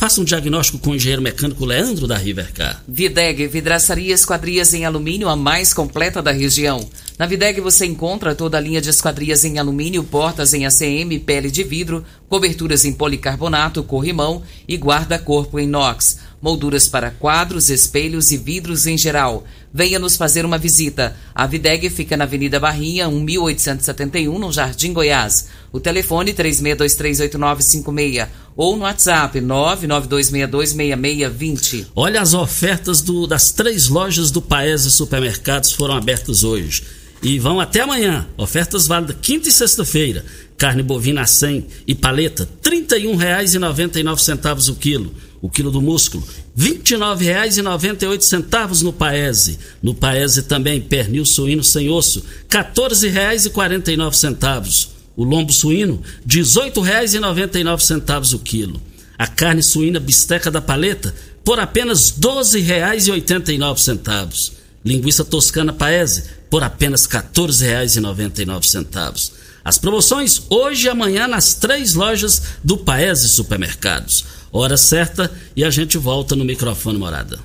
Faça 0.00 0.18
um 0.18 0.24
diagnóstico 0.24 0.78
com 0.78 0.92
o 0.92 0.94
engenheiro 0.94 1.20
mecânico 1.20 1.62
Leandro 1.62 2.06
da 2.06 2.16
Rivercar. 2.16 2.82
Videg, 2.88 3.46
vidraçaria 3.48 4.14
esquadrias 4.14 4.72
em 4.72 4.86
alumínio, 4.86 5.28
a 5.28 5.36
mais 5.36 5.74
completa 5.74 6.22
da 6.22 6.30
região. 6.30 6.88
Na 7.18 7.26
Videg 7.26 7.60
você 7.60 7.84
encontra 7.84 8.34
toda 8.34 8.56
a 8.56 8.60
linha 8.62 8.80
de 8.80 8.88
esquadrias 8.88 9.44
em 9.44 9.58
alumínio, 9.58 10.02
portas 10.02 10.54
em 10.54 10.64
ACM, 10.64 11.18
pele 11.18 11.50
de 11.50 11.62
vidro, 11.62 12.02
coberturas 12.30 12.86
em 12.86 12.94
policarbonato, 12.94 13.82
corrimão 13.82 14.42
e 14.66 14.74
guarda-corpo 14.78 15.58
em 15.58 15.64
inox. 15.64 16.18
molduras 16.40 16.88
para 16.88 17.10
quadros, 17.10 17.68
espelhos 17.68 18.30
e 18.30 18.38
vidros 18.38 18.86
em 18.86 18.96
geral. 18.96 19.44
Venha 19.70 19.98
nos 19.98 20.16
fazer 20.16 20.46
uma 20.46 20.56
visita. 20.56 21.14
A 21.34 21.46
Videg 21.46 21.90
fica 21.90 22.16
na 22.16 22.24
Avenida 22.24 22.58
Barrinha, 22.58 23.06
1871, 23.10 24.38
no 24.38 24.50
Jardim 24.50 24.94
Goiás. 24.94 25.48
O 25.70 25.78
telefone 25.78 26.32
36238956 26.32 28.26
ou 28.62 28.76
no 28.76 28.82
WhatsApp 28.82 29.40
992626620. 29.40 31.86
Olha 31.96 32.20
as 32.20 32.34
ofertas 32.34 33.00
do- 33.00 33.26
das 33.26 33.48
três 33.48 33.88
lojas 33.88 34.30
do 34.30 34.42
Paese 34.42 34.90
Supermercados 34.90 35.72
foram 35.72 35.94
abertas 35.96 36.44
hoje. 36.44 36.82
E 37.22 37.38
vão 37.38 37.58
até 37.58 37.80
amanhã. 37.80 38.28
Ofertas 38.36 38.86
válidas 38.86 39.16
quinta 39.22 39.48
e 39.48 39.52
sexta-feira. 39.52 40.26
Carne 40.58 40.82
bovina 40.82 41.22
a 41.22 41.26
100 41.26 41.66
e 41.86 41.94
paleta, 41.94 42.46
R$ 42.62 42.70
31,99 42.86 44.68
o 44.68 44.74
quilo. 44.76 45.10
O 45.40 45.48
quilo 45.48 45.70
do 45.70 45.80
músculo, 45.80 46.22
R$ 46.54 46.68
29,98 46.84 48.82
no 48.82 48.92
Paese. 48.92 49.58
No 49.82 49.94
Paese 49.94 50.42
também 50.42 50.82
pernil 50.82 51.24
suíno 51.24 51.64
sem 51.64 51.88
osso, 51.88 52.20
R$ 52.20 52.26
14,49. 52.62 54.99
O 55.20 55.22
lombo 55.22 55.52
suíno, 55.52 56.02
R$ 56.26 56.26
18,99 56.26 58.34
o 58.34 58.38
quilo. 58.38 58.80
A 59.18 59.26
carne 59.26 59.62
suína 59.62 60.00
bisteca 60.00 60.50
da 60.50 60.62
paleta, 60.62 61.14
por 61.44 61.60
apenas 61.60 62.08
R$ 62.08 62.22
12,89. 62.22 64.52
Linguiça 64.82 65.22
toscana 65.22 65.74
paese, 65.74 66.24
por 66.48 66.62
apenas 66.62 67.04
R$ 67.04 67.20
14,99. 67.20 69.32
As 69.62 69.76
promoções 69.76 70.40
hoje 70.48 70.86
e 70.86 70.88
amanhã 70.88 71.28
nas 71.28 71.52
três 71.52 71.92
lojas 71.92 72.42
do 72.64 72.78
Paese 72.78 73.28
Supermercados. 73.28 74.24
Hora 74.50 74.78
certa 74.78 75.30
e 75.54 75.62
a 75.62 75.68
gente 75.68 75.98
volta 75.98 76.34
no 76.34 76.46
microfone 76.46 76.98
morada. 76.98 77.38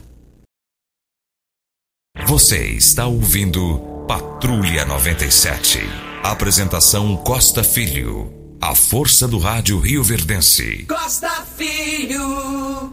Você 2.26 2.70
está 2.70 3.06
ouvindo 3.06 4.06
Patrulha 4.08 4.86
97. 4.86 6.15
Apresentação 6.32 7.16
Costa 7.18 7.64
Filho. 7.64 8.34
A 8.60 8.74
força 8.74 9.28
do 9.28 9.38
rádio 9.38 9.78
Rio 9.78 10.04
Verdense. 10.04 10.84
Costa 10.90 11.30
Filho. 11.56 12.92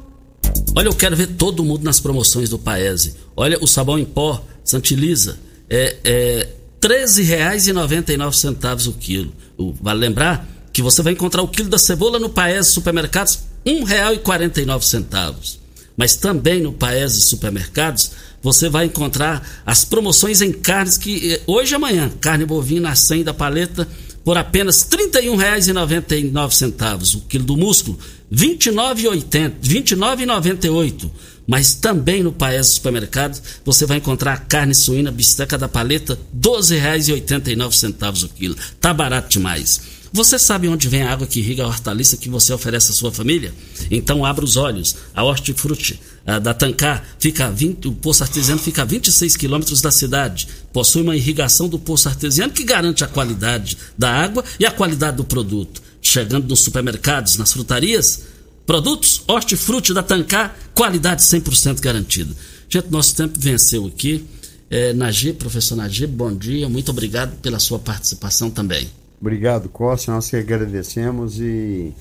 Olha, 0.76 0.89
eu 0.89 0.95
quero 0.95 1.16
ver 1.16 1.28
todo 1.28 1.64
mundo 1.64 1.83
nas 1.83 1.99
promoções 1.99 2.51
do 2.51 2.59
Paese. 2.59 3.16
Olha, 3.35 3.57
o 3.59 3.66
sabão 3.66 3.99
em 3.99 4.05
pó, 4.05 4.45
Santiliza, 4.62 5.39
é, 5.70 5.97
é 6.05 6.49
R$ 6.83 6.89
13,99 7.07 8.89
o 8.89 8.93
quilo. 8.93 9.33
Vale 9.80 10.01
lembrar 10.01 10.47
que 10.70 10.83
você 10.83 11.01
vai 11.01 11.14
encontrar 11.14 11.41
o 11.41 11.49
quilo 11.49 11.70
da 11.70 11.78
cebola 11.78 12.18
no 12.18 12.28
Paese 12.28 12.70
Supermercados, 12.70 13.45
R$ 13.64 13.80
1,49. 13.80 15.61
Mas 16.03 16.16
também 16.16 16.61
no 16.61 16.72
Paese 16.72 17.20
Supermercados, 17.20 18.11
você 18.42 18.68
vai 18.68 18.86
encontrar 18.86 19.62
as 19.64 19.84
promoções 19.84 20.42
em 20.42 20.50
carnes 20.50 20.98
que 20.98 21.34
eh, 21.34 21.40
hoje 21.46 21.74
e 21.74 21.76
amanhã, 21.76 22.11
carne 22.20 22.44
bovina 22.44 22.90
a 22.90 22.96
100 22.96 23.22
da 23.22 23.32
paleta 23.32 23.86
por 24.24 24.36
apenas 24.36 24.84
R$ 24.90 24.98
31,99. 25.12 27.14
O 27.14 27.20
quilo 27.20 27.44
do 27.44 27.57
músculo, 27.57 27.96
R$ 28.32 28.36
29,80, 28.36 29.42
R$ 29.42 29.53
29,98. 29.62 31.09
Mas 31.46 31.74
também 31.74 32.24
no 32.24 32.32
Paese 32.32 32.70
Supermercado 32.70 33.40
você 33.64 33.86
vai 33.86 33.98
encontrar 33.98 34.32
a 34.32 34.38
carne 34.38 34.74
suína 34.74 35.12
bisteca 35.12 35.57
da 35.57 35.68
paleta, 35.68 36.14
R$ 36.14 36.20
12,89 36.40 38.24
o 38.24 38.28
quilo. 38.30 38.57
Tá 38.80 38.92
barato 38.92 39.28
demais. 39.28 40.01
Você 40.12 40.38
sabe 40.38 40.68
onde 40.68 40.88
vem 40.88 41.02
a 41.02 41.10
água 41.10 41.26
que 41.26 41.40
irriga 41.40 41.64
a 41.64 41.66
hortaliça 41.66 42.18
que 42.18 42.28
você 42.28 42.52
oferece 42.52 42.90
à 42.90 42.94
sua 42.94 43.10
família? 43.10 43.54
Então 43.90 44.26
abra 44.26 44.44
os 44.44 44.58
olhos. 44.58 44.94
A 45.14 45.24
Hortifruti 45.24 45.98
ah, 46.26 46.38
da 46.38 46.52
Tancar 46.52 47.02
fica 47.18 47.46
a 47.46 47.50
20, 47.50 47.88
o 47.88 47.92
poço 47.92 48.22
artesiano 48.22 48.60
fica 48.60 48.82
a 48.82 48.84
26 48.84 49.36
quilômetros 49.36 49.80
da 49.80 49.90
cidade. 49.90 50.46
Possui 50.70 51.00
uma 51.00 51.16
irrigação 51.16 51.66
do 51.66 51.78
poço 51.78 52.10
artesiano 52.10 52.52
que 52.52 52.62
garante 52.62 53.02
a 53.02 53.06
qualidade 53.06 53.78
da 53.96 54.12
água 54.12 54.44
e 54.60 54.66
a 54.66 54.70
qualidade 54.70 55.16
do 55.16 55.24
produto. 55.24 55.80
Chegando 56.02 56.46
nos 56.46 56.62
supermercados, 56.62 57.38
nas 57.38 57.50
frutarias, 57.50 58.24
produtos 58.66 59.22
Hortifruti 59.26 59.94
da 59.94 60.02
Tancar, 60.02 60.54
qualidade 60.74 61.22
100% 61.22 61.80
garantida. 61.80 62.36
Gente, 62.68 62.90
nosso 62.90 63.16
tempo 63.16 63.38
venceu 63.40 63.86
aqui. 63.86 64.26
É, 64.68 64.92
professor 65.38 65.74
Najib, 65.74 66.12
bom 66.12 66.34
dia. 66.34 66.68
Muito 66.68 66.90
obrigado 66.90 67.34
pela 67.40 67.58
sua 67.58 67.78
participação 67.78 68.50
também. 68.50 68.90
Obrigado, 69.23 69.68
Costa. 69.70 70.11
Nós 70.12 70.29
que 70.29 70.37
agradecemos 70.37 71.39
e 71.41 71.95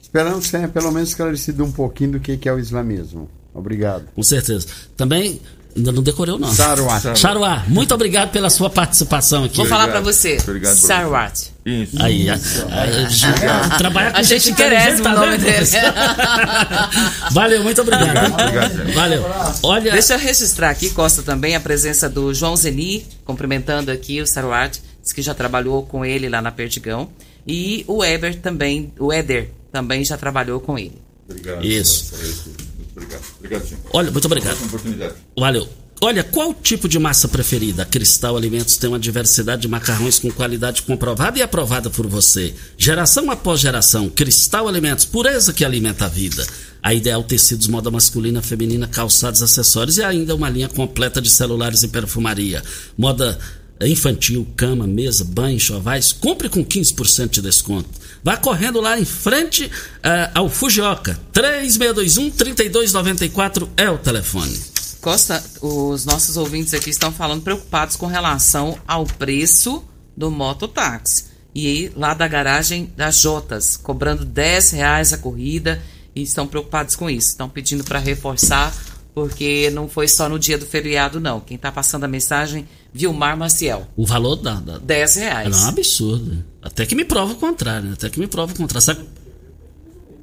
esperamos 0.00 0.46
que 0.46 0.52
tenha 0.52 0.68
pelo 0.68 0.90
menos 0.92 1.08
esclarecido 1.10 1.64
um 1.64 1.72
pouquinho 1.72 2.12
do 2.12 2.20
que 2.20 2.48
é 2.48 2.52
o 2.52 2.58
islamismo. 2.58 3.28
Obrigado. 3.52 4.04
Com 4.14 4.22
certeza. 4.22 4.68
Também, 4.96 5.40
ainda 5.76 5.90
não 5.90 6.00
decorei 6.04 6.32
o 6.32 6.38
nome. 6.38 6.54
Saruá. 6.54 7.00
Saruá, 7.16 7.64
muito 7.66 7.92
obrigado 7.92 8.30
pela 8.30 8.48
sua 8.48 8.70
participação 8.70 9.42
aqui. 9.42 9.56
Vou 9.56 9.66
falar 9.66 9.88
pra 9.88 10.00
você. 10.00 10.38
Obrigado. 10.40 10.76
Sarwat. 10.76 11.50
Isso. 11.66 12.00
Aí, 12.00 12.30
a, 12.30 12.34
a- 12.34 13.66
a- 13.74 13.78
trabalhar 13.78 14.12
com 14.12 14.18
A 14.18 14.22
gente 14.22 14.52
merece 14.56 15.02
tá 15.02 15.12
o 15.12 15.16
nome 15.18 15.38
dele. 15.38 15.66
Valeu, 17.32 17.62
muito 17.62 17.80
obrigado. 17.80 18.32
Obrigado, 18.32 18.76
gente. 18.84 18.92
Valeu. 18.94 19.24
Olha, 19.62 19.92
Deixa 19.92 20.14
eu 20.14 20.18
registrar 20.18 20.70
aqui, 20.70 20.90
Costa, 20.90 21.22
também 21.22 21.54
a 21.56 21.60
presença 21.60 22.08
do 22.08 22.32
João 22.32 22.56
Zeni, 22.56 23.06
cumprimentando 23.24 23.90
aqui 23.90 24.20
o 24.20 24.26
Sarwat, 24.26 24.80
diz 25.10 25.12
que 25.12 25.22
já 25.22 25.34
trabalhou 25.34 25.82
com 25.84 26.04
ele 26.04 26.28
lá 26.28 26.40
na 26.40 26.50
Perdigão. 26.50 27.10
E 27.46 27.84
o 27.86 28.04
Eber 28.04 28.40
também, 28.40 28.92
o 28.98 29.12
Éder 29.12 29.50
também 29.72 30.04
já 30.04 30.16
trabalhou 30.16 30.60
com 30.60 30.78
ele. 30.78 31.00
Obrigado. 31.28 31.64
Isso. 31.64 32.14
Obrigado. 32.96 33.22
Obrigado, 33.38 33.66
senhor. 33.66 33.82
olha, 33.92 34.10
muito 34.10 34.24
obrigado. 34.24 34.64
Oportunidade. 34.64 35.14
Valeu. 35.38 35.68
Olha, 36.02 36.24
qual 36.24 36.54
tipo 36.54 36.88
de 36.88 36.98
massa 36.98 37.28
preferida? 37.28 37.82
A 37.82 37.86
Cristal 37.86 38.34
Alimentos 38.34 38.78
tem 38.78 38.88
uma 38.88 38.98
diversidade 38.98 39.62
de 39.62 39.68
macarrões 39.68 40.18
com 40.18 40.30
qualidade 40.30 40.80
comprovada 40.82 41.38
e 41.38 41.42
aprovada 41.42 41.90
por 41.90 42.06
você. 42.06 42.54
Geração 42.78 43.30
após 43.30 43.60
geração, 43.60 44.08
Cristal 44.08 44.66
Alimentos, 44.66 45.04
pureza 45.04 45.52
que 45.52 45.62
alimenta 45.62 46.06
a 46.06 46.08
vida. 46.08 46.46
A 46.82 46.94
Ideal 46.94 47.22
Tecidos 47.22 47.68
Moda 47.68 47.90
Masculina, 47.90 48.40
Feminina, 48.40 48.88
Calçados, 48.88 49.42
Acessórios 49.42 49.98
e 49.98 50.02
ainda 50.02 50.34
uma 50.34 50.48
linha 50.48 50.70
completa 50.70 51.20
de 51.20 51.28
celulares 51.28 51.82
e 51.82 51.88
perfumaria. 51.88 52.62
Moda 52.96 53.38
infantil, 53.88 54.46
cama, 54.56 54.86
mesa, 54.86 55.24
banho, 55.24 55.56
enxovais, 55.56 56.12
compre 56.12 56.48
com 56.48 56.64
15% 56.64 57.30
de 57.30 57.42
desconto. 57.42 57.88
Vá 58.22 58.36
correndo 58.36 58.80
lá 58.80 58.98
em 58.98 59.04
frente 59.04 59.70
ah, 60.02 60.30
ao 60.34 60.50
Fujioka. 60.50 61.16
3621-3294 61.32 63.68
é 63.76 63.88
o 63.88 63.98
telefone. 63.98 64.58
Costa, 65.00 65.40
os 65.62 66.04
nossos 66.04 66.36
ouvintes 66.36 66.74
aqui 66.74 66.90
estão 66.90 67.10
falando 67.10 67.42
preocupados 67.42 67.96
com 67.96 68.06
relação 68.06 68.78
ao 68.86 69.06
preço 69.06 69.82
do 70.14 70.30
mototáxi. 70.30 71.30
E 71.54 71.90
lá 71.96 72.12
da 72.12 72.28
garagem 72.28 72.92
das 72.96 73.18
Jotas, 73.18 73.76
cobrando 73.76 74.24
10 74.24 74.70
reais 74.70 75.12
a 75.12 75.18
corrida 75.18 75.82
e 76.14 76.22
estão 76.22 76.46
preocupados 76.46 76.94
com 76.94 77.08
isso. 77.08 77.28
Estão 77.28 77.48
pedindo 77.48 77.82
para 77.82 77.98
reforçar, 77.98 78.72
porque 79.14 79.70
não 79.70 79.88
foi 79.88 80.06
só 80.08 80.28
no 80.28 80.38
dia 80.38 80.56
do 80.58 80.64
feriado, 80.66 81.20
não. 81.20 81.40
Quem 81.40 81.56
está 81.56 81.70
passando 81.72 82.04
a 82.04 82.08
mensagem, 82.08 82.66
Vilmar 82.92 83.36
Maciel. 83.36 83.88
O 83.96 84.06
valor 84.06 84.36
da, 84.36 84.54
da, 84.54 84.78
10 84.78 85.16
É 85.16 85.20
reais. 85.20 85.56
um 85.64 85.68
absurdo. 85.68 86.44
Até 86.62 86.86
que 86.86 86.94
me 86.94 87.04
prova 87.04 87.32
o 87.32 87.36
contrário, 87.36 87.88
né? 87.88 87.92
Até 87.94 88.08
que 88.10 88.18
me 88.20 88.26
prova 88.26 88.52
o 88.52 88.56
contrário. 88.56 88.84
Sabe? 88.84 89.00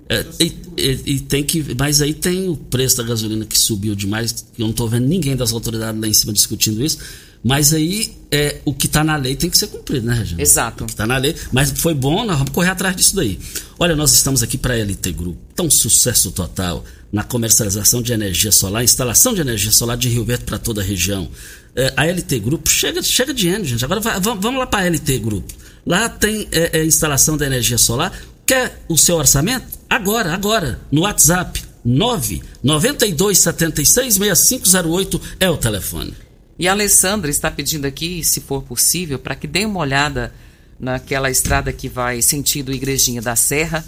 É, 0.09 0.25
e, 0.39 0.55
e- 0.77 1.01
e 1.15 1.19
tem 1.19 1.43
que. 1.43 1.75
Mas 1.77 2.01
aí 2.01 2.13
tem 2.13 2.47
o 2.47 2.55
preço 2.55 2.95
da 2.97 3.03
gasolina 3.03 3.45
que 3.45 3.57
subiu 3.59 3.93
demais. 3.93 4.45
Eu 4.57 4.63
não 4.63 4.69
estou 4.71 4.87
vendo 4.87 5.05
ninguém 5.05 5.35
das 5.35 5.51
autoridades 5.51 5.99
lá 5.99 6.07
em 6.07 6.13
cima 6.13 6.31
discutindo 6.31 6.83
isso. 6.83 6.97
Mas 7.43 7.73
aí 7.73 8.15
é, 8.31 8.61
o 8.65 8.73
que 8.73 8.87
está 8.87 9.03
na 9.03 9.15
lei 9.15 9.35
tem 9.35 9.49
que 9.49 9.57
ser 9.57 9.67
cumprido, 9.67 10.07
né, 10.07 10.15
Regina? 10.15 10.41
Exato. 10.41 10.83
O 10.83 10.87
que 10.87 10.93
está 10.93 11.05
na 11.05 11.17
lei. 11.17 11.35
Mas 11.51 11.71
foi 11.71 11.93
bom, 11.93 12.25
nós 12.25 12.37
vamos 12.37 12.51
correr 12.53 12.69
atrás 12.69 12.95
disso 12.95 13.15
daí. 13.15 13.37
Olha, 13.77 13.95
nós 13.95 14.13
estamos 14.13 14.41
aqui 14.41 14.57
para 14.57 14.73
a 14.73 14.77
LT 14.77 15.11
Group. 15.11 15.37
Então, 15.53 15.69
sucesso 15.69 16.31
total 16.31 16.83
na 17.11 17.23
comercialização 17.23 18.01
de 18.01 18.11
energia 18.13 18.51
solar, 18.51 18.83
instalação 18.83 19.33
de 19.33 19.41
energia 19.41 19.71
solar 19.71 19.95
de 19.97 20.09
Rio 20.09 20.25
Verde 20.25 20.43
para 20.45 20.57
toda 20.59 20.81
a 20.81 20.83
região. 20.83 21.29
É, 21.75 21.93
a 21.95 22.05
LT 22.05 22.39
Group 22.39 22.67
chega, 22.67 23.01
chega 23.01 23.33
de 23.33 23.47
ano, 23.49 23.63
gente. 23.65 23.83
Agora 23.85 23.99
vai- 24.01 24.19
vamos 24.19 24.57
lá 24.59 24.65
para 24.67 24.79
a 24.79 24.85
LT 24.89 25.19
Group. 25.19 25.49
Lá 25.85 26.09
tem 26.09 26.47
é, 26.51 26.79
é, 26.79 26.85
instalação 26.85 27.37
da 27.37 27.45
energia 27.45 27.77
solar. 27.77 28.11
Quer 28.45 28.83
o 28.89 28.97
seu 28.97 29.15
orçamento? 29.15 29.65
Agora, 29.89 30.33
agora, 30.33 30.79
no 30.91 31.01
WhatsApp. 31.01 31.63
9 31.85 32.41
92 32.61 33.37
76 33.37 34.15
6508 34.15 35.21
é 35.39 35.49
o 35.49 35.55
telefone. 35.55 36.13
E 36.59 36.67
a 36.67 36.71
Alessandra 36.73 37.29
está 37.31 37.49
pedindo 37.49 37.85
aqui, 37.85 38.23
se 38.25 38.41
for 38.41 38.61
possível, 38.63 39.17
para 39.17 39.35
que 39.35 39.47
dê 39.47 39.63
uma 39.63 39.79
olhada 39.79 40.33
naquela 40.77 41.29
estrada 41.31 41.71
que 41.71 41.87
vai 41.87 42.21
sentido 42.21 42.73
Igrejinha 42.73 43.21
da 43.21 43.37
Serra 43.37 43.85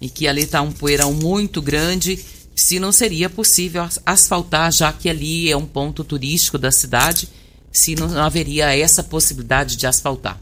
e 0.00 0.08
que 0.08 0.26
ali 0.26 0.42
está 0.42 0.62
um 0.62 0.72
poeirão 0.72 1.12
muito 1.12 1.60
grande. 1.60 2.18
Se 2.54 2.78
não 2.78 2.92
seria 2.92 3.30
possível 3.30 3.82
as- 3.82 4.00
asfaltar, 4.04 4.70
já 4.72 4.92
que 4.92 5.08
ali 5.08 5.50
é 5.50 5.56
um 5.56 5.66
ponto 5.66 6.04
turístico 6.04 6.58
da 6.58 6.70
cidade, 6.70 7.28
se 7.70 7.94
não 7.94 8.18
haveria 8.20 8.76
essa 8.76 9.02
possibilidade 9.02 9.76
de 9.76 9.86
asfaltar. 9.86 10.38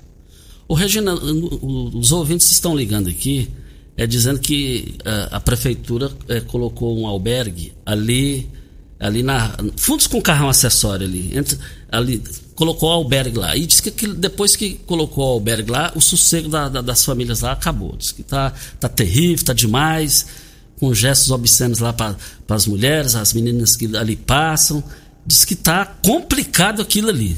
Regina, 0.72 1.14
o- 1.14 1.54
o- 1.92 1.98
os 1.98 2.12
ouvintes 2.12 2.50
estão 2.50 2.76
ligando 2.76 3.08
aqui 3.08 3.48
é 3.96 4.06
dizendo 4.06 4.38
que 4.38 4.94
a, 5.04 5.36
a 5.36 5.40
prefeitura 5.40 6.10
é, 6.28 6.40
colocou 6.40 6.98
um 6.98 7.06
albergue 7.06 7.72
ali 7.84 8.48
ali 8.98 9.22
na 9.22 9.56
fundos 9.78 10.06
com 10.06 10.20
carrão 10.20 10.48
acessório 10.48 11.06
ali, 11.06 11.36
entre, 11.36 11.58
ali 11.90 12.22
colocou 12.54 12.90
o 12.90 12.92
albergue 12.92 13.38
lá 13.38 13.56
e 13.56 13.64
disse 13.66 13.82
que, 13.82 13.90
que, 13.90 14.06
depois 14.08 14.54
que 14.54 14.74
colocou 14.86 15.24
o 15.26 15.32
albergue 15.32 15.70
lá, 15.70 15.90
o 15.96 16.00
sossego 16.00 16.48
da, 16.48 16.68
da, 16.68 16.80
das 16.82 17.04
famílias 17.04 17.40
lá 17.40 17.52
acabou. 17.52 17.96
Diz 17.96 18.12
que 18.12 18.22
tá 18.22 18.52
tá 18.78 18.88
terrível, 18.88 19.44
tá 19.44 19.52
demais, 19.54 20.26
com 20.80 20.94
gestos 20.94 21.30
obscenos 21.30 21.78
lá 21.78 21.92
para 21.92 22.16
as 22.48 22.66
mulheres, 22.66 23.14
as 23.14 23.34
meninas 23.34 23.76
que 23.76 23.94
ali 23.94 24.16
passam. 24.16 24.82
Diz 25.26 25.44
que 25.44 25.54
tá 25.54 25.84
complicado 25.84 26.80
aquilo 26.80 27.10
ali. 27.10 27.36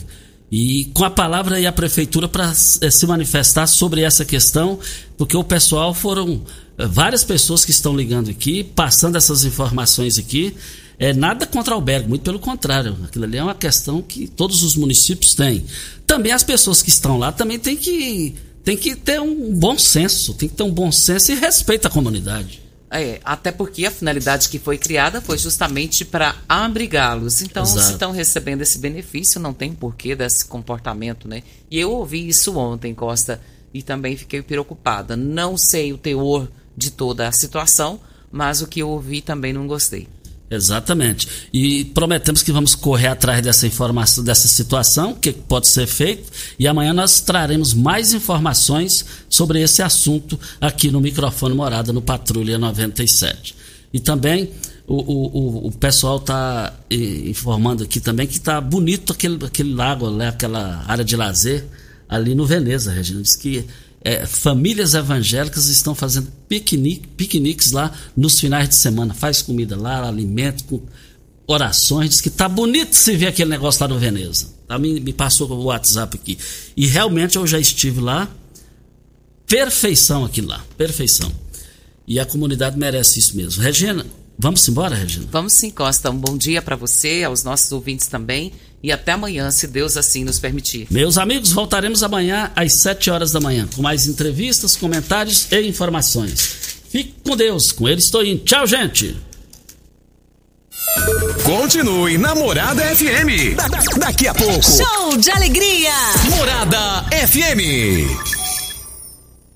E 0.50 0.84
com 0.94 1.04
a 1.04 1.10
palavra 1.10 1.56
aí 1.56 1.66
a 1.66 1.72
prefeitura 1.72 2.28
para 2.28 2.50
é, 2.50 2.90
se 2.90 3.06
manifestar 3.06 3.66
sobre 3.66 4.02
essa 4.02 4.24
questão, 4.24 4.78
porque 5.16 5.36
o 5.36 5.42
pessoal 5.42 5.92
foram 5.92 6.42
é, 6.78 6.86
várias 6.86 7.24
pessoas 7.24 7.64
que 7.64 7.70
estão 7.72 7.96
ligando 7.96 8.30
aqui, 8.30 8.62
passando 8.62 9.16
essas 9.16 9.44
informações 9.44 10.18
aqui. 10.18 10.54
É 10.98 11.12
nada 11.12 11.46
contra 11.46 11.72
o 11.72 11.76
albergue, 11.76 12.08
muito 12.08 12.22
pelo 12.22 12.38
contrário. 12.38 12.96
Aquilo 13.04 13.24
ali 13.24 13.38
é 13.38 13.42
uma 13.42 13.54
questão 13.54 14.00
que 14.00 14.28
todos 14.28 14.62
os 14.62 14.76
municípios 14.76 15.34
têm. 15.34 15.64
Também 16.06 16.30
as 16.30 16.44
pessoas 16.44 16.80
que 16.80 16.90
estão 16.90 17.18
lá 17.18 17.32
também 17.32 17.58
têm 17.58 17.76
que, 17.76 18.36
têm 18.62 18.76
que 18.76 18.94
ter 18.94 19.20
um 19.20 19.52
bom 19.54 19.76
senso, 19.76 20.34
tem 20.34 20.48
que 20.48 20.54
ter 20.54 20.62
um 20.62 20.70
bom 20.70 20.92
senso 20.92 21.32
e 21.32 21.34
respeito 21.34 21.86
à 21.86 21.90
comunidade. 21.90 22.61
É, 22.94 23.20
até 23.24 23.50
porque 23.50 23.86
a 23.86 23.90
finalidade 23.90 24.50
que 24.50 24.58
foi 24.58 24.76
criada 24.76 25.22
foi 25.22 25.38
justamente 25.38 26.04
para 26.04 26.36
abrigá-los. 26.46 27.40
Então, 27.40 27.62
Exato. 27.62 27.80
se 27.80 27.92
estão 27.92 28.12
recebendo 28.12 28.60
esse 28.60 28.78
benefício, 28.78 29.40
não 29.40 29.54
tem 29.54 29.72
porquê 29.72 30.14
desse 30.14 30.44
comportamento, 30.44 31.26
né? 31.26 31.42
E 31.70 31.80
eu 31.80 31.90
ouvi 31.90 32.28
isso 32.28 32.54
ontem, 32.58 32.94
Costa, 32.94 33.40
e 33.72 33.82
também 33.82 34.14
fiquei 34.14 34.42
preocupada. 34.42 35.16
Não 35.16 35.56
sei 35.56 35.90
o 35.94 35.96
teor 35.96 36.50
de 36.76 36.90
toda 36.90 37.26
a 37.26 37.32
situação, 37.32 37.98
mas 38.30 38.60
o 38.60 38.66
que 38.66 38.80
eu 38.80 38.90
ouvi 38.90 39.22
também 39.22 39.54
não 39.54 39.66
gostei. 39.66 40.06
Exatamente. 40.52 41.26
E 41.50 41.86
prometemos 41.86 42.42
que 42.42 42.52
vamos 42.52 42.74
correr 42.74 43.06
atrás 43.06 43.42
dessa 43.42 43.66
informação, 43.66 44.22
dessa 44.22 44.46
situação, 44.46 45.12
o 45.12 45.16
que 45.16 45.32
pode 45.32 45.66
ser 45.66 45.86
feito, 45.86 46.30
e 46.58 46.68
amanhã 46.68 46.92
nós 46.92 47.20
traremos 47.20 47.72
mais 47.72 48.12
informações 48.12 49.02
sobre 49.30 49.62
esse 49.62 49.82
assunto 49.82 50.38
aqui 50.60 50.90
no 50.90 51.00
microfone 51.00 51.54
Morada 51.54 51.90
no 51.90 52.02
Patrulha 52.02 52.58
97. 52.58 53.56
E 53.94 53.98
também 53.98 54.50
o, 54.86 54.96
o, 54.96 55.66
o 55.68 55.72
pessoal 55.72 56.18
está 56.18 56.74
informando 56.90 57.84
aqui 57.84 57.98
também 57.98 58.26
que 58.26 58.36
está 58.36 58.60
bonito 58.60 59.14
aquele, 59.14 59.42
aquele 59.42 59.72
lago, 59.72 60.10
né, 60.10 60.28
aquela 60.28 60.84
área 60.86 61.04
de 61.04 61.16
lazer 61.16 61.64
ali 62.06 62.34
no 62.34 62.44
Veneza, 62.44 62.92
Regina. 62.92 63.22
Diz 63.22 63.36
que 63.36 63.64
é, 64.04 64.26
famílias 64.26 64.94
evangélicas 64.94 65.66
estão 65.66 65.94
fazendo 65.94 66.30
piquenique, 66.48 67.06
piqueniques 67.08 67.70
lá 67.70 67.92
nos 68.16 68.38
finais 68.38 68.68
de 68.68 68.80
semana. 68.80 69.14
Faz 69.14 69.42
comida 69.42 69.76
lá, 69.76 70.06
alimento, 70.06 70.64
com 70.64 70.80
orações. 71.46 72.10
Diz 72.10 72.20
que 72.20 72.30
tá 72.30 72.48
bonito 72.48 72.94
se 72.94 73.16
ver 73.16 73.28
aquele 73.28 73.50
negócio 73.50 73.80
lá 73.80 73.88
no 73.88 73.98
Veneza. 73.98 74.48
Tá, 74.66 74.78
me, 74.78 74.98
me 74.98 75.12
passou 75.12 75.48
o 75.50 75.64
WhatsApp 75.64 76.16
aqui. 76.16 76.36
E 76.76 76.86
realmente 76.86 77.36
eu 77.36 77.46
já 77.46 77.58
estive 77.58 78.00
lá. 78.00 78.28
Perfeição 79.46 80.24
aqui 80.24 80.40
lá. 80.40 80.64
Perfeição. 80.76 81.30
E 82.06 82.18
a 82.18 82.26
comunidade 82.26 82.76
merece 82.76 83.20
isso 83.20 83.36
mesmo. 83.36 83.62
Regina, 83.62 84.04
vamos 84.36 84.66
embora, 84.68 84.96
Regina? 84.96 85.26
Vamos 85.30 85.52
sim, 85.52 85.70
Costa. 85.70 86.10
Um 86.10 86.18
bom 86.18 86.36
dia 86.36 86.60
para 86.60 86.74
você, 86.74 87.22
aos 87.22 87.44
nossos 87.44 87.70
ouvintes 87.70 88.08
também 88.08 88.52
e 88.82 88.90
até 88.90 89.12
amanhã, 89.12 89.50
se 89.50 89.66
Deus 89.66 89.96
assim 89.96 90.24
nos 90.24 90.38
permitir. 90.38 90.86
Meus 90.90 91.16
amigos, 91.16 91.52
voltaremos 91.52 92.02
amanhã 92.02 92.50
às 92.56 92.74
7 92.74 93.10
horas 93.10 93.30
da 93.30 93.40
manhã 93.40 93.68
com 93.74 93.80
mais 93.80 94.06
entrevistas, 94.06 94.76
comentários 94.76 95.46
e 95.52 95.60
informações. 95.68 96.80
Fique 96.90 97.14
com 97.24 97.36
Deus, 97.36 97.70
com 97.72 97.88
ele 97.88 98.00
estou 98.00 98.24
indo. 98.24 98.44
Tchau, 98.44 98.66
gente! 98.66 99.16
Continue 101.44 102.18
na 102.18 102.34
Morada 102.34 102.82
FM. 102.94 103.56
Da, 103.56 103.68
da, 103.68 103.78
daqui 103.98 104.26
a 104.26 104.34
pouco. 104.34 104.62
Show 104.62 105.16
de 105.16 105.30
alegria! 105.30 105.92
Morada 106.30 107.04
FM. 107.26 108.31